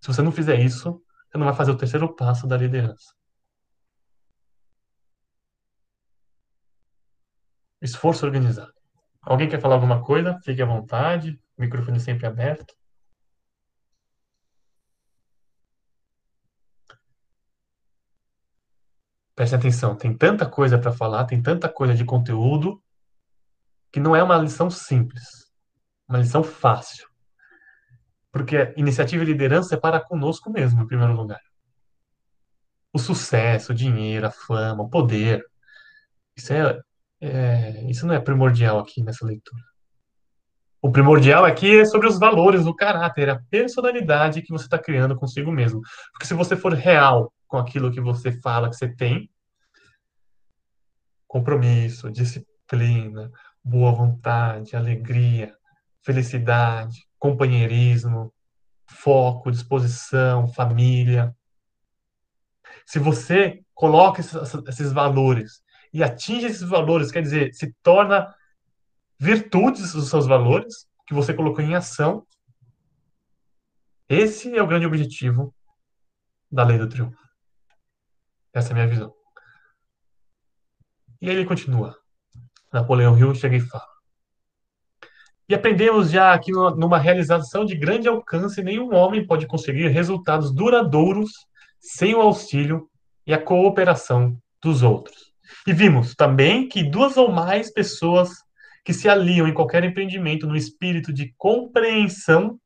Se 0.00 0.08
você 0.08 0.22
não 0.22 0.30
fizer 0.30 0.60
isso, 0.60 1.02
você 1.36 1.38
não 1.38 1.46
vai 1.46 1.54
fazer 1.54 1.70
o 1.70 1.76
terceiro 1.76 2.14
passo 2.14 2.46
da 2.46 2.56
liderança. 2.56 3.14
Esforço 7.80 8.24
organizado. 8.24 8.72
Alguém 9.20 9.48
quer 9.48 9.60
falar 9.60 9.74
alguma 9.74 10.02
coisa? 10.02 10.38
Fique 10.42 10.62
à 10.62 10.66
vontade. 10.66 11.38
Microfone 11.58 12.00
sempre 12.00 12.26
aberto. 12.26 12.74
Preste 19.34 19.54
atenção, 19.54 19.94
tem 19.94 20.16
tanta 20.16 20.48
coisa 20.48 20.78
para 20.78 20.90
falar, 20.90 21.26
tem 21.26 21.42
tanta 21.42 21.68
coisa 21.68 21.94
de 21.94 22.06
conteúdo, 22.06 22.82
que 23.92 24.00
não 24.00 24.16
é 24.16 24.22
uma 24.22 24.38
lição 24.38 24.70
simples, 24.70 25.52
uma 26.08 26.18
lição 26.18 26.42
fácil. 26.42 27.06
Porque 28.36 28.74
iniciativa 28.76 29.22
e 29.22 29.26
liderança 29.26 29.74
é 29.74 29.78
para 29.78 29.98
conosco 29.98 30.50
mesmo, 30.50 30.82
em 30.82 30.86
primeiro 30.86 31.14
lugar. 31.14 31.40
O 32.92 32.98
sucesso, 32.98 33.72
o 33.72 33.74
dinheiro, 33.74 34.26
a 34.26 34.30
fama, 34.30 34.82
o 34.82 34.90
poder, 34.90 35.42
isso, 36.36 36.52
é, 36.52 36.78
é 37.18 37.90
isso 37.90 38.06
não 38.06 38.14
é 38.14 38.20
primordial 38.20 38.78
aqui 38.78 39.02
nessa 39.02 39.24
leitura. 39.24 39.62
O 40.82 40.92
primordial 40.92 41.46
aqui 41.46 41.78
é 41.80 41.84
sobre 41.86 42.06
os 42.06 42.18
valores, 42.18 42.66
o 42.66 42.74
caráter, 42.74 43.30
a 43.30 43.40
personalidade 43.50 44.42
que 44.42 44.52
você 44.52 44.64
está 44.64 44.78
criando 44.78 45.16
consigo 45.16 45.50
mesmo. 45.50 45.80
Porque 46.12 46.26
se 46.26 46.34
você 46.34 46.54
for 46.54 46.74
real 46.74 47.32
com 47.48 47.56
aquilo 47.56 47.90
que 47.90 48.02
você 48.02 48.32
fala 48.42 48.68
que 48.68 48.76
você 48.76 48.94
tem. 48.94 49.30
Compromisso, 51.26 52.10
disciplina, 52.10 53.32
boa 53.64 53.92
vontade, 53.92 54.76
alegria, 54.76 55.56
felicidade, 56.06 57.04
companheirismo, 57.18 58.32
foco, 58.86 59.50
disposição, 59.50 60.46
família. 60.46 61.36
Se 62.86 63.00
você 63.00 63.64
coloca 63.74 64.20
esses, 64.20 64.92
valores 64.92 65.60
e 65.92 66.04
atinge 66.04 66.46
esses 66.46 66.62
valores, 66.62 67.10
quer 67.10 67.22
dizer, 67.22 67.52
se 67.52 67.74
torna 67.82 68.32
virtudes 69.18 69.92
dos 69.92 70.08
seus 70.08 70.28
valores 70.28 70.86
que 71.08 71.12
você 71.12 71.34
colocou 71.34 71.64
em 71.64 71.74
ação, 71.74 72.24
esse 74.08 74.56
é 74.56 74.62
o 74.62 74.66
grande 74.68 74.86
objetivo 74.86 75.52
da 76.48 76.62
lei 76.62 76.78
do 76.78 76.88
triunfo. 76.88 77.18
Essa 78.52 78.68
é 78.68 78.72
a 78.72 78.74
minha 78.74 78.86
visão. 78.86 79.12
E 81.20 81.28
aí 81.28 81.34
ele 81.34 81.44
continua. 81.44 81.98
Napoleão 82.72 83.18
Hill 83.18 83.34
chega 83.34 83.56
e 83.56 83.60
fala. 83.60 83.95
E 85.48 85.54
aprendemos 85.54 86.10
já 86.10 86.36
que 86.38 86.50
numa 86.50 86.98
realização 86.98 87.64
de 87.64 87.76
grande 87.76 88.08
alcance, 88.08 88.62
nenhum 88.62 88.92
homem 88.94 89.24
pode 89.24 89.46
conseguir 89.46 89.88
resultados 89.88 90.52
duradouros 90.52 91.30
sem 91.80 92.14
o 92.14 92.20
auxílio 92.20 92.88
e 93.26 93.32
a 93.32 93.40
cooperação 93.40 94.36
dos 94.60 94.82
outros. 94.82 95.32
E 95.66 95.72
vimos 95.72 96.14
também 96.14 96.68
que 96.68 96.82
duas 96.82 97.16
ou 97.16 97.30
mais 97.30 97.72
pessoas 97.72 98.30
que 98.84 98.92
se 98.92 99.08
aliam 99.08 99.46
em 99.46 99.54
qualquer 99.54 99.84
empreendimento 99.84 100.46
no 100.46 100.56
espírito 100.56 101.12
de 101.12 101.32
compreensão 101.36 102.58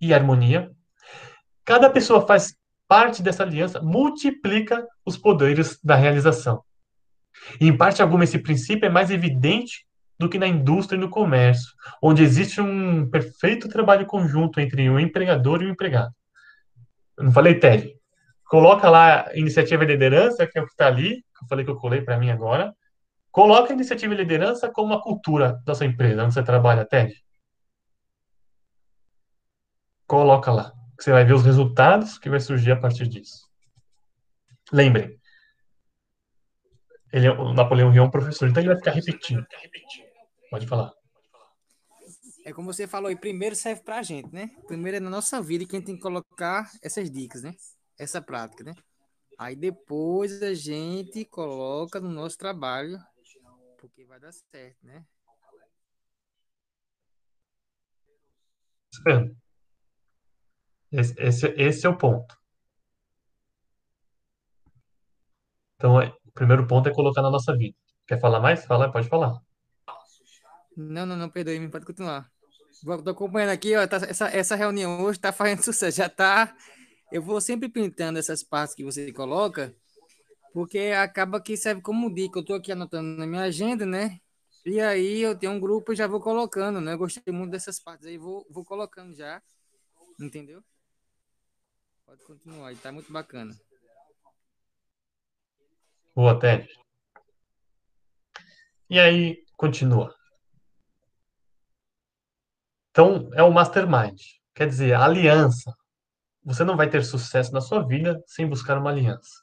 e 0.00 0.14
harmonia, 0.14 0.70
cada 1.64 1.90
pessoa 1.90 2.26
faz 2.26 2.54
parte 2.86 3.22
dessa 3.22 3.42
aliança 3.42 3.80
multiplica 3.80 4.86
os 5.04 5.16
poderes 5.16 5.78
da 5.82 5.96
realização. 5.96 6.62
E, 7.60 7.66
em 7.66 7.76
parte 7.76 8.02
alguma, 8.02 8.24
esse 8.24 8.38
princípio 8.38 8.86
é 8.86 8.90
mais 8.90 9.10
evidente 9.10 9.86
do 10.18 10.28
que 10.28 10.38
na 10.38 10.46
indústria 10.46 10.96
e 10.96 11.00
no 11.00 11.10
comércio, 11.10 11.72
onde 12.02 12.22
existe 12.22 12.60
um 12.60 13.08
perfeito 13.10 13.68
trabalho 13.68 14.06
conjunto 14.06 14.60
entre 14.60 14.88
o 14.88 14.98
empregador 14.98 15.62
e 15.62 15.66
o 15.66 15.70
empregado. 15.70 16.14
Eu 17.16 17.24
não 17.24 17.32
falei 17.32 17.58
tele. 17.58 17.94
Coloca 18.44 18.88
lá 18.88 19.30
iniciativa 19.34 19.82
e 19.84 19.86
liderança, 19.86 20.46
que 20.46 20.58
é 20.58 20.62
o 20.62 20.66
que 20.66 20.72
está 20.72 20.86
ali, 20.86 21.16
que 21.16 21.44
eu 21.44 21.48
falei 21.48 21.64
que 21.64 21.70
eu 21.70 21.76
colei 21.76 22.02
para 22.02 22.18
mim 22.18 22.30
agora. 22.30 22.74
Coloca 23.30 23.72
a 23.72 23.74
iniciativa 23.74 24.14
e 24.14 24.16
liderança 24.16 24.70
como 24.70 24.92
uma 24.92 25.02
cultura 25.02 25.60
da 25.64 25.74
sua 25.74 25.86
empresa, 25.86 26.22
onde 26.22 26.34
você 26.34 26.42
trabalha, 26.42 26.84
Ted. 26.84 27.12
Coloca 30.06 30.52
lá. 30.52 30.72
Você 30.98 31.10
vai 31.10 31.24
ver 31.24 31.32
os 31.32 31.44
resultados 31.44 32.18
que 32.18 32.30
vai 32.30 32.38
surgir 32.38 32.72
a 32.72 32.76
partir 32.76 33.08
disso. 33.08 33.48
Lembrem, 34.72 35.18
ele 37.12 37.26
é, 37.26 37.30
o 37.30 37.52
Napoleão 37.52 37.92
Hill 37.92 38.02
é 38.02 38.06
um 38.06 38.10
professor, 38.10 38.48
então 38.48 38.60
ele 38.60 38.68
vai 38.68 38.76
ficar 38.76 38.90
repetindo. 38.90 39.46
Pode 40.54 40.68
falar. 40.68 40.92
É 42.44 42.52
como 42.52 42.72
você 42.72 42.86
falou, 42.86 43.10
e 43.10 43.16
primeiro 43.16 43.56
serve 43.56 43.82
pra 43.82 44.04
gente, 44.04 44.32
né? 44.32 44.50
Primeiro 44.68 44.98
é 44.98 45.00
na 45.00 45.10
nossa 45.10 45.42
vida 45.42 45.66
que 45.66 45.74
a 45.74 45.78
gente 45.80 45.86
tem 45.86 45.96
que 45.96 46.00
colocar 46.00 46.70
essas 46.80 47.10
dicas, 47.10 47.42
né? 47.42 47.56
Essa 47.98 48.22
prática, 48.22 48.62
né? 48.62 48.72
Aí 49.36 49.56
depois 49.56 50.40
a 50.44 50.54
gente 50.54 51.24
coloca 51.24 52.00
no 52.00 52.08
nosso 52.08 52.38
trabalho, 52.38 53.00
porque 53.80 54.04
vai 54.04 54.20
dar 54.20 54.30
certo, 54.30 54.78
né? 54.86 55.04
Esse, 60.92 61.14
esse, 61.18 61.46
esse 61.56 61.84
é 61.84 61.88
o 61.88 61.98
ponto. 61.98 62.32
Então, 65.74 66.00
é- 66.00 66.14
o 66.26 66.32
primeiro 66.32 66.64
ponto 66.68 66.88
é 66.88 66.94
colocar 66.94 67.22
na 67.22 67.30
nossa 67.32 67.56
vida. 67.56 67.76
Quer 68.06 68.20
falar 68.20 68.38
mais? 68.38 68.64
Fala, 68.64 68.92
pode 68.92 69.08
falar. 69.08 69.43
Não, 70.76 71.06
não, 71.06 71.16
não, 71.16 71.30
perdoe-me, 71.30 71.68
pode 71.70 71.86
continuar. 71.86 72.30
Tô 72.84 73.10
acompanhando 73.10 73.50
aqui, 73.50 73.74
ó, 73.76 73.86
tá- 73.86 73.96
essa, 74.08 74.28
essa 74.28 74.56
reunião 74.56 75.02
hoje 75.02 75.18
tá 75.18 75.32
fazendo 75.32 75.62
sucesso, 75.64 75.96
já 75.98 76.08
tá. 76.08 76.54
Eu 77.12 77.22
vou 77.22 77.40
sempre 77.40 77.68
pintando 77.68 78.18
essas 78.18 78.42
partes 78.42 78.74
que 78.74 78.82
você 78.84 79.12
coloca, 79.12 79.74
porque 80.52 80.78
acaba 80.96 81.40
que 81.40 81.56
serve 81.56 81.80
como 81.80 82.12
dica. 82.12 82.38
Eu 82.40 82.44
tô 82.44 82.54
aqui 82.54 82.72
anotando 82.72 83.16
na 83.18 83.26
minha 83.26 83.42
agenda, 83.42 83.86
né? 83.86 84.18
E 84.66 84.80
aí 84.80 85.20
eu 85.20 85.36
tenho 85.38 85.52
um 85.52 85.60
grupo 85.60 85.92
e 85.92 85.96
já 85.96 86.06
vou 86.06 86.20
colocando, 86.20 86.80
né? 86.80 86.94
Eu 86.94 86.98
gostei 86.98 87.32
muito 87.32 87.50
dessas 87.52 87.78
partes 87.78 88.06
aí, 88.06 88.18
vou, 88.18 88.46
vou 88.50 88.64
colocando 88.64 89.14
já, 89.14 89.42
entendeu? 90.18 90.62
Pode 92.06 92.24
continuar, 92.24 92.68
aí 92.68 92.76
tá 92.76 92.90
muito 92.90 93.12
bacana. 93.12 93.54
Boa, 96.14 96.38
Ted. 96.38 96.68
E 98.88 98.98
aí, 98.98 99.44
continua. 99.56 100.14
Então, 102.94 103.28
é 103.34 103.42
o 103.42 103.52
mastermind. 103.52 104.20
Quer 104.54 104.68
dizer, 104.68 104.94
a 104.94 105.04
aliança. 105.04 105.74
Você 106.44 106.62
não 106.62 106.76
vai 106.76 106.88
ter 106.88 107.04
sucesso 107.04 107.52
na 107.52 107.60
sua 107.60 107.84
vida 107.84 108.22
sem 108.24 108.48
buscar 108.48 108.78
uma 108.78 108.90
aliança. 108.90 109.42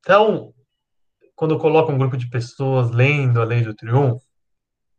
Então, 0.00 0.52
quando 1.34 1.54
eu 1.54 1.58
coloco 1.58 1.90
um 1.90 1.96
grupo 1.96 2.18
de 2.18 2.28
pessoas 2.28 2.90
lendo 2.90 3.40
a 3.40 3.44
Lei 3.44 3.62
do 3.62 3.74
Triunfo, 3.74 4.22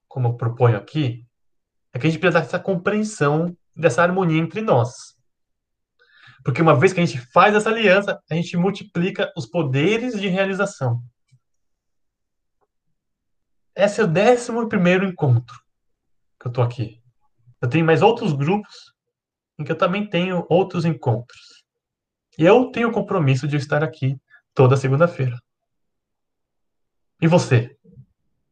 como 0.07 0.29
eu 0.29 0.33
proponho 0.33 0.75
aqui, 0.75 1.23
é 1.93 1.99
que 1.99 2.07
a 2.07 2.09
gente 2.09 2.19
precisa 2.19 2.41
dessa 2.41 2.57
compreensão 2.57 3.55
dessa 3.75 4.01
harmonia 4.01 4.41
entre 4.41 4.61
nós. 4.61 5.15
Porque 6.43 6.63
uma 6.63 6.79
vez 6.79 6.93
que 6.93 6.99
a 6.99 7.05
gente 7.05 7.19
faz 7.31 7.53
essa 7.53 7.69
aliança, 7.69 8.19
a 8.27 8.33
gente 8.33 8.57
multiplica 8.57 9.31
os 9.37 9.45
poderes 9.45 10.19
de 10.19 10.27
realização. 10.29 10.99
Esse 13.75 13.99
é 13.99 14.03
o 14.03 14.07
décimo 14.07 14.69
primeiro 14.69 15.05
encontro 15.05 15.59
que 16.39 16.47
eu 16.47 16.51
tô 16.51 16.61
aqui. 16.61 17.01
Eu 17.61 17.69
tenho 17.69 17.85
mais 17.85 18.01
outros 18.01 18.31
grupos 18.31 18.93
em 19.59 19.63
que 19.63 19.71
eu 19.71 19.77
também 19.77 20.09
tenho 20.09 20.45
outros 20.49 20.85
encontros. 20.85 21.63
E 22.37 22.43
eu 22.45 22.71
tenho 22.71 22.89
o 22.89 22.91
compromisso 22.91 23.47
de 23.47 23.57
estar 23.57 23.83
aqui 23.83 24.17
toda 24.53 24.77
segunda-feira. 24.77 25.37
E 27.21 27.27
você? 27.27 27.77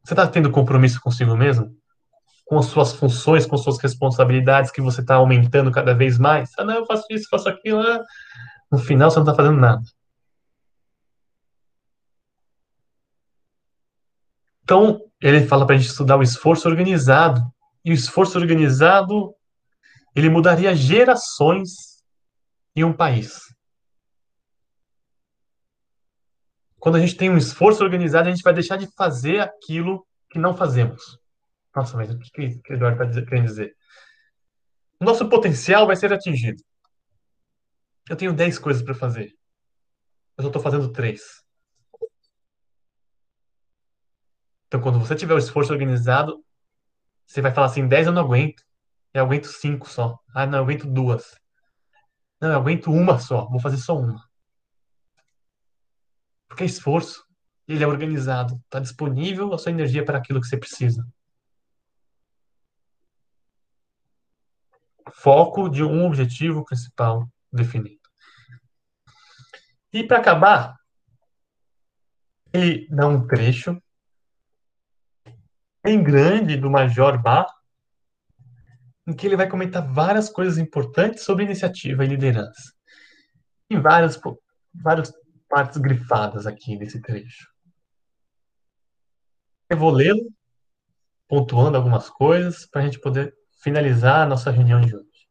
Você 0.04 0.14
está 0.14 0.28
tendo 0.28 0.52
compromisso 0.52 1.00
consigo 1.02 1.36
mesmo? 1.36 1.78
Com 2.46 2.58
as 2.58 2.66
suas 2.66 2.94
funções, 2.94 3.46
com 3.46 3.58
suas 3.58 3.78
responsabilidades 3.80 4.72
que 4.72 4.82
você 4.82 5.02
está 5.02 5.16
aumentando 5.16 5.72
cada 5.72 5.94
vez 5.94 6.18
mais? 6.18 6.52
Ah, 6.58 6.66
não, 6.66 6.76
eu 6.76 6.86
faço 6.86 7.06
isso, 7.10 7.30
faço 7.30 7.48
aquilo. 7.48 7.80
ah. 7.80 8.04
No 8.72 8.78
final, 8.78 9.10
você 9.10 9.18
não 9.20 9.24
está 9.24 9.36
fazendo 9.36 9.60
nada. 9.60 9.84
Então, 14.64 15.02
ele 15.24 15.48
fala 15.48 15.66
para 15.66 15.76
a 15.76 15.78
gente 15.78 15.90
estudar 15.90 16.18
o 16.18 16.22
esforço 16.22 16.68
organizado. 16.68 17.42
E 17.86 17.92
o 17.92 17.94
esforço 17.94 18.38
organizado, 18.38 19.34
ele 20.14 20.30
mudaria 20.30 20.76
gerações 20.76 22.04
em 22.76 22.84
um 22.84 22.92
país. 22.92 23.40
Quando 26.78 26.96
a 26.96 27.00
gente 27.00 27.16
tem 27.16 27.30
um 27.30 27.38
esforço 27.38 27.82
organizado, 27.84 28.28
a 28.28 28.32
gente 28.32 28.44
vai 28.44 28.54
deixar 28.54 28.76
de 28.76 28.88
fazer 28.98 29.40
aquilo 29.40 30.06
que 30.30 30.38
não 30.38 30.58
fazemos. 30.58 31.18
Nossa, 31.74 31.96
mas 31.96 32.10
o 32.12 32.20
que, 32.20 32.60
que 32.60 32.74
Eduardo 32.74 33.04
está 33.04 33.22
querendo 33.22 33.46
dizer? 33.46 33.74
Nosso 35.00 35.30
potencial 35.30 35.88
vai 35.88 35.96
ser 35.96 36.12
atingido. 36.12 36.62
Eu 38.10 38.18
tenho 38.18 38.34
10 38.34 38.60
coisas 38.60 38.84
para 38.84 38.94
fazer. 38.94 39.34
Eu 40.38 40.44
só 40.44 40.48
estou 40.50 40.62
fazendo 40.62 40.92
3. 40.92 41.43
Então, 44.74 44.82
quando 44.82 44.98
você 44.98 45.16
tiver 45.16 45.36
o 45.36 45.38
esforço 45.38 45.72
organizado, 45.72 46.44
você 47.28 47.44
vai 47.44 47.54
falar 47.54 47.68
assim: 47.68 47.88
10 47.88 48.08
eu 48.08 48.12
não 48.12 48.24
aguento. 48.24 48.64
Eu 49.14 49.24
aguento 49.24 49.46
5 49.46 49.88
só. 49.88 50.20
Ah, 50.34 50.48
não, 50.48 50.58
eu 50.58 50.64
aguento 50.64 50.88
duas. 50.88 51.40
Não, 52.42 52.50
eu 52.50 52.58
aguento 52.58 52.92
uma 52.92 53.20
só. 53.20 53.48
Vou 53.50 53.60
fazer 53.60 53.78
só 53.78 53.96
uma. 53.96 54.28
Porque 56.48 56.64
é 56.64 56.66
esforço. 56.66 57.24
Ele 57.68 57.84
é 57.84 57.88
organizado. 57.88 58.60
Está 58.64 58.80
disponível 58.80 59.54
a 59.54 59.60
sua 59.60 59.72
energia 59.72 60.04
para 60.04 60.18
aquilo 60.18 60.42
que 60.42 60.48
você 60.48 60.58
precisa. 60.58 61.08
Foco 65.14 65.70
de 65.70 65.84
um 65.84 66.04
objetivo 66.04 66.66
principal 66.66 67.30
definido. 67.52 68.02
E 69.94 70.04
para 70.04 70.18
acabar, 70.18 70.76
ele 72.52 72.88
dá 72.90 73.08
um 73.08 73.28
trecho 73.28 73.80
bem 75.84 76.02
grande 76.02 76.56
do 76.56 76.70
Major 76.70 77.22
Bach, 77.22 77.52
em 79.06 79.14
que 79.14 79.28
ele 79.28 79.36
vai 79.36 79.50
comentar 79.50 79.86
várias 79.86 80.30
coisas 80.30 80.58
importantes 80.58 81.24
sobre 81.24 81.44
iniciativa 81.44 82.06
e 82.06 82.08
liderança. 82.08 82.74
Tem 83.68 83.82
várias, 83.82 84.20
várias 84.74 85.14
partes 85.50 85.78
grifadas 85.78 86.48
aqui 86.48 86.78
nesse 86.78 87.02
trecho. 87.02 87.52
Eu 89.70 89.78
vou 89.78 89.92
lê-lo, 89.92 90.32
pontuando 91.28 91.76
algumas 91.76 92.10
coisas, 92.10 92.66
para 92.66 92.82
a 92.82 92.86
gente 92.86 93.00
poder 93.00 93.36
finalizar 93.62 94.22
a 94.22 94.26
nossa 94.26 94.52
reunião 94.52 94.80
de 94.80 94.96
hoje. 94.96 95.28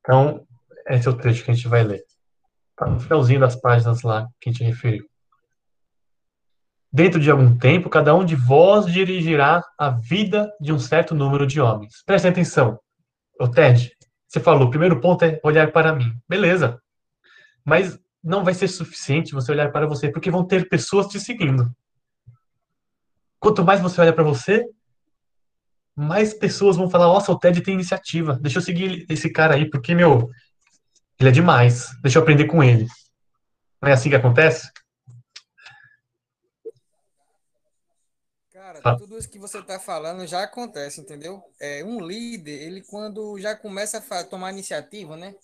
Então, 0.00 0.46
esse 0.88 1.06
é 1.06 1.10
o 1.10 1.16
trecho 1.16 1.44
que 1.44 1.50
a 1.50 1.54
gente 1.54 1.68
vai 1.68 1.84
ler. 1.84 2.04
Tá 2.76 2.86
no 2.86 3.00
finalzinho 3.00 3.40
das 3.40 3.56
páginas 3.56 4.02
lá 4.02 4.26
que 4.40 4.50
a 4.50 4.52
gente 4.52 4.64
referiu. 4.64 5.08
Dentro 6.92 7.20
de 7.20 7.30
algum 7.30 7.56
tempo, 7.56 7.88
cada 7.88 8.14
um 8.14 8.24
de 8.24 8.34
vós 8.34 8.86
dirigirá 8.86 9.62
a 9.78 9.90
vida 9.90 10.52
de 10.60 10.72
um 10.72 10.78
certo 10.78 11.14
número 11.14 11.46
de 11.46 11.60
homens. 11.60 12.02
Prestem 12.04 12.30
atenção. 12.32 12.80
Ô 13.38 13.46
Ted, 13.46 13.92
você 14.26 14.40
falou, 14.40 14.66
o 14.66 14.70
primeiro 14.70 15.00
ponto 15.00 15.24
é 15.24 15.40
olhar 15.44 15.70
para 15.70 15.94
mim. 15.94 16.12
Beleza. 16.28 16.80
Mas 17.64 17.98
não 18.22 18.44
vai 18.44 18.54
ser 18.54 18.68
suficiente 18.68 19.32
você 19.32 19.52
olhar 19.52 19.70
para 19.70 19.86
você, 19.86 20.10
porque 20.10 20.30
vão 20.30 20.44
ter 20.44 20.68
pessoas 20.68 21.06
te 21.06 21.20
seguindo. 21.20 21.70
Quanto 23.38 23.64
mais 23.64 23.80
você 23.80 24.00
olha 24.00 24.12
para 24.12 24.24
você, 24.24 24.66
mais 25.96 26.34
pessoas 26.34 26.76
vão 26.76 26.90
falar: 26.90 27.06
Nossa, 27.06 27.32
o 27.32 27.38
Ted 27.38 27.60
tem 27.60 27.74
iniciativa. 27.74 28.38
Deixa 28.40 28.58
eu 28.58 28.62
seguir 28.62 29.06
esse 29.08 29.30
cara 29.30 29.54
aí, 29.54 29.68
porque, 29.68 29.94
meu, 29.94 30.28
ele 31.18 31.28
é 31.28 31.32
demais. 31.32 31.88
Deixa 32.02 32.18
eu 32.18 32.22
aprender 32.22 32.46
com 32.46 32.62
ele. 32.62 32.86
Não 33.80 33.88
é 33.88 33.92
assim 33.92 34.10
que 34.10 34.16
acontece? 34.16 34.70
Cara, 38.52 38.69
Ah. 38.69 38.69
Tudo 38.98 39.18
isso 39.18 39.28
que 39.28 39.38
você 39.38 39.58
está 39.58 39.78
falando 39.78 40.26
já 40.26 40.42
acontece, 40.42 41.00
entendeu? 41.00 41.42
É, 41.58 41.84
um 41.84 42.00
líder, 42.00 42.62
ele 42.62 42.82
quando 42.82 43.38
já 43.38 43.54
começa 43.54 44.04
a 44.10 44.24
tomar 44.24 44.52
iniciativa, 44.52 45.16
né? 45.16 45.34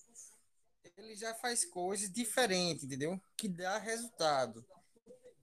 Ele 0.96 1.14
já 1.14 1.34
faz 1.34 1.64
coisas 1.64 2.10
diferentes, 2.10 2.84
entendeu? 2.84 3.20
Que 3.36 3.48
dá 3.48 3.78
resultado. 3.78 4.64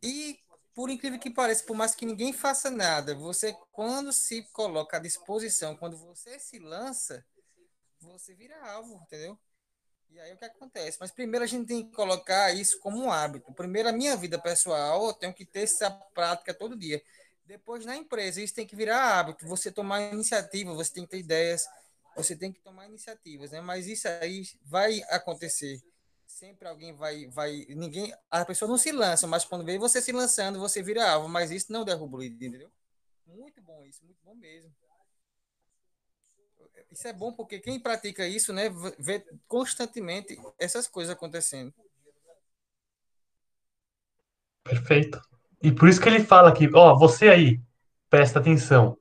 E, 0.01 0.39
por 0.73 0.89
incrível 0.89 1.19
que 1.19 1.29
pareça, 1.29 1.63
por 1.63 1.75
mais 1.75 1.93
que 1.93 2.05
ninguém 2.05 2.33
faça 2.33 2.71
nada, 2.71 3.15
você, 3.15 3.55
quando 3.71 4.11
se 4.11 4.43
coloca 4.51 4.97
à 4.97 4.99
disposição, 4.99 5.77
quando 5.77 5.95
você 5.97 6.39
se 6.39 6.57
lança, 6.57 7.23
você 7.99 8.33
vira 8.33 8.59
alvo, 8.71 8.99
entendeu? 9.03 9.39
E 10.09 10.19
aí 10.19 10.31
o 10.31 10.37
que 10.37 10.45
acontece? 10.45 10.97
Mas 10.99 11.11
primeiro 11.11 11.43
a 11.43 11.47
gente 11.47 11.67
tem 11.67 11.83
que 11.83 11.95
colocar 11.95 12.53
isso 12.53 12.79
como 12.79 12.99
um 12.99 13.11
hábito. 13.11 13.51
Primeiro, 13.53 13.89
a 13.89 13.91
minha 13.91 14.15
vida 14.15 14.37
pessoal, 14.37 15.07
eu 15.07 15.13
tenho 15.13 15.33
que 15.33 15.43
ter 15.43 15.61
essa 15.61 15.89
prática 15.89 16.53
todo 16.53 16.77
dia. 16.77 17.01
Depois, 17.45 17.85
na 17.85 17.95
empresa, 17.95 18.41
isso 18.41 18.53
tem 18.53 18.65
que 18.65 18.75
virar 18.75 19.19
hábito. 19.19 19.45
Você 19.47 19.71
tomar 19.71 20.13
iniciativa, 20.13 20.73
você 20.73 20.93
tem 20.93 21.03
que 21.03 21.11
ter 21.11 21.19
ideias, 21.19 21.67
você 22.15 22.35
tem 22.35 22.51
que 22.51 22.61
tomar 22.61 22.87
iniciativas, 22.87 23.51
né? 23.51 23.59
Mas 23.61 23.87
isso 23.87 24.07
aí 24.07 24.43
vai 24.63 25.01
acontecer. 25.09 25.81
Sempre 26.25 26.67
alguém 26.67 26.93
vai, 26.93 27.27
vai, 27.27 27.65
ninguém, 27.69 28.13
a 28.31 28.45
pessoa 28.45 28.69
não 28.69 28.77
se 28.77 28.91
lança, 28.91 29.27
mas 29.27 29.45
quando 29.45 29.65
vê 29.65 29.77
você 29.77 30.01
se 30.01 30.11
lançando, 30.11 30.59
você 30.59 30.81
vira 30.81 31.09
alvo. 31.09 31.27
Mas 31.27 31.51
isso 31.51 31.71
não 31.71 31.83
derruba 31.83 32.17
o 32.17 32.21
líder, 32.21 32.47
entendeu? 32.47 32.71
Muito 33.27 33.61
bom 33.61 33.83
isso, 33.85 34.03
muito 34.03 34.19
bom 34.23 34.35
mesmo. 34.35 34.73
Isso 36.91 37.07
é 37.07 37.13
bom 37.13 37.33
porque 37.33 37.59
quem 37.59 37.79
pratica 37.79 38.27
isso, 38.27 38.53
né, 38.53 38.69
vê 38.99 39.25
constantemente 39.47 40.39
essas 40.59 40.87
coisas 40.87 41.13
acontecendo. 41.13 41.73
Perfeito. 44.63 45.32
E 45.63 45.71
por 45.71 45.87
isso 45.87 46.01
que 46.01 46.09
ele 46.09 46.19
fala 46.19 46.49
aqui, 46.49 46.69
ó, 46.75 46.93
você 46.93 47.29
aí, 47.29 47.61
presta 48.09 48.39
atenção, 48.39 48.97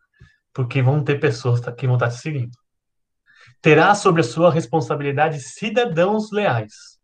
porque 0.54 0.80
vão 0.80 1.02
ter 1.02 1.18
pessoas 1.18 1.60
que 1.60 1.86
vão 1.88 1.96
estar 1.96 2.08
te 2.08 2.18
seguindo. 2.18 2.56
Terá 3.60 3.96
sobre 3.96 4.20
a 4.20 4.24
sua 4.24 4.50
responsabilidade 4.50 5.40
cidadãos 5.40 6.30
leais, 6.30 7.00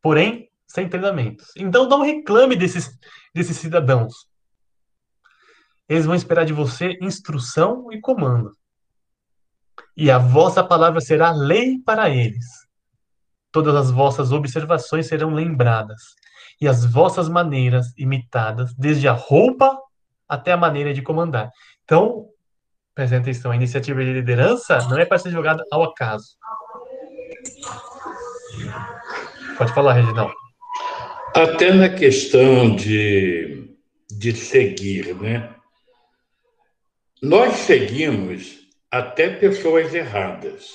porém 0.00 0.48
sem 0.68 0.88
treinamentos. 0.88 1.48
Então 1.56 1.88
não 1.88 2.02
reclame 2.02 2.54
desses, 2.54 2.96
desses 3.34 3.56
cidadãos. 3.56 4.14
Eles 5.88 6.06
vão 6.06 6.14
esperar 6.14 6.44
de 6.44 6.52
você 6.52 6.96
instrução 7.02 7.90
e 7.90 8.00
comando. 8.00 8.52
E 9.96 10.12
a 10.12 10.18
vossa 10.18 10.62
palavra 10.62 11.00
será 11.00 11.32
lei 11.32 11.80
para 11.84 12.08
eles. 12.08 12.46
Todas 13.50 13.74
as 13.74 13.90
vossas 13.90 14.30
observações 14.30 15.08
serão 15.08 15.34
lembradas, 15.34 16.00
e 16.60 16.68
as 16.68 16.84
vossas 16.84 17.28
maneiras 17.28 17.92
imitadas, 17.96 18.74
desde 18.74 19.08
a 19.08 19.12
roupa 19.12 19.78
até 20.28 20.52
a 20.52 20.56
maneira 20.56 20.92
de 20.92 21.02
comandar. 21.02 21.50
Então, 21.84 22.28
preste 22.94 23.14
atenção, 23.14 23.50
a 23.50 23.56
iniciativa 23.56 24.04
de 24.04 24.12
liderança 24.12 24.78
não 24.88 24.98
é 24.98 25.04
para 25.04 25.18
ser 25.18 25.30
jogada 25.30 25.64
ao 25.72 25.82
acaso. 25.82 26.36
Pode 29.56 29.72
falar, 29.72 29.94
Reginaldo. 29.94 30.34
Até 31.34 31.72
na 31.72 31.88
questão 31.88 32.74
de, 32.74 33.76
de 34.10 34.32
seguir, 34.34 35.14
né? 35.14 35.54
Nós 37.22 37.54
seguimos 37.54 38.60
até 38.90 39.28
pessoas 39.30 39.94
erradas, 39.94 40.72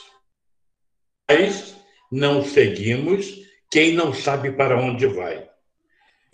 mas 1.29 1.75
não 2.11 2.43
seguimos 2.43 3.43
quem 3.71 3.93
não 3.93 4.13
sabe 4.13 4.51
para 4.51 4.79
onde 4.79 5.05
vai. 5.07 5.49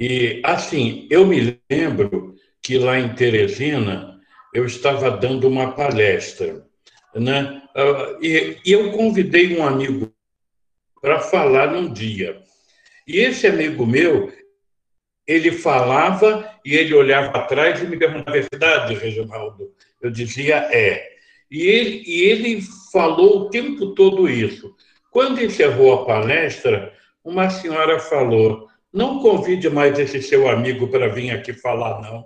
E, 0.02 0.42
assim, 0.44 1.08
eu 1.12 1.28
me 1.28 1.62
lembro 1.70 2.34
que 2.60 2.76
lá 2.80 3.00
em 3.00 3.14
Teresina 3.14 4.20
eu 4.52 4.66
estava 4.66 5.12
dando 5.12 5.48
uma 5.48 5.74
palestra, 5.74 6.66
né? 7.14 7.62
Ah, 7.76 8.18
e, 8.20 8.58
eu 8.66 8.92
convidei 8.94 9.56
um 9.56 9.64
amigo 9.64 10.12
para 11.00 11.20
falar 11.20 11.68
num 11.68 11.94
dia. 11.94 12.42
E 13.08 13.20
esse 13.20 13.46
amigo 13.46 13.86
meu, 13.86 14.34
ele 15.28 15.52
falava 15.52 16.52
e 16.66 16.76
ele 16.76 16.96
olhava 16.96 17.38
atrás 17.38 17.80
e 17.80 17.86
me 17.86 17.96
perguntava: 17.96 18.40
é 18.40 18.48
verdade, 18.52 18.96
Reginaldo? 18.96 19.72
Eu 20.02 20.10
dizia: 20.10 20.68
é. 20.72 21.12
E 21.52 21.62
ele, 21.62 22.04
e 22.08 22.24
ele 22.24 22.64
falou 22.92 23.42
o 23.42 23.50
tempo 23.52 23.94
todo 23.94 24.28
isso. 24.28 24.76
Quando 25.12 25.44
encerrou 25.44 25.94
a 25.94 26.06
palestra, 26.08 26.92
uma 27.24 27.52
senhora 27.52 28.00
falou: 28.00 28.71
não 28.94 29.20
convide 29.20 29.70
mais 29.70 29.98
esse 29.98 30.22
seu 30.22 30.50
amigo 30.50 30.88
para 30.88 31.08
vir 31.08 31.32
aqui 31.32 31.54
falar, 31.54 32.02
não. 32.02 32.26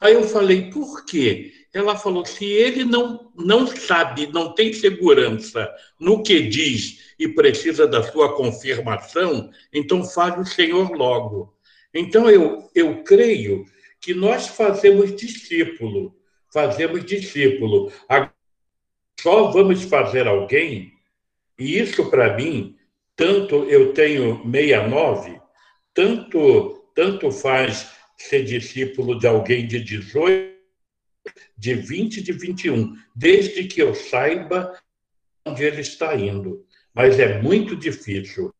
Aí 0.00 0.14
eu 0.14 0.22
falei: 0.24 0.70
por 0.70 1.04
quê? 1.04 1.52
Ela 1.72 1.96
falou: 1.96 2.24
se 2.24 2.44
ele 2.44 2.84
não, 2.84 3.30
não 3.36 3.66
sabe, 3.66 4.26
não 4.28 4.54
tem 4.54 4.72
segurança 4.72 5.68
no 5.98 6.22
que 6.22 6.42
diz 6.42 7.14
e 7.18 7.28
precisa 7.28 7.86
da 7.86 8.02
sua 8.02 8.34
confirmação, 8.34 9.50
então 9.72 10.04
fale 10.04 10.40
o 10.40 10.46
Senhor 10.46 10.90
logo. 10.92 11.54
Então 11.92 12.30
eu, 12.30 12.68
eu 12.74 13.02
creio 13.02 13.64
que 14.00 14.14
nós 14.14 14.46
fazemos 14.46 15.14
discípulo, 15.14 16.16
fazemos 16.52 17.04
discípulo. 17.04 17.92
Só 19.20 19.50
vamos 19.50 19.82
fazer 19.82 20.28
alguém, 20.28 20.92
e 21.58 21.76
isso 21.76 22.08
para 22.08 22.36
mim, 22.36 22.76
tanto 23.16 23.64
eu 23.64 23.92
tenho 23.92 24.40
69, 24.44 25.40
tanto, 25.98 26.92
tanto 26.94 27.32
faz 27.32 27.92
ser 28.16 28.44
discípulo 28.44 29.18
de 29.18 29.26
alguém 29.26 29.66
de 29.66 29.80
18, 29.80 30.56
de 31.56 31.74
20, 31.74 32.22
de 32.22 32.30
21, 32.30 32.96
desde 33.16 33.64
que 33.64 33.82
eu 33.82 33.92
saiba 33.96 34.80
onde 35.44 35.64
ele 35.64 35.80
está 35.80 36.14
indo. 36.14 36.64
Mas 36.94 37.18
é 37.18 37.42
muito 37.42 37.74
difícil 37.74 38.54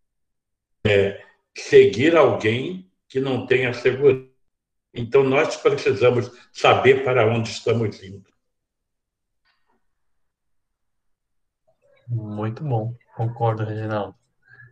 é, 0.84 1.24
seguir 1.56 2.16
alguém 2.16 2.90
que 3.08 3.20
não 3.20 3.46
tenha 3.46 3.72
segurança. 3.72 4.28
Então, 4.92 5.22
nós 5.22 5.56
precisamos 5.56 6.28
saber 6.52 7.04
para 7.04 7.24
onde 7.24 7.50
estamos 7.50 8.02
indo. 8.02 8.28
Muito 12.08 12.64
bom, 12.64 12.96
concordo, 13.14 13.62
Reginaldo. 13.62 14.16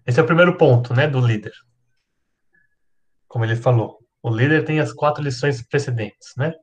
Esse 0.04 0.18
é 0.18 0.22
o 0.24 0.26
primeiro 0.26 0.56
ponto, 0.56 0.92
né, 0.92 1.06
do 1.06 1.24
líder. 1.24 1.52
Como 3.36 3.44
ele 3.44 3.54
falou, 3.54 3.98
o 4.22 4.30
líder 4.30 4.64
tem 4.64 4.80
as 4.80 4.94
quatro 4.94 5.22
lições 5.22 5.60
precedentes, 5.60 6.32
né? 6.38 6.54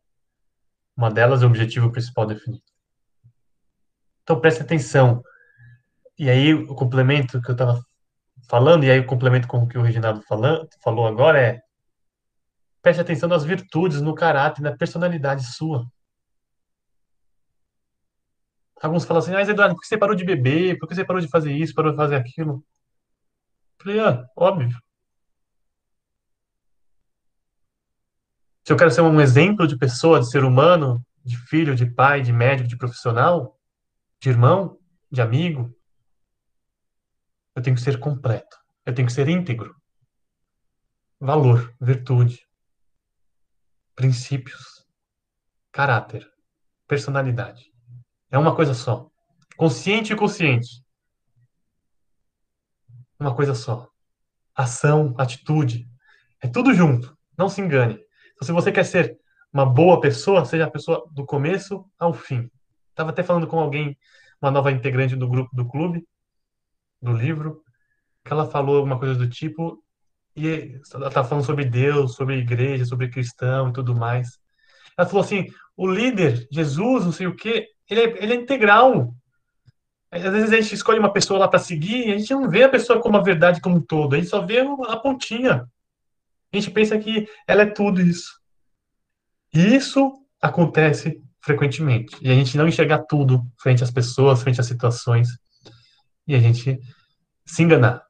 Uma 0.97 1.11
delas 1.11 1.43
é 1.43 1.45
o 1.45 1.47
objetivo 1.47 1.91
principal 1.91 2.25
definido. 2.25 2.63
Então 4.23 4.41
preste 4.41 4.63
atenção. 4.63 5.21
E 6.17 6.31
aí 6.31 6.51
o 6.51 6.73
complemento 6.73 7.39
que 7.43 7.51
eu 7.51 7.53
estava 7.53 7.79
falando, 8.49 8.85
e 8.85 8.89
aí 8.89 8.99
o 8.99 9.05
complemento 9.05 9.47
com 9.47 9.59
o 9.59 9.67
que 9.67 9.77
o 9.77 9.83
Reginaldo 9.83 10.23
falando, 10.23 10.67
falou 10.83 11.05
agora 11.05 11.39
é 11.39 11.61
preste 12.81 13.01
atenção 13.01 13.29
nas 13.29 13.45
virtudes, 13.45 14.01
no 14.01 14.15
caráter, 14.15 14.63
na 14.63 14.75
personalidade 14.75 15.43
sua. 15.43 15.85
Alguns 18.81 19.05
falam 19.05 19.21
assim, 19.21 19.35
ah, 19.35 19.41
Eduardo, 19.43 19.75
por 19.75 19.81
que 19.81 19.87
você 19.89 19.97
parou 19.99 20.15
de 20.15 20.25
beber? 20.25 20.79
Por 20.79 20.89
que 20.89 20.95
você 20.95 21.05
parou 21.05 21.21
de 21.21 21.29
fazer 21.29 21.53
isso, 21.53 21.75
parou 21.75 21.91
de 21.91 21.97
fazer 21.97 22.15
aquilo? 22.15 22.65
Eu 23.77 23.83
falei, 23.85 23.99
ah, 23.99 24.25
óbvio. 24.35 24.82
Se 28.65 28.71
eu 28.71 28.77
quero 28.77 28.91
ser 28.91 29.01
um 29.01 29.19
exemplo 29.19 29.67
de 29.67 29.77
pessoa, 29.77 30.21
de 30.21 30.29
ser 30.29 30.43
humano, 30.43 31.05
de 31.23 31.37
filho, 31.37 31.75
de 31.75 31.85
pai, 31.85 32.21
de 32.21 32.31
médico, 32.31 32.69
de 32.69 32.77
profissional, 32.77 33.59
de 34.21 34.29
irmão, 34.29 34.79
de 35.11 35.21
amigo, 35.21 35.75
eu 37.55 37.61
tenho 37.61 37.75
que 37.75 37.81
ser 37.81 37.99
completo. 37.99 38.57
Eu 38.85 38.93
tenho 38.93 39.07
que 39.07 39.13
ser 39.13 39.27
íntegro. 39.27 39.75
Valor, 41.19 41.75
virtude, 41.79 42.47
princípios, 43.95 44.85
caráter, 45.71 46.29
personalidade. 46.87 47.71
É 48.31 48.37
uma 48.37 48.55
coisa 48.55 48.73
só. 48.73 49.09
Consciente 49.57 50.13
e 50.13 50.15
consciente. 50.15 50.83
Uma 53.19 53.35
coisa 53.35 53.53
só. 53.53 53.89
Ação, 54.55 55.13
atitude. 55.17 55.87
É 56.41 56.47
tudo 56.47 56.73
junto. 56.73 57.17
Não 57.37 57.47
se 57.47 57.61
engane. 57.61 58.03
Então, 58.43 58.45
se 58.45 58.51
você 58.51 58.71
quer 58.73 58.83
ser 58.83 59.17
uma 59.53 59.65
boa 59.65 60.01
pessoa, 60.01 60.43
seja 60.43 60.65
a 60.65 60.69
pessoa 60.69 61.07
do 61.11 61.25
começo 61.25 61.85
ao 61.97 62.13
fim. 62.13 62.49
Estava 62.89 63.11
até 63.11 63.23
falando 63.23 63.47
com 63.47 63.57
alguém, 63.57 63.97
uma 64.41 64.51
nova 64.51 64.71
integrante 64.71 65.15
do 65.15 65.29
grupo 65.29 65.55
do 65.55 65.65
clube, 65.65 66.05
do 67.01 67.13
livro, 67.13 67.63
que 68.25 68.33
ela 68.33 68.49
falou 68.49 68.83
uma 68.83 68.99
coisa 68.99 69.15
do 69.15 69.29
tipo, 69.29 69.81
e 70.35 70.77
ela 70.93 71.07
estava 71.07 71.27
falando 71.27 71.45
sobre 71.45 71.63
Deus, 71.63 72.15
sobre 72.15 72.37
igreja, 72.37 72.85
sobre 72.85 73.09
cristão 73.09 73.69
e 73.69 73.73
tudo 73.73 73.95
mais. 73.95 74.39
Ela 74.97 75.07
falou 75.07 75.23
assim: 75.23 75.47
o 75.77 75.87
líder, 75.87 76.45
Jesus, 76.51 77.05
não 77.05 77.11
sei 77.13 77.27
o 77.27 77.35
quê, 77.35 77.69
ele 77.89 78.01
é, 78.01 78.23
ele 78.23 78.33
é 78.33 78.35
integral. 78.35 79.13
Às 80.11 80.21
vezes 80.21 80.51
a 80.51 80.61
gente 80.61 80.75
escolhe 80.75 80.99
uma 80.99 81.13
pessoa 81.13 81.39
lá 81.39 81.47
para 81.47 81.59
seguir 81.59 82.07
e 82.07 82.13
a 82.13 82.17
gente 82.17 82.33
não 82.33 82.49
vê 82.49 82.63
a 82.63 82.69
pessoa 82.69 82.99
como 82.99 83.17
a 83.17 83.23
verdade 83.23 83.61
como 83.61 83.77
um 83.77 83.81
todo, 83.81 84.13
a 84.13 84.17
gente 84.17 84.29
só 84.29 84.45
vê 84.45 84.59
a 84.59 84.97
pontinha. 84.97 85.65
A 86.53 86.57
gente 86.57 86.69
pensa 86.69 86.97
que 86.99 87.27
ela 87.47 87.63
é 87.63 87.65
tudo 87.65 87.99
isso. 87.99 88.31
E 89.51 89.75
isso 89.75 90.13
acontece 90.39 91.19
frequentemente. 91.41 92.15
E 92.21 92.29
a 92.29 92.33
gente 92.35 92.55
não 92.55 92.67
enxergar 92.67 92.99
tudo 92.99 93.43
frente 93.59 93.83
às 93.83 93.89
pessoas, 93.89 94.43
frente 94.43 94.61
às 94.61 94.67
situações. 94.67 95.29
E 96.27 96.35
a 96.35 96.39
gente 96.39 96.79
se 97.45 97.63
enganar. 97.63 98.03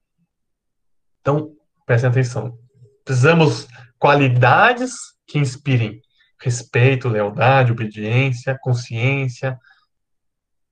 Então, 1.22 1.56
prestem 1.86 2.10
atenção. 2.10 2.58
Precisamos 3.06 3.68
qualidades 3.98 4.94
que 5.26 5.40
inspirem 5.40 6.02
respeito, 6.40 7.08
lealdade, 7.08 7.72
obediência, 7.72 8.58
consciência, 8.62 9.58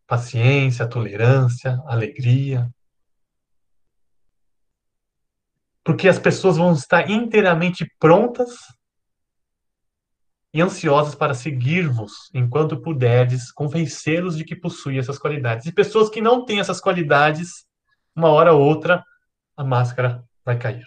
paciência, 0.05 0.86
tolerância, 0.86 1.82
alegria. 1.86 2.69
Porque 5.84 6.07
as 6.07 6.19
pessoas 6.19 6.57
vão 6.57 6.73
estar 6.73 7.09
inteiramente 7.09 7.86
prontas 7.99 8.51
e 10.53 10.61
ansiosas 10.61 11.15
para 11.15 11.34
seguir-vos 11.34 12.29
enquanto 12.34 12.82
puderdes 12.82 13.51
convencê-los 13.51 14.38
de 14.38 14.43
que 14.43 14.55
possuem 14.55 14.99
essas 14.99 15.17
qualidades. 15.17 15.65
E 15.65 15.71
pessoas 15.71 16.09
que 16.09 16.21
não 16.21 16.45
têm 16.45 16.59
essas 16.59 16.79
qualidades, 16.79 17.65
uma 18.15 18.29
hora 18.29 18.53
ou 18.53 18.61
outra, 18.61 19.03
a 19.55 19.63
máscara 19.63 20.23
vai 20.45 20.57
cair. 20.57 20.86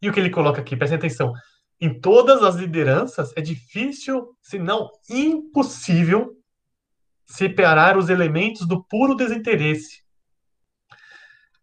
E 0.00 0.08
o 0.08 0.12
que 0.12 0.20
ele 0.20 0.30
coloca 0.30 0.60
aqui, 0.60 0.76
prestem 0.76 0.98
atenção 0.98 1.32
em 1.80 2.00
todas 2.00 2.42
as 2.42 2.54
lideranças 2.54 3.32
é 3.36 3.40
difícil, 3.40 4.36
se 4.40 4.58
não 4.58 4.90
impossível, 5.10 6.36
separar 7.26 7.96
os 7.96 8.08
elementos 8.08 8.66
do 8.66 8.84
puro 8.84 9.14
desinteresse, 9.14 10.03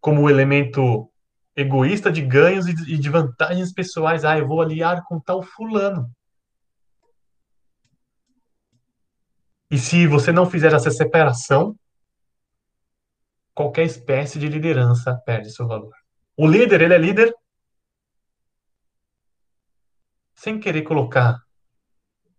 como 0.02 0.28
elemento 0.28 1.08
egoísta 1.54 2.10
de 2.10 2.20
ganhos 2.20 2.66
e 2.66 2.98
de 2.98 3.08
vantagens 3.08 3.72
pessoais. 3.72 4.24
Ah, 4.24 4.36
eu 4.36 4.48
vou 4.48 4.60
aliar 4.60 5.04
com 5.04 5.20
tal 5.20 5.42
fulano. 5.42 6.10
E 9.70 9.78
se 9.78 10.06
você 10.08 10.32
não 10.32 10.44
fizer 10.44 10.72
essa 10.72 10.90
separação, 10.90 11.76
qualquer 13.54 13.84
espécie 13.84 14.40
de 14.40 14.48
liderança 14.48 15.14
perde 15.24 15.52
seu 15.52 15.68
valor. 15.68 15.94
O 16.36 16.48
líder, 16.48 16.82
ele 16.82 16.94
é 16.94 16.98
líder 16.98 17.32
sem 20.34 20.58
querer 20.58 20.82
colocar, 20.82 21.38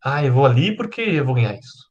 ah, 0.03 0.23
eu 0.23 0.33
vou 0.33 0.45
ali 0.45 0.75
porque 0.75 1.01
eu 1.01 1.25
vou 1.25 1.35
ganhar 1.35 1.53
isso. 1.53 1.89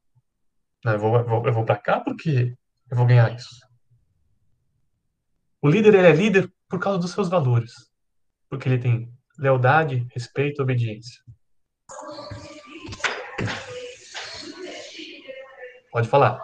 Não, 0.85 0.93
eu 0.93 0.99
vou, 0.99 1.16
eu 1.16 1.25
vou, 1.25 1.47
eu 1.47 1.53
vou 1.55 1.64
para 1.64 1.79
cá 1.79 2.01
porque 2.01 2.55
eu 2.91 2.97
vou 2.97 3.07
ganhar 3.07 3.35
isso. 3.35 3.72
O 5.63 5.71
líder, 5.71 5.95
ele 5.95 6.09
é 6.09 6.13
líder 6.13 6.51
por 6.69 6.81
causa 6.81 6.99
dos 6.99 7.13
seus 7.13 7.29
valores. 7.29 7.71
Porque 8.51 8.69
ele 8.69 8.79
tem 8.79 9.09
lealdade, 9.39 10.05
respeito, 10.13 10.61
obediência. 10.61 11.21
Pode 15.93 16.09
falar. 16.09 16.41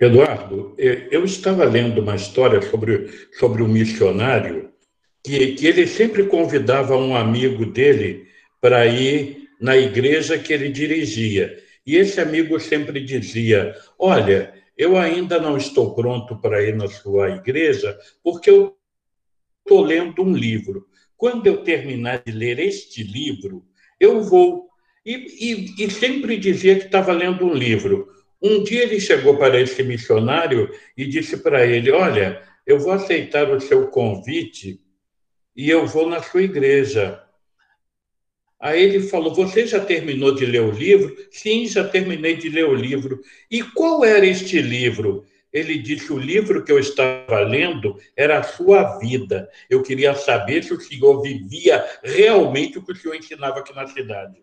Eduardo, 0.00 0.76
eu 0.78 1.24
estava 1.24 1.64
lendo 1.64 2.00
uma 2.00 2.14
história 2.14 2.62
sobre, 2.62 3.08
sobre 3.32 3.60
um 3.60 3.68
missionário 3.68 4.70
que, 5.24 5.54
que 5.54 5.66
ele 5.66 5.84
sempre 5.86 6.26
convidava 6.26 6.96
um 6.96 7.16
amigo 7.16 7.66
dele 7.66 8.28
para 8.60 8.86
ir 8.86 9.48
na 9.60 9.76
igreja 9.76 10.38
que 10.38 10.52
ele 10.52 10.68
dirigia. 10.68 11.58
E 11.84 11.96
esse 11.96 12.20
amigo 12.20 12.60
sempre 12.60 13.00
dizia: 13.00 13.74
Olha, 13.98 14.54
eu 14.80 14.96
ainda 14.96 15.38
não 15.38 15.58
estou 15.58 15.94
pronto 15.94 16.40
para 16.40 16.62
ir 16.62 16.74
na 16.74 16.88
sua 16.88 17.28
igreja, 17.28 17.98
porque 18.24 18.48
eu 18.48 18.78
estou 19.58 19.82
lendo 19.82 20.22
um 20.22 20.34
livro. 20.34 20.86
Quando 21.18 21.46
eu 21.46 21.62
terminar 21.62 22.22
de 22.24 22.32
ler 22.32 22.58
este 22.58 23.02
livro, 23.02 23.62
eu 24.00 24.22
vou. 24.22 24.70
E, 25.04 25.12
e, 25.12 25.84
e 25.84 25.90
sempre 25.90 26.38
dizia 26.38 26.78
que 26.78 26.86
estava 26.86 27.12
lendo 27.12 27.44
um 27.44 27.52
livro. 27.52 28.08
Um 28.40 28.64
dia 28.64 28.84
ele 28.84 28.98
chegou 28.98 29.36
para 29.36 29.60
esse 29.60 29.82
missionário 29.82 30.70
e 30.96 31.04
disse 31.04 31.36
para 31.36 31.66
ele: 31.66 31.90
Olha, 31.90 32.42
eu 32.66 32.78
vou 32.78 32.92
aceitar 32.92 33.50
o 33.50 33.60
seu 33.60 33.88
convite 33.88 34.80
e 35.54 35.68
eu 35.68 35.86
vou 35.86 36.08
na 36.08 36.22
sua 36.22 36.42
igreja. 36.42 37.22
Aí 38.60 38.82
ele 38.82 39.00
falou: 39.00 39.34
Você 39.34 39.66
já 39.66 39.82
terminou 39.82 40.34
de 40.34 40.44
ler 40.44 40.60
o 40.60 40.70
livro? 40.70 41.16
Sim, 41.30 41.66
já 41.66 41.88
terminei 41.88 42.36
de 42.36 42.50
ler 42.50 42.66
o 42.66 42.74
livro. 42.74 43.20
E 43.50 43.62
qual 43.62 44.04
era 44.04 44.26
este 44.26 44.60
livro? 44.60 45.24
Ele 45.50 45.78
disse: 45.78 46.12
O 46.12 46.18
livro 46.18 46.62
que 46.62 46.70
eu 46.70 46.78
estava 46.78 47.40
lendo 47.40 47.98
era 48.14 48.38
a 48.38 48.42
sua 48.42 48.98
vida. 48.98 49.48
Eu 49.68 49.82
queria 49.82 50.14
saber 50.14 50.62
se 50.62 50.74
o 50.74 50.80
senhor 50.80 51.22
vivia 51.22 51.84
realmente 52.04 52.78
o 52.78 52.84
que 52.84 52.92
o 52.92 52.96
senhor 52.96 53.14
ensinava 53.14 53.60
aqui 53.60 53.74
na 53.74 53.86
cidade. 53.86 54.42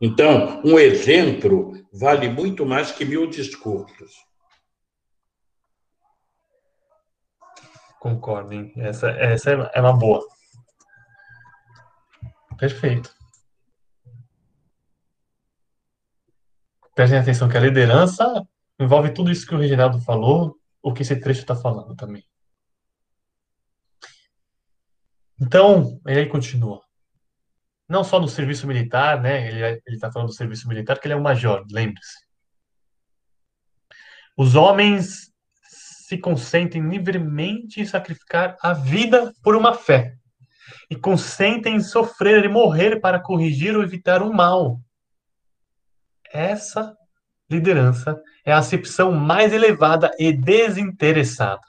Então, 0.00 0.62
um 0.64 0.78
exemplo 0.78 1.74
vale 1.92 2.30
muito 2.30 2.64
mais 2.64 2.90
que 2.90 3.04
mil 3.04 3.26
discursos. 3.26 4.24
Concordo, 8.00 8.54
hein? 8.54 8.72
Essa, 8.78 9.10
essa 9.10 9.50
é 9.74 9.80
uma 9.80 9.92
boa. 9.92 10.26
Perfeito. 12.60 13.16
Prestem 16.94 17.18
atenção 17.18 17.48
que 17.48 17.56
a 17.56 17.60
liderança 17.60 18.46
envolve 18.78 19.14
tudo 19.14 19.30
isso 19.30 19.46
que 19.46 19.54
o 19.54 19.58
Reginaldo 19.58 19.98
falou, 20.02 20.58
o 20.82 20.92
que 20.92 21.00
esse 21.00 21.18
trecho 21.18 21.40
está 21.40 21.56
falando 21.56 21.96
também. 21.96 22.22
Então, 25.40 25.98
ele 26.06 26.26
continua 26.26 26.84
não 27.88 28.04
só 28.04 28.20
no 28.20 28.28
serviço 28.28 28.66
militar, 28.66 29.22
né? 29.22 29.48
Ele 29.48 29.80
está 29.88 30.12
falando 30.12 30.28
do 30.28 30.34
serviço 30.34 30.68
militar, 30.68 31.00
que 31.00 31.06
ele 31.06 31.14
é 31.14 31.16
um 31.16 31.22
major, 31.22 31.64
lembre-se. 31.72 32.26
Os 34.36 34.54
homens 34.54 35.32
se 35.64 36.18
consentem 36.18 36.86
livremente 36.86 37.80
em 37.80 37.86
sacrificar 37.86 38.58
a 38.60 38.74
vida 38.74 39.32
por 39.42 39.56
uma 39.56 39.72
fé 39.72 40.19
e 40.88 40.96
consentem 40.96 41.76
em 41.76 41.80
sofrer 41.80 42.44
e 42.44 42.48
morrer 42.48 43.00
para 43.00 43.20
corrigir 43.20 43.76
ou 43.76 43.82
evitar 43.82 44.22
o 44.22 44.32
mal. 44.32 44.80
Essa 46.32 46.96
liderança 47.50 48.20
é 48.44 48.52
a 48.52 48.58
acepção 48.58 49.12
mais 49.12 49.52
elevada 49.52 50.10
e 50.18 50.32
desinteressada. 50.32 51.60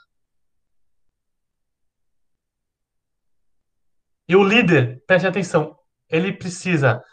E 4.27 4.35
o 4.35 4.43
líder, 4.43 5.03
preste 5.05 5.27
atenção, 5.27 5.75
ele 6.09 6.31
precisa 6.31 7.03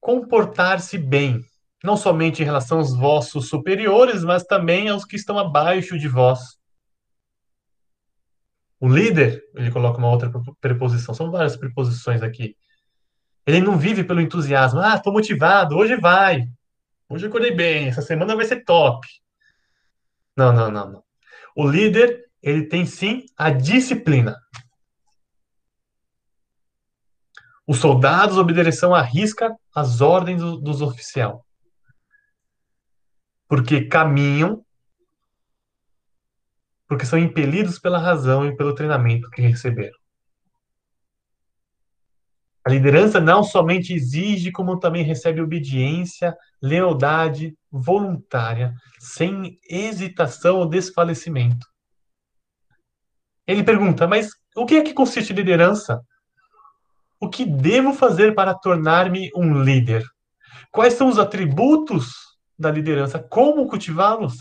comportar-se 0.00 0.96
bem, 0.96 1.40
não 1.82 1.96
somente 1.96 2.40
em 2.40 2.44
relação 2.44 2.78
aos 2.78 2.96
vossos 2.96 3.48
superiores, 3.48 4.22
mas 4.24 4.44
também 4.44 4.88
aos 4.88 5.04
que 5.04 5.16
estão 5.16 5.38
abaixo 5.38 5.98
de 5.98 6.08
vós. 6.08 6.55
O 8.78 8.88
líder, 8.88 9.42
ele 9.54 9.70
coloca 9.70 9.98
uma 9.98 10.10
outra 10.10 10.30
preposição, 10.60 11.14
são 11.14 11.30
várias 11.30 11.56
preposições 11.56 12.22
aqui. 12.22 12.56
Ele 13.46 13.60
não 13.60 13.78
vive 13.78 14.04
pelo 14.04 14.20
entusiasmo. 14.20 14.80
Ah, 14.80 14.96
estou 14.96 15.12
motivado, 15.12 15.76
hoje 15.76 15.96
vai. 15.96 16.48
Hoje 17.08 17.24
eu 17.24 17.28
acordei 17.28 17.54
bem, 17.54 17.86
essa 17.86 18.02
semana 18.02 18.34
vai 18.34 18.44
ser 18.44 18.64
top. 18.64 19.06
Não, 20.36 20.52
não, 20.52 20.70
não, 20.70 20.90
não. 20.90 21.04
O 21.54 21.66
líder, 21.66 22.24
ele 22.42 22.66
tem 22.66 22.84
sim 22.84 23.24
a 23.36 23.50
disciplina. 23.50 24.36
Os 27.66 27.78
soldados 27.78 28.36
obedecerão 28.36 28.94
à 28.94 29.00
risca 29.00 29.56
as 29.74 30.00
ordens 30.00 30.40
do, 30.40 30.56
dos 30.58 30.82
oficiais. 30.82 31.38
Porque 33.48 33.86
caminham, 33.86 34.65
porque 36.88 37.06
são 37.06 37.18
impelidos 37.18 37.78
pela 37.78 37.98
razão 37.98 38.46
e 38.46 38.56
pelo 38.56 38.74
treinamento 38.74 39.30
que 39.30 39.42
receberam. 39.42 39.96
A 42.66 42.70
liderança 42.70 43.20
não 43.20 43.44
somente 43.44 43.94
exige, 43.94 44.50
como 44.50 44.80
também 44.80 45.04
recebe 45.04 45.40
obediência, 45.40 46.36
lealdade 46.60 47.56
voluntária, 47.70 48.74
sem 48.98 49.56
hesitação 49.70 50.56
ou 50.58 50.68
desfalecimento. 50.68 51.64
Ele 53.46 53.62
pergunta, 53.62 54.08
mas 54.08 54.30
o 54.56 54.66
que 54.66 54.74
é 54.74 54.82
que 54.82 54.92
consiste 54.92 55.32
liderança? 55.32 56.00
O 57.20 57.30
que 57.30 57.46
devo 57.46 57.92
fazer 57.92 58.34
para 58.34 58.52
tornar-me 58.52 59.30
um 59.36 59.62
líder? 59.62 60.04
Quais 60.72 60.94
são 60.94 61.08
os 61.08 61.20
atributos 61.20 62.12
da 62.58 62.70
liderança? 62.70 63.20
Como 63.20 63.68
cultivá-los? 63.68 64.34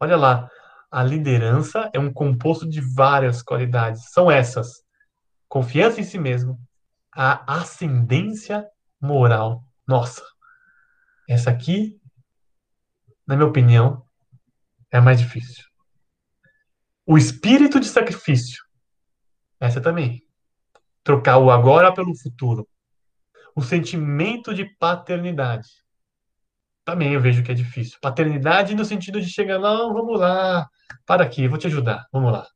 Olha 0.00 0.16
lá, 0.16 0.50
a 0.90 1.02
liderança 1.02 1.90
é 1.92 1.98
um 1.98 2.12
composto 2.12 2.68
de 2.68 2.80
várias 2.80 3.42
qualidades. 3.42 4.10
São 4.10 4.30
essas: 4.30 4.84
confiança 5.48 6.00
em 6.00 6.04
si 6.04 6.18
mesmo, 6.18 6.58
a 7.14 7.60
ascendência 7.60 8.66
moral. 9.00 9.64
Nossa, 9.86 10.22
essa 11.28 11.50
aqui, 11.50 12.00
na 13.26 13.36
minha 13.36 13.48
opinião, 13.48 14.04
é 14.92 14.98
a 14.98 15.02
mais 15.02 15.18
difícil. 15.18 15.64
O 17.06 17.16
espírito 17.16 17.80
de 17.80 17.86
sacrifício. 17.86 18.62
Essa 19.60 19.80
também 19.80 20.22
trocar 21.08 21.38
o 21.38 21.50
agora 21.50 21.90
pelo 21.94 22.14
futuro. 22.14 22.68
O 23.56 23.62
sentimento 23.62 24.54
de 24.54 24.66
paternidade. 24.76 25.68
Também 26.88 27.12
eu 27.12 27.20
vejo 27.20 27.42
que 27.42 27.52
é 27.52 27.54
difícil. 27.54 27.98
Paternidade 28.00 28.74
no 28.74 28.82
sentido 28.82 29.20
de 29.20 29.28
chegar, 29.28 29.58
não, 29.58 29.92
vamos 29.92 30.18
lá, 30.18 30.66
para 31.04 31.22
aqui, 31.22 31.46
vou 31.46 31.58
te 31.58 31.66
ajudar, 31.66 32.06
vamos 32.10 32.32
lá. 32.32 32.46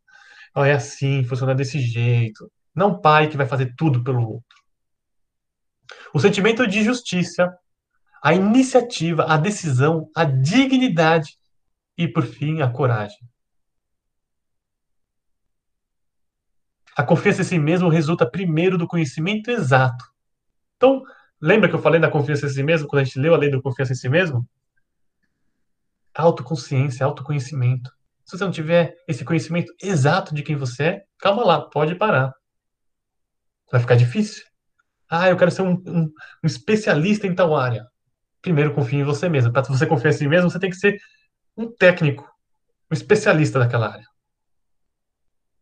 É 0.57 0.73
assim, 0.73 1.23
funciona 1.23 1.55
desse 1.55 1.79
jeito. 1.79 2.51
Não 2.75 2.99
pai 2.99 3.29
que 3.29 3.37
vai 3.37 3.45
fazer 3.47 3.75
tudo 3.77 4.03
pelo 4.03 4.27
outro. 4.27 4.57
O 6.15 6.19
sentimento 6.19 6.67
de 6.67 6.83
justiça, 6.83 7.55
a 8.25 8.33
iniciativa, 8.33 9.25
a 9.25 9.37
decisão, 9.37 10.09
a 10.17 10.25
dignidade 10.25 11.37
e, 11.99 12.09
por 12.09 12.25
fim, 12.25 12.63
a 12.63 12.71
coragem. 12.71 13.29
A 16.97 17.03
confiança 17.03 17.43
em 17.43 17.45
si 17.45 17.59
mesmo 17.59 17.91
resulta 17.91 18.25
primeiro 18.25 18.79
do 18.79 18.89
conhecimento 18.89 19.51
exato. 19.51 20.07
Então, 20.79 21.03
lembra 21.43 21.69
que 21.69 21.75
eu 21.75 21.83
falei 21.83 22.01
da 22.01 22.11
confiança 22.11 22.47
em 22.47 22.51
si 22.51 22.63
mesmo, 22.63 22.87
quando 22.87 23.01
a 23.01 23.05
gente 23.05 23.19
leu 23.19 23.35
a 23.35 23.39
lei 23.39 23.51
da 23.51 23.61
confiança 23.61 23.93
em 23.93 23.97
si 23.97 24.09
mesmo? 24.09 24.49
Autoconsciência, 26.15 27.05
autoconhecimento. 27.05 27.91
Se 28.25 28.39
você 28.39 28.45
não 28.45 28.53
tiver 28.53 28.95
esse 29.09 29.25
conhecimento 29.25 29.75
exato 29.83 30.35
de 30.35 30.43
quem 30.43 30.55
você 30.55 30.85
é, 30.85 31.03
calma 31.19 31.45
lá, 31.45 31.61
pode 31.61 31.97
parar. 31.97 32.33
Vai 33.71 33.81
ficar 33.81 33.97
difícil. 33.97 34.45
Ah, 35.11 35.29
eu 35.29 35.37
quero 35.37 35.51
ser 35.51 35.63
um, 35.63 35.73
um, 35.87 36.05
um 36.43 36.47
especialista 36.47 37.27
em 37.27 37.35
tal 37.35 37.57
área. 37.57 37.87
Primeiro, 38.41 38.75
confie 38.75 38.97
em 38.97 39.05
você 39.05 39.29
mesmo. 39.29 39.53
Para 39.53 39.63
você 39.63 39.87
confiar 39.87 40.11
em 40.11 40.15
si 40.15 40.29
mesmo, 40.29 40.51
você 40.51 40.59
tem 40.59 40.71
que 40.71 40.77
ser 40.77 40.99
um 41.57 41.71
técnico, 41.71 42.25
um 42.91 42.95
especialista 42.95 43.59
daquela 43.59 43.93
área. 43.93 44.07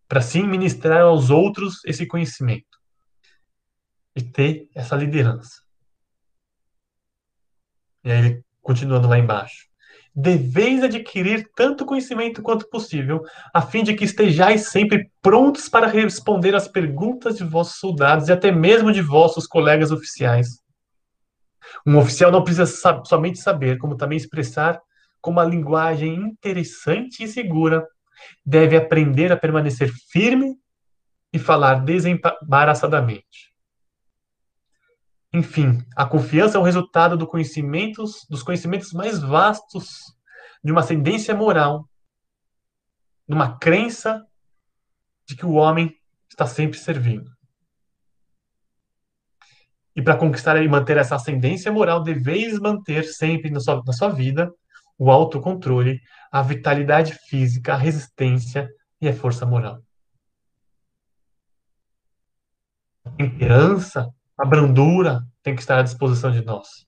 Para 0.06 0.20
sim 0.20 0.44
ministrar 0.44 1.02
aos 1.02 1.30
outros 1.30 1.84
esse 1.84 2.06
conhecimento 2.06 2.78
e 4.14 4.22
ter 4.22 4.68
essa 4.74 4.96
liderança. 4.96 5.69
E 8.04 8.10
aí 8.10 8.40
continuando 8.62 9.08
lá 9.08 9.18
embaixo. 9.18 9.68
Deveis 10.14 10.82
adquirir 10.82 11.48
tanto 11.54 11.86
conhecimento 11.86 12.42
quanto 12.42 12.68
possível, 12.68 13.22
a 13.54 13.62
fim 13.62 13.84
de 13.84 13.94
que 13.94 14.04
estejais 14.04 14.68
sempre 14.68 15.10
prontos 15.22 15.68
para 15.68 15.86
responder 15.86 16.54
às 16.54 16.66
perguntas 16.66 17.38
de 17.38 17.44
vossos 17.44 17.78
soldados 17.78 18.28
e 18.28 18.32
até 18.32 18.50
mesmo 18.50 18.92
de 18.92 19.00
vossos 19.00 19.46
colegas 19.46 19.92
oficiais. 19.92 20.48
Um 21.86 21.96
oficial 21.96 22.32
não 22.32 22.42
precisa 22.42 22.66
somente 23.04 23.38
saber, 23.38 23.78
como 23.78 23.96
também 23.96 24.16
expressar 24.16 24.80
com 25.20 25.30
uma 25.30 25.44
linguagem 25.44 26.14
interessante 26.14 27.22
e 27.22 27.28
segura. 27.28 27.86
Deve 28.44 28.76
aprender 28.76 29.30
a 29.30 29.36
permanecer 29.36 29.92
firme 30.10 30.56
e 31.32 31.38
falar 31.38 31.84
desembaraçadamente. 31.84 33.49
Enfim, 35.32 35.78
a 35.96 36.04
confiança 36.04 36.58
é 36.58 36.60
o 36.60 36.64
resultado 36.64 37.16
do 37.16 37.26
conhecimentos, 37.26 38.26
dos 38.28 38.42
conhecimentos 38.42 38.92
mais 38.92 39.20
vastos 39.20 39.88
de 40.62 40.72
uma 40.72 40.80
ascendência 40.80 41.34
moral, 41.34 41.88
de 43.28 43.34
uma 43.34 43.56
crença 43.56 44.26
de 45.24 45.36
que 45.36 45.46
o 45.46 45.52
homem 45.52 45.96
está 46.28 46.46
sempre 46.46 46.78
servindo. 46.78 47.30
E 49.94 50.02
para 50.02 50.16
conquistar 50.16 50.60
e 50.60 50.68
manter 50.68 50.96
essa 50.96 51.14
ascendência 51.14 51.70
moral, 51.70 52.02
deveis 52.02 52.58
manter 52.58 53.04
sempre 53.04 53.50
na 53.50 53.60
sua, 53.60 53.82
na 53.86 53.92
sua 53.92 54.08
vida 54.08 54.52
o 54.98 55.10
autocontrole, 55.10 56.00
a 56.30 56.42
vitalidade 56.42 57.14
física, 57.28 57.74
a 57.74 57.76
resistência 57.76 58.68
e 59.00 59.08
a 59.08 59.14
força 59.14 59.46
moral. 59.46 59.80
Temperança 63.16 64.12
a 64.40 64.46
brandura 64.46 65.22
tem 65.42 65.54
que 65.54 65.60
estar 65.60 65.78
à 65.78 65.82
disposição 65.82 66.30
de 66.30 66.42
nós. 66.42 66.86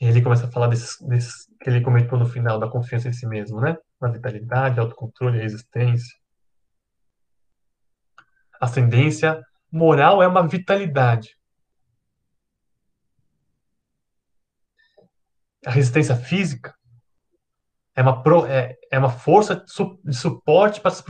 Ele 0.00 0.22
começa 0.22 0.46
a 0.46 0.50
falar 0.50 0.68
desses, 0.68 0.96
desses 1.00 1.46
que 1.60 1.68
ele 1.68 1.80
comentou 1.80 2.16
no 2.16 2.26
final, 2.26 2.60
da 2.60 2.68
confiança 2.68 3.08
em 3.08 3.12
si 3.12 3.26
mesmo, 3.26 3.60
né? 3.60 3.76
Na 4.00 4.08
vitalidade, 4.08 4.78
autocontrole, 4.78 5.40
resistência. 5.40 6.14
Ascendência 8.60 9.42
moral 9.72 10.22
é 10.22 10.28
uma 10.28 10.46
vitalidade. 10.46 11.36
A 15.66 15.70
resistência 15.72 16.14
física 16.14 16.72
é 17.96 18.02
uma, 18.02 18.22
pro, 18.22 18.44
é, 18.44 18.76
é 18.90 18.98
uma 18.98 19.08
força 19.08 19.64
de 20.04 20.14
suporte 20.14 20.82
para 20.82 20.90
as, 20.90 21.02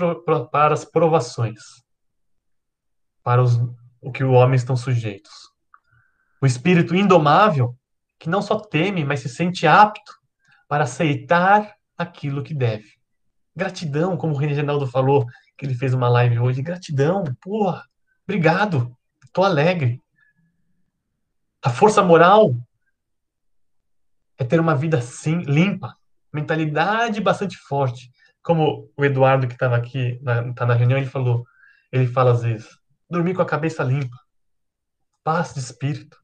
para 0.51 0.73
as 0.73 0.85
provações, 0.85 1.61
para 3.25 3.43
os, 3.43 3.59
o 4.01 4.13
que 4.13 4.23
os 4.23 4.33
homens 4.33 4.63
estão 4.63 4.77
sujeitos. 4.77 5.33
O 6.41 6.47
espírito 6.47 6.95
indomável, 6.95 7.77
que 8.21 8.31
não 8.31 8.41
só 8.41 8.61
teme, 8.61 9.05
mas 9.05 9.19
se 9.19 9.29
sente 9.29 9.67
apto 9.67 10.13
para 10.69 10.85
aceitar 10.85 11.75
aquilo 11.99 12.43
que 12.43 12.55
deve. 12.55 12.97
Gratidão, 13.55 14.17
como 14.17 14.35
o 14.35 14.39
Reginaldo 14.39 14.87
falou, 14.87 15.27
que 15.59 15.67
ele 15.67 15.75
fez 15.75 15.93
uma 15.93 16.09
live 16.09 16.39
hoje. 16.39 16.63
Gratidão, 16.63 17.25
porra, 17.41 17.83
obrigado, 18.25 18.97
estou 19.25 19.43
alegre. 19.43 20.01
A 21.61 21.71
força 21.71 22.01
moral 22.01 22.55
é 24.39 24.45
ter 24.45 24.61
uma 24.61 24.77
vida 24.77 25.01
sim, 25.01 25.39
limpa, 25.39 25.97
mentalidade 26.37 27.21
bastante 27.21 27.57
forte. 27.57 28.11
Como 28.43 28.91
o 28.97 29.05
Eduardo, 29.05 29.49
que 29.49 29.55
estava 29.55 29.77
aqui, 29.77 30.21
na, 30.23 30.53
tá 30.55 30.65
na 30.65 30.75
reunião, 30.75 30.99
ele 30.99 31.09
falou, 31.09 31.45
ele 31.91 32.07
fala 32.07 32.33
às 32.33 32.43
vezes, 32.43 32.69
dormir 33.11 33.35
com 33.35 33.43
a 33.43 33.47
cabeça 33.47 33.83
limpa, 33.83 34.17
paz 35.25 35.53
de 35.55 35.61
espírito. 35.61 36.17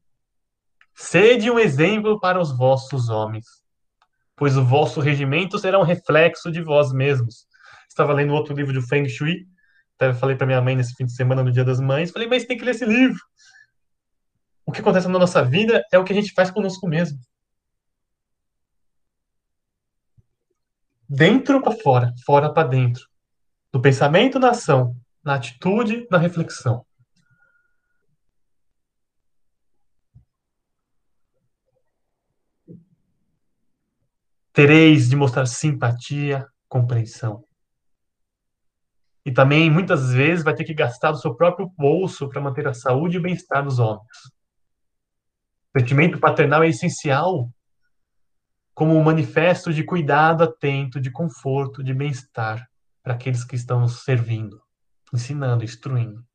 Sede 0.95 1.49
um 1.49 1.59
exemplo 1.59 2.19
para 2.19 2.39
os 2.39 2.55
vossos 2.55 3.09
homens, 3.09 3.45
pois 4.35 4.55
o 4.55 4.63
vosso 4.63 5.01
regimento 5.01 5.57
será 5.57 5.79
um 5.79 5.83
reflexo 5.83 6.51
de 6.51 6.61
vós 6.61 6.93
mesmos. 6.93 7.47
Estava 7.89 8.13
lendo 8.13 8.33
outro 8.33 8.55
livro 8.55 8.71
de 8.71 8.87
Feng 8.87 9.07
Shui, 9.09 9.47
até 9.95 10.13
falei 10.13 10.35
para 10.35 10.47
minha 10.47 10.61
mãe 10.61 10.75
nesse 10.75 10.93
fim 10.95 11.05
de 11.05 11.15
semana, 11.15 11.43
no 11.43 11.51
Dia 11.51 11.65
das 11.65 11.79
Mães, 11.79 12.11
falei, 12.11 12.27
mas 12.27 12.45
tem 12.45 12.57
que 12.57 12.63
ler 12.63 12.71
esse 12.71 12.85
livro. 12.85 13.19
O 14.65 14.71
que 14.71 14.81
acontece 14.81 15.07
na 15.07 15.19
nossa 15.19 15.43
vida 15.43 15.83
é 15.91 15.97
o 15.97 16.03
que 16.03 16.13
a 16.13 16.15
gente 16.15 16.33
faz 16.33 16.49
conosco 16.49 16.87
mesmo. 16.87 17.17
Dentro 21.13 21.61
para 21.61 21.71
fora, 21.73 22.11
fora 22.25 22.51
para 22.51 22.67
dentro, 22.67 23.07
do 23.71 23.79
pensamento 23.79 24.39
na 24.39 24.49
ação, 24.49 24.95
na 25.23 25.35
atitude, 25.35 26.07
na 26.09 26.17
reflexão. 26.17 26.83
Tereis 34.51 35.07
de 35.09 35.15
mostrar 35.15 35.45
simpatia, 35.45 36.47
compreensão. 36.67 37.43
E 39.23 39.31
também, 39.31 39.69
muitas 39.69 40.13
vezes, 40.13 40.43
vai 40.43 40.55
ter 40.55 40.63
que 40.63 40.73
gastar 40.73 41.11
do 41.11 41.19
seu 41.19 41.35
próprio 41.35 41.71
bolso 41.77 42.27
para 42.27 42.41
manter 42.41 42.67
a 42.67 42.73
saúde 42.73 43.17
e 43.17 43.19
o 43.19 43.21
bem-estar 43.21 43.63
dos 43.63 43.77
homens. 43.77 44.17
O 45.73 45.79
sentimento 45.79 46.19
paternal 46.19 46.63
é 46.63 46.69
essencial 46.69 47.49
como 48.73 48.95
um 48.95 49.03
manifesto 49.03 49.73
de 49.73 49.83
cuidado 49.83 50.43
atento, 50.43 50.99
de 50.99 51.11
conforto, 51.11 51.83
de 51.83 51.93
bem-estar 51.93 52.67
para 53.03 53.13
aqueles 53.13 53.43
que 53.43 53.55
estão 53.55 53.87
servindo, 53.87 54.61
ensinando, 55.13 55.63
instruindo. 55.63 56.25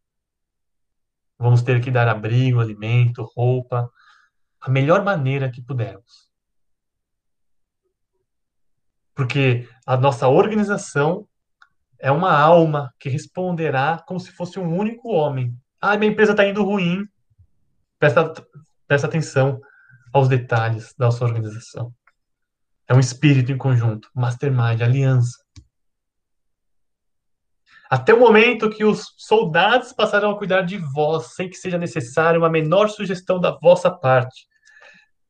Vamos 1.39 1.62
ter 1.62 1.80
que 1.80 1.91
dar 1.91 2.09
abrigo, 2.09 2.61
alimento, 2.61 3.22
roupa, 3.36 3.91
a 4.61 4.70
melhor 4.70 5.05
maneira 5.05 5.51
que 5.51 5.62
pudermos. 5.62 6.28
Porque 9.14 9.68
a 9.84 9.97
nossa 9.97 10.28
organização 10.28 11.28
é 11.99 12.11
uma 12.11 12.32
alma 12.32 12.95
que 13.01 13.09
responderá 13.09 14.03
como 14.07 14.20
se 14.20 14.30
fosse 14.30 14.61
um 14.61 14.76
único 14.76 15.09
homem. 15.09 15.57
Ah, 15.80 15.97
minha 15.97 16.12
empresa 16.12 16.32
está 16.32 16.47
indo 16.47 16.62
ruim. 16.62 17.05
Presta, 17.99 18.32
presta 18.86 19.09
atenção 19.09 19.61
aos 20.12 20.28
detalhes 20.28 20.95
da 20.97 21.11
sua 21.11 21.26
organização. 21.26 21.93
É 22.89 22.95
um 22.95 23.01
espírito 23.01 23.53
em 23.53 23.59
conjunto, 23.59 24.09
mastermind, 24.14 24.80
aliança. 24.80 25.36
Até 27.91 28.14
o 28.14 28.20
momento 28.20 28.70
que 28.70 28.84
os 28.84 29.14
soldados 29.16 29.93
passarão 29.93 30.30
a 30.30 30.39
cuidar 30.39 30.62
de 30.62 30.78
vós, 30.78 31.34
sem 31.34 31.49
que 31.49 31.57
seja 31.57 31.78
necessária 31.78 32.39
uma 32.39 32.51
menor 32.51 32.89
sugestão 32.89 33.39
da 33.39 33.51
vossa 33.51 33.91
parte. 33.91 34.47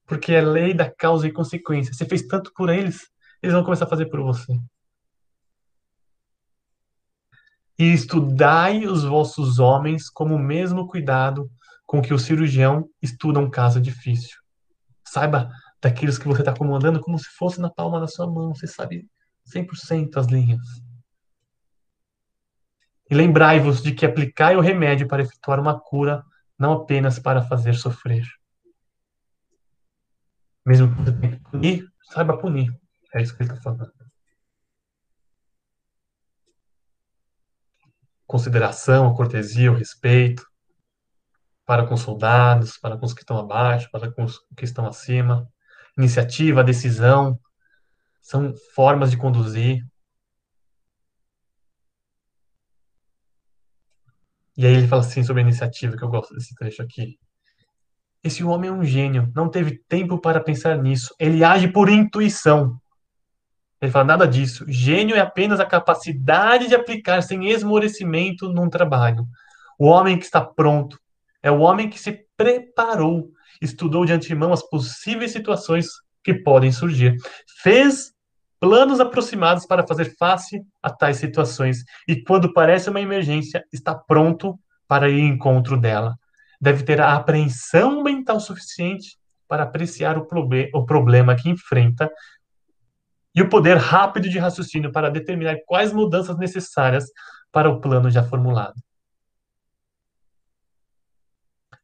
Porque 0.07 0.33
é 0.33 0.41
lei 0.41 0.73
da 0.73 0.91
causa 0.91 1.27
e 1.27 1.33
consequência. 1.33 1.93
Você 1.93 2.05
fez 2.05 2.23
tanto 2.27 2.53
por 2.55 2.69
eles, 2.69 3.09
eles 3.43 3.55
vão 3.55 3.65
começar 3.65 3.85
a 3.85 3.89
fazer 3.89 4.07
por 4.07 4.21
você. 4.23 4.53
E 7.79 7.93
estudai 7.93 8.87
os 8.87 9.05
vossos 9.05 9.59
homens 9.59 10.09
como 10.09 10.35
o 10.35 10.39
mesmo 10.39 10.87
cuidado 10.87 11.49
com 11.87 12.03
que 12.03 12.13
o 12.13 12.19
cirurgião 12.19 12.89
estuda 13.01 13.39
um 13.39 13.49
caso 13.49 13.81
difícil. 13.81 14.37
Saiba 15.07 15.49
daqueles 15.81 16.19
que 16.19 16.27
você 16.27 16.43
está 16.43 16.55
comandando 16.55 17.01
como 17.01 17.19
se 17.19 17.29
fosse 17.37 17.61
na 17.61 17.71
palma 17.71 18.01
da 18.01 18.07
sua 18.07 18.27
mão. 18.27 18.55
Você 18.55 18.67
sabe 18.67 19.09
100% 19.47 20.17
as 20.17 20.27
linhas. 20.27 20.61
E 23.11 23.15
lembrai-vos 23.15 23.83
de 23.83 23.95
que 23.95 24.05
aplicai 24.05 24.57
o 24.57 24.61
remédio 24.61 25.09
para 25.09 25.23
efetuar 25.23 25.59
uma 25.59 25.79
cura, 25.79 26.23
não 26.59 26.73
apenas 26.73 27.19
para 27.19 27.43
fazer 27.43 27.75
sofrer. 27.75 28.27
Mesmo 30.67 30.95
que 30.95 31.03
você 31.03 31.13
tenha 31.13 31.37
que 31.37 31.43
punir, 31.51 31.89
saiba 32.13 32.37
punir. 32.37 32.71
É 33.15 33.23
isso 33.23 33.35
que 33.35 33.43
ele 33.43 33.51
está 33.51 33.63
falando. 33.63 33.93
Consideração, 38.27 39.09
a 39.09 39.17
cortesia, 39.17 39.73
o 39.73 39.75
respeito 39.75 40.47
para 41.65 41.87
com 41.87 41.95
os 41.95 42.01
soldados, 42.01 42.77
para 42.77 42.99
com 42.99 43.07
os 43.07 43.15
que 43.15 43.21
estão 43.21 43.39
abaixo, 43.39 43.91
para 43.91 44.11
com 44.11 44.25
os 44.25 44.39
que 44.55 44.65
estão 44.65 44.87
acima 44.87 45.51
iniciativa, 45.99 46.65
decisão, 46.65 47.39
são 48.23 48.55
formas 48.75 49.11
de 49.11 49.17
conduzir. 49.17 49.85
E 54.57 54.67
aí 54.67 54.75
ele 54.75 54.89
fala 54.89 55.03
assim 55.03 55.23
sobre 55.23 55.43
a 55.43 55.45
iniciativa, 55.45 55.97
que 55.97 56.03
eu 56.03 56.09
gosto 56.09 56.35
desse 56.35 56.55
trecho 56.55 56.83
aqui. 56.83 57.19
Esse 58.23 58.43
homem 58.43 58.71
é 58.71 58.73
um 58.73 58.85
gênio, 58.85 59.31
não 59.35 59.49
teve 59.49 59.79
tempo 59.89 60.19
para 60.21 60.41
pensar 60.41 60.77
nisso. 60.79 61.15
Ele 61.19 61.45
age 61.45 61.69
por 61.69 61.89
intuição. 61.89 62.81
Ele 63.81 63.93
fala 63.93 64.05
nada 64.05 64.27
disso. 64.27 64.65
Gênio 64.69 65.15
é 65.15 65.21
apenas 65.21 65.61
a 65.61 65.67
capacidade 65.67 66.67
de 66.67 66.75
aplicar 66.75 67.23
sem 67.23 67.49
esmorecimento 67.49 68.49
num 68.53 68.69
trabalho. 68.69 69.25
O 69.79 69.87
homem 69.87 70.19
que 70.19 70.25
está 70.25 70.45
pronto 70.45 70.99
é 71.41 71.51
o 71.51 71.61
homem 71.61 71.89
que 71.89 71.99
se 71.99 72.27
preparou, 72.37 73.31
estudou 73.61 74.05
de 74.05 74.13
antemão 74.13 74.53
as 74.53 74.63
possíveis 74.69 75.33
situações 75.33 75.87
que 76.23 76.35
podem 76.35 76.71
surgir, 76.73 77.17
fez 77.63 78.13
planos 78.61 79.01
aproximados 79.01 79.67
para 79.67 79.87
fazer 79.87 80.17
face 80.17 80.63
a 80.83 80.91
tais 80.91 81.17
situações 81.17 81.85
e, 82.07 82.23
quando 82.23 82.53
parece 82.53 82.91
uma 82.91 83.01
emergência, 83.01 83.65
está 83.73 83.95
pronto 83.95 84.59
para 84.87 85.09
ir 85.09 85.21
em 85.21 85.29
encontro 85.29 85.79
dela. 85.79 86.17
Deve 86.61 86.83
ter 86.83 87.01
a 87.01 87.15
apreensão 87.15 88.03
mental 88.03 88.41
suficiente 88.41 89.17
para 89.47 89.63
apreciar 89.63 90.19
o, 90.19 90.27
o 90.75 90.85
problema 90.85 91.37
que 91.37 91.49
enfrenta 91.49 92.11
e 93.35 93.41
o 93.41 93.49
poder 93.49 93.77
rápido 93.77 94.29
de 94.29 94.39
raciocínio 94.39 94.91
para 94.91 95.11
determinar 95.11 95.57
quais 95.67 95.93
mudanças 95.93 96.37
necessárias 96.37 97.05
para 97.53 97.71
o 97.71 97.81
plano 97.81 98.11
já 98.11 98.23
formulado. 98.23 98.75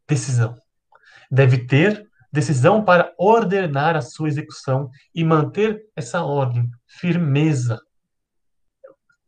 Decisão. 0.07 0.64
Deve 1.35 1.67
ter 1.67 2.09
decisão 2.33 2.85
para 2.85 3.13
ordenar 3.19 3.97
a 3.97 4.01
sua 4.01 4.29
execução 4.29 4.89
e 5.13 5.25
manter 5.25 5.85
essa 5.97 6.23
ordem, 6.23 6.71
firmeza. 6.87 7.81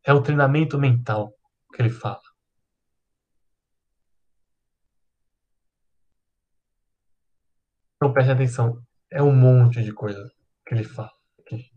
É 0.05 0.13
o 0.13 0.23
treinamento 0.23 0.79
mental 0.79 1.35
que 1.75 1.83
ele 1.83 1.91
fala. 1.91 2.23
Então 7.97 8.13
preste 8.13 8.31
atenção, 8.31 8.81
é 9.11 9.21
um 9.21 9.35
monte 9.35 9.83
de 9.83 9.93
coisa 9.93 10.31
que 10.65 10.75
ele 10.75 10.85
fala 10.85 11.11
aqui. 11.41 11.73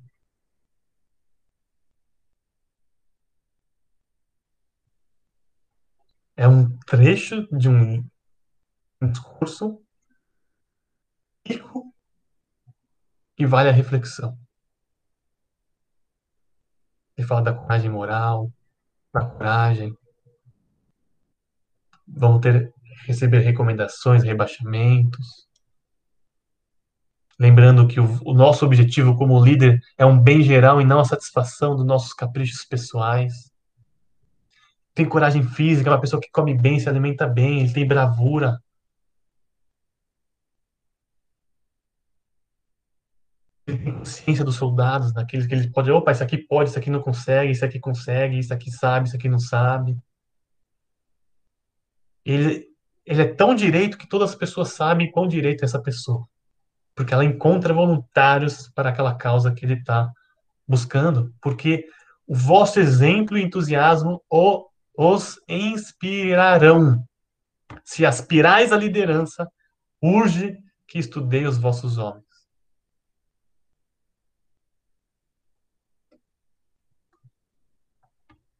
É 6.38 6.47
um 6.47 6.77
trecho 6.86 7.47
de 7.51 7.67
um, 7.67 8.07
discurso 9.01 9.84
rico 11.50 11.93
e 13.38 13.45
vale 13.45 13.70
a 13.70 13.74
reflexão. 13.74 14.38
Ele 17.18 17.28
fala 17.28 17.41
da 17.41 17.54
coragem 17.54 17.89
moral, 17.89 18.52
da 19.14 19.26
coragem. 19.26 19.93
Vamos 22.08 22.41
ter 22.41 22.74
receber 23.06 23.39
recomendações, 23.39 24.24
rebaixamentos. 24.24 25.47
Lembrando 27.39 27.88
que 27.88 28.00
o, 28.00 28.20
o, 28.26 28.34
nosso 28.34 28.66
objetivo 28.66 29.16
como 29.16 29.43
líder 29.43 29.80
é 29.97 30.06
um 30.06 30.20
bem 30.20 30.41
geral 30.41 30.82
e 30.82 30.86
não 30.86 31.00
a 31.00 31.06
satisfação 31.06 31.76
dos 31.76 31.86
nossos 31.86 32.14
caprichos 32.14 32.66
pessoais. 32.66 33.50
Tem 34.93 35.08
coragem 35.08 35.41
física, 35.43 35.89
é 35.89 35.93
uma 35.93 36.02
pessoa 36.02 36.22
que 36.22 36.30
come 36.30 36.54
bem, 36.54 36.80
se 36.80 36.89
alimenta 36.89 37.26
bem, 37.26 37.62
ele 37.62 37.74
tem 37.74 37.88
bravura. 37.88 38.62
Consciência 43.78 44.43
dos 44.43 44.55
soldados, 44.55 45.13
daqueles 45.13 45.45
que 45.45 45.53
ele 45.53 45.70
pode, 45.70 45.91
opa, 45.91 46.11
isso 46.11 46.24
aqui 46.24 46.38
pode, 46.38 46.70
isso 46.70 46.80
aqui 46.80 46.89
não 46.89 47.01
consegue, 47.01 47.51
isso 47.51 47.65
aqui 47.65 47.80
consegue, 47.80 48.39
isso 48.39 48.53
aqui 48.53 48.72
sabe, 48.72 49.07
isso 49.07 49.15
aqui 49.15 49.30
não 49.30 49.39
sabe. 49.39 49.97
Ele, 52.26 52.67
ele 53.05 53.22
é 53.22 53.34
tão 53.34 53.55
direito 53.55 53.97
que 53.97 54.07
todas 54.07 54.32
as 54.32 54.36
pessoas 54.36 54.70
sabem 54.70 55.11
quão 55.11 55.28
direito 55.28 55.61
é 55.61 55.65
essa 55.65 55.82
pessoa 55.82 56.28
porque 56.99 57.13
ela 57.13 57.24
encontra 57.24 57.74
voluntários 57.74 58.67
para 58.76 58.89
aquela 58.89 59.15
causa 59.15 59.53
que 59.53 59.65
ele 59.65 59.76
está 59.76 60.11
buscando, 60.67 61.34
porque 61.41 61.86
o 62.28 62.36
vosso 62.36 62.78
exemplo 62.78 63.38
e 63.38 63.41
entusiasmo 63.41 64.22
o, 64.30 64.67
os 64.97 65.39
inspirarão. 65.47 67.01
Se 67.86 68.05
aspirais 68.05 68.74
à 68.74 68.76
liderança, 68.76 69.49
urge 70.03 70.57
que 70.86 70.99
estudei 70.99 71.45
os 71.45 71.57
vossos 71.57 71.97
homens. 71.97 72.26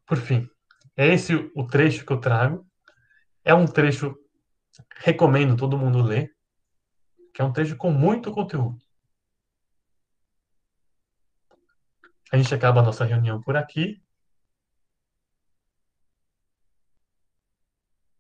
Por 0.10 0.18
fim, 0.18 0.50
é 0.98 1.14
esse 1.14 1.36
o 1.56 1.68
trecho 1.68 2.04
que 2.04 2.12
eu 2.12 2.20
trago. 2.20 2.68
É 3.46 3.54
um 3.54 3.68
trecho 3.68 4.18
recomendo 4.98 5.56
todo 5.56 5.78
mundo 5.78 6.02
ler 6.02 6.36
que 7.32 7.44
é 7.44 7.46
um 7.46 7.54
texto 7.54 7.78
com 7.78 7.92
muito 7.92 8.32
conteúdo. 8.32 8.82
A 12.32 12.38
gente 12.38 12.54
acaba 12.56 12.80
a 12.80 12.84
nossa 12.84 13.06
reunião 13.06 13.40
por 13.40 13.56
aqui. 13.56 14.04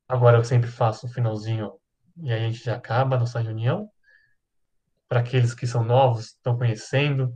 Agora 0.07 0.37
eu 0.37 0.43
sempre 0.43 0.69
faço 0.69 1.07
o 1.07 1.09
finalzinho 1.09 1.73
e 2.17 2.31
aí 2.31 2.45
a 2.45 2.51
gente 2.51 2.63
já 2.63 2.75
acaba 2.75 3.15
a 3.15 3.19
nossa 3.19 3.39
reunião. 3.39 3.91
Para 5.07 5.21
aqueles 5.21 5.55
que 5.55 5.65
são 5.65 5.83
novos, 5.83 6.27
estão 6.27 6.55
conhecendo, 6.55 7.35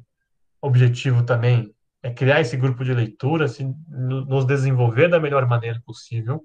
objetivo 0.62 1.26
também 1.26 1.76
é 2.04 2.12
criar 2.12 2.42
esse 2.42 2.58
grupo 2.58 2.84
de 2.84 2.94
leitura, 2.94 3.48
se, 3.48 3.66
nos 3.88 4.46
desenvolver 4.46 5.08
da 5.08 5.22
melhor 5.22 5.48
maneira 5.48 5.82
possível. 5.86 6.44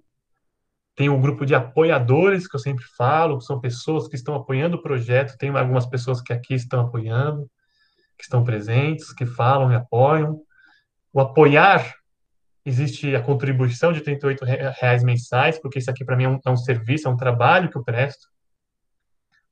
Tem 0.94 1.09
um 1.09 1.20
grupo 1.20 1.44
de 1.44 1.52
apoiadores 1.52 2.46
que 2.46 2.54
eu 2.54 2.61
sempre 2.61 2.84
falo, 2.96 3.38
que 3.38 3.44
são 3.44 3.61
pessoas 3.61 4.06
que 4.06 4.14
estão 4.14 4.36
apoiando 4.36 4.76
o 4.76 4.82
projeto. 4.82 5.36
Tem 5.36 5.50
algumas 5.50 5.84
pessoas 5.84 6.22
que 6.22 6.32
aqui 6.32 6.54
estão 6.54 6.80
apoiando, 6.80 7.50
que 8.16 8.22
estão 8.22 8.44
presentes, 8.44 9.12
que 9.12 9.26
falam 9.26 9.72
e 9.72 9.74
apoiam. 9.74 10.40
O 11.12 11.20
apoiar, 11.20 11.92
existe 12.64 13.16
a 13.16 13.22
contribuição 13.22 13.92
de 13.92 14.00
R$ 14.00 14.18
reais 14.80 15.02
mensais, 15.02 15.61
porque 15.61 15.80
isso 15.80 15.90
aqui 15.90 16.04
para 16.04 16.16
mim 16.16 16.24
é 16.24 16.28
um, 16.28 16.38
é 16.46 16.50
um 16.50 16.56
serviço, 16.56 17.09
é 17.09 17.11
um 17.11 17.16
trabalho 17.16 17.68
que 17.68 17.76
eu 17.76 17.82
presto. 17.82 18.28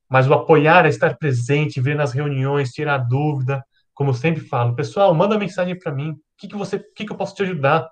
Mas 0.08 0.28
o 0.28 0.34
apoiar 0.34 0.86
é 0.86 0.88
estar 0.88 1.16
presente, 1.16 1.80
ver 1.80 1.96
nas 1.96 2.12
reuniões, 2.12 2.70
tirar 2.70 2.98
dúvida, 2.98 3.64
como 3.96 4.10
eu 4.10 4.14
sempre 4.14 4.42
falo, 4.42 4.76
pessoal, 4.76 5.12
manda 5.14 5.38
mensagem 5.38 5.76
para 5.76 5.90
mim. 5.90 6.10
O 6.10 6.20
que, 6.36 6.48
que 6.48 6.54
você, 6.54 6.76
o 6.76 6.94
que, 6.94 7.06
que 7.06 7.10
eu 7.10 7.16
posso 7.16 7.34
te 7.34 7.42
ajudar? 7.42 7.88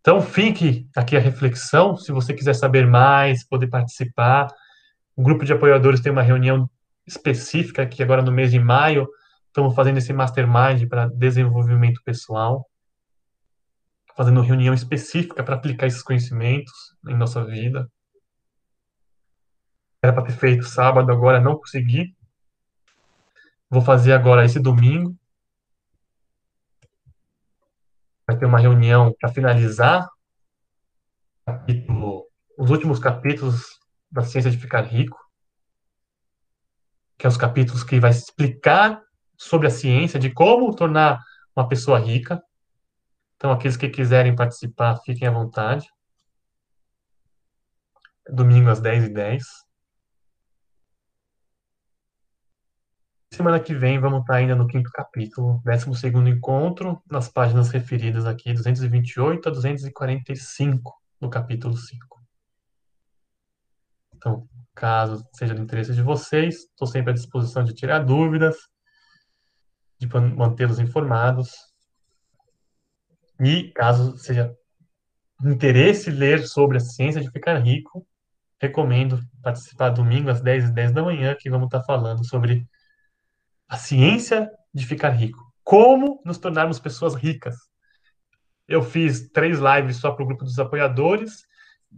Então, 0.00 0.20
fique 0.20 0.88
aqui 0.96 1.16
a 1.16 1.20
reflexão. 1.20 1.96
Se 1.96 2.10
você 2.10 2.34
quiser 2.34 2.54
saber 2.54 2.84
mais, 2.84 3.46
poder 3.46 3.68
participar, 3.68 4.48
o 5.14 5.22
grupo 5.22 5.44
de 5.44 5.52
apoiadores 5.52 6.00
tem 6.00 6.10
uma 6.10 6.20
reunião 6.20 6.68
específica 7.06 7.86
que 7.86 8.02
agora 8.02 8.22
no 8.22 8.32
mês 8.32 8.50
de 8.50 8.58
maio 8.58 9.08
estamos 9.46 9.72
fazendo 9.72 9.98
esse 9.98 10.12
mastermind 10.12 10.88
para 10.88 11.06
desenvolvimento 11.06 12.02
pessoal, 12.04 12.68
fazendo 14.16 14.40
reunião 14.40 14.74
específica 14.74 15.44
para 15.44 15.54
aplicar 15.54 15.86
esses 15.86 16.02
conhecimentos 16.02 16.72
em 17.08 17.16
nossa 17.16 17.44
vida. 17.44 17.88
Era 20.02 20.12
para 20.12 20.24
ter 20.24 20.32
feito 20.32 20.64
sábado, 20.64 21.12
agora 21.12 21.40
não 21.40 21.56
consegui. 21.56 22.16
Vou 23.72 23.80
fazer 23.80 24.12
agora 24.12 24.44
esse 24.44 24.60
domingo, 24.60 25.16
vai 28.26 28.38
ter 28.38 28.44
uma 28.44 28.58
reunião 28.58 29.14
para 29.18 29.32
finalizar 29.32 30.06
capítulo, 31.46 32.26
os 32.58 32.68
últimos 32.68 32.98
capítulos 32.98 33.80
da 34.10 34.20
Ciência 34.20 34.50
de 34.50 34.58
Ficar 34.58 34.82
Rico, 34.82 35.18
que 37.16 37.24
é 37.24 37.28
os 37.30 37.38
capítulos 37.38 37.82
que 37.82 37.98
vai 37.98 38.10
explicar 38.10 39.02
sobre 39.38 39.68
a 39.68 39.70
ciência 39.70 40.20
de 40.20 40.30
como 40.30 40.76
tornar 40.76 41.18
uma 41.56 41.66
pessoa 41.66 41.98
rica. 41.98 42.42
Então, 43.36 43.50
aqueles 43.50 43.78
que 43.78 43.88
quiserem 43.88 44.36
participar, 44.36 44.98
fiquem 44.98 45.26
à 45.26 45.30
vontade. 45.30 45.88
Domingo 48.28 48.68
às 48.68 48.82
10h10. 48.82 49.40
Semana 53.34 53.58
que 53.58 53.74
vem 53.74 53.98
vamos 53.98 54.20
estar 54.20 54.34
ainda 54.34 54.54
no 54.54 54.66
quinto 54.66 54.90
capítulo, 54.92 55.62
12 55.64 55.98
segundo 55.98 56.28
encontro, 56.28 57.02
nas 57.10 57.30
páginas 57.30 57.70
referidas 57.70 58.26
aqui, 58.26 58.52
228 58.52 59.48
a 59.48 59.52
245 59.52 60.94
do 61.18 61.30
capítulo 61.30 61.74
5. 61.74 62.22
Então, 64.14 64.46
caso 64.74 65.26
seja 65.32 65.54
do 65.54 65.62
interesse 65.62 65.94
de 65.94 66.02
vocês, 66.02 66.56
estou 66.56 66.86
sempre 66.86 67.12
à 67.12 67.14
disposição 67.14 67.64
de 67.64 67.72
tirar 67.72 68.00
dúvidas, 68.00 68.68
de 69.98 70.06
mantê-los 70.06 70.78
informados. 70.78 71.54
E 73.40 73.72
caso 73.72 74.18
seja 74.18 74.54
interesse 75.42 76.10
ler 76.10 76.46
sobre 76.46 76.76
a 76.76 76.80
ciência 76.80 77.22
de 77.22 77.30
ficar 77.30 77.56
rico, 77.56 78.06
recomendo 78.60 79.18
participar 79.42 79.88
domingo 79.88 80.28
às 80.28 80.42
10 80.42 80.64
h 80.64 80.72
10 80.74 80.92
da 80.92 81.02
manhã, 81.02 81.34
que 81.34 81.48
vamos 81.48 81.68
estar 81.68 81.82
falando 81.82 82.26
sobre 82.26 82.70
a 83.72 83.76
ciência 83.78 84.50
de 84.74 84.86
ficar 84.86 85.08
rico. 85.08 85.42
Como 85.64 86.20
nos 86.26 86.36
tornarmos 86.36 86.78
pessoas 86.78 87.14
ricas. 87.14 87.56
Eu 88.68 88.82
fiz 88.82 89.30
três 89.30 89.58
lives 89.58 89.96
só 89.96 90.12
para 90.12 90.22
o 90.22 90.26
grupo 90.26 90.44
dos 90.44 90.58
apoiadores, 90.58 91.46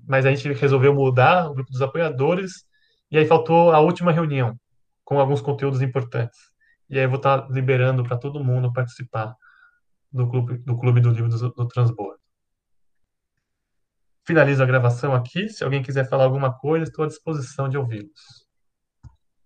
mas 0.06 0.24
a 0.24 0.32
gente 0.32 0.52
resolveu 0.52 0.94
mudar 0.94 1.50
o 1.50 1.54
grupo 1.54 1.72
dos 1.72 1.82
apoiadores, 1.82 2.64
e 3.10 3.18
aí 3.18 3.26
faltou 3.26 3.72
a 3.72 3.80
última 3.80 4.12
reunião, 4.12 4.56
com 5.04 5.18
alguns 5.18 5.40
conteúdos 5.40 5.82
importantes. 5.82 6.38
E 6.88 6.96
aí 6.96 7.06
eu 7.06 7.10
vou 7.10 7.16
estar 7.16 7.50
liberando 7.50 8.04
para 8.04 8.18
todo 8.18 8.44
mundo 8.44 8.72
participar 8.72 9.34
do 10.12 10.30
clube 10.30 10.58
do, 10.58 10.78
clube 10.78 11.00
do 11.00 11.10
livro 11.10 11.28
do, 11.28 11.50
do 11.50 11.66
transbordo. 11.66 12.20
Finalizo 14.24 14.62
a 14.62 14.66
gravação 14.66 15.12
aqui. 15.12 15.48
Se 15.48 15.64
alguém 15.64 15.82
quiser 15.82 16.08
falar 16.08 16.22
alguma 16.22 16.56
coisa, 16.56 16.84
estou 16.84 17.04
à 17.04 17.08
disposição 17.08 17.68
de 17.68 17.76
ouvi-los. 17.76 18.43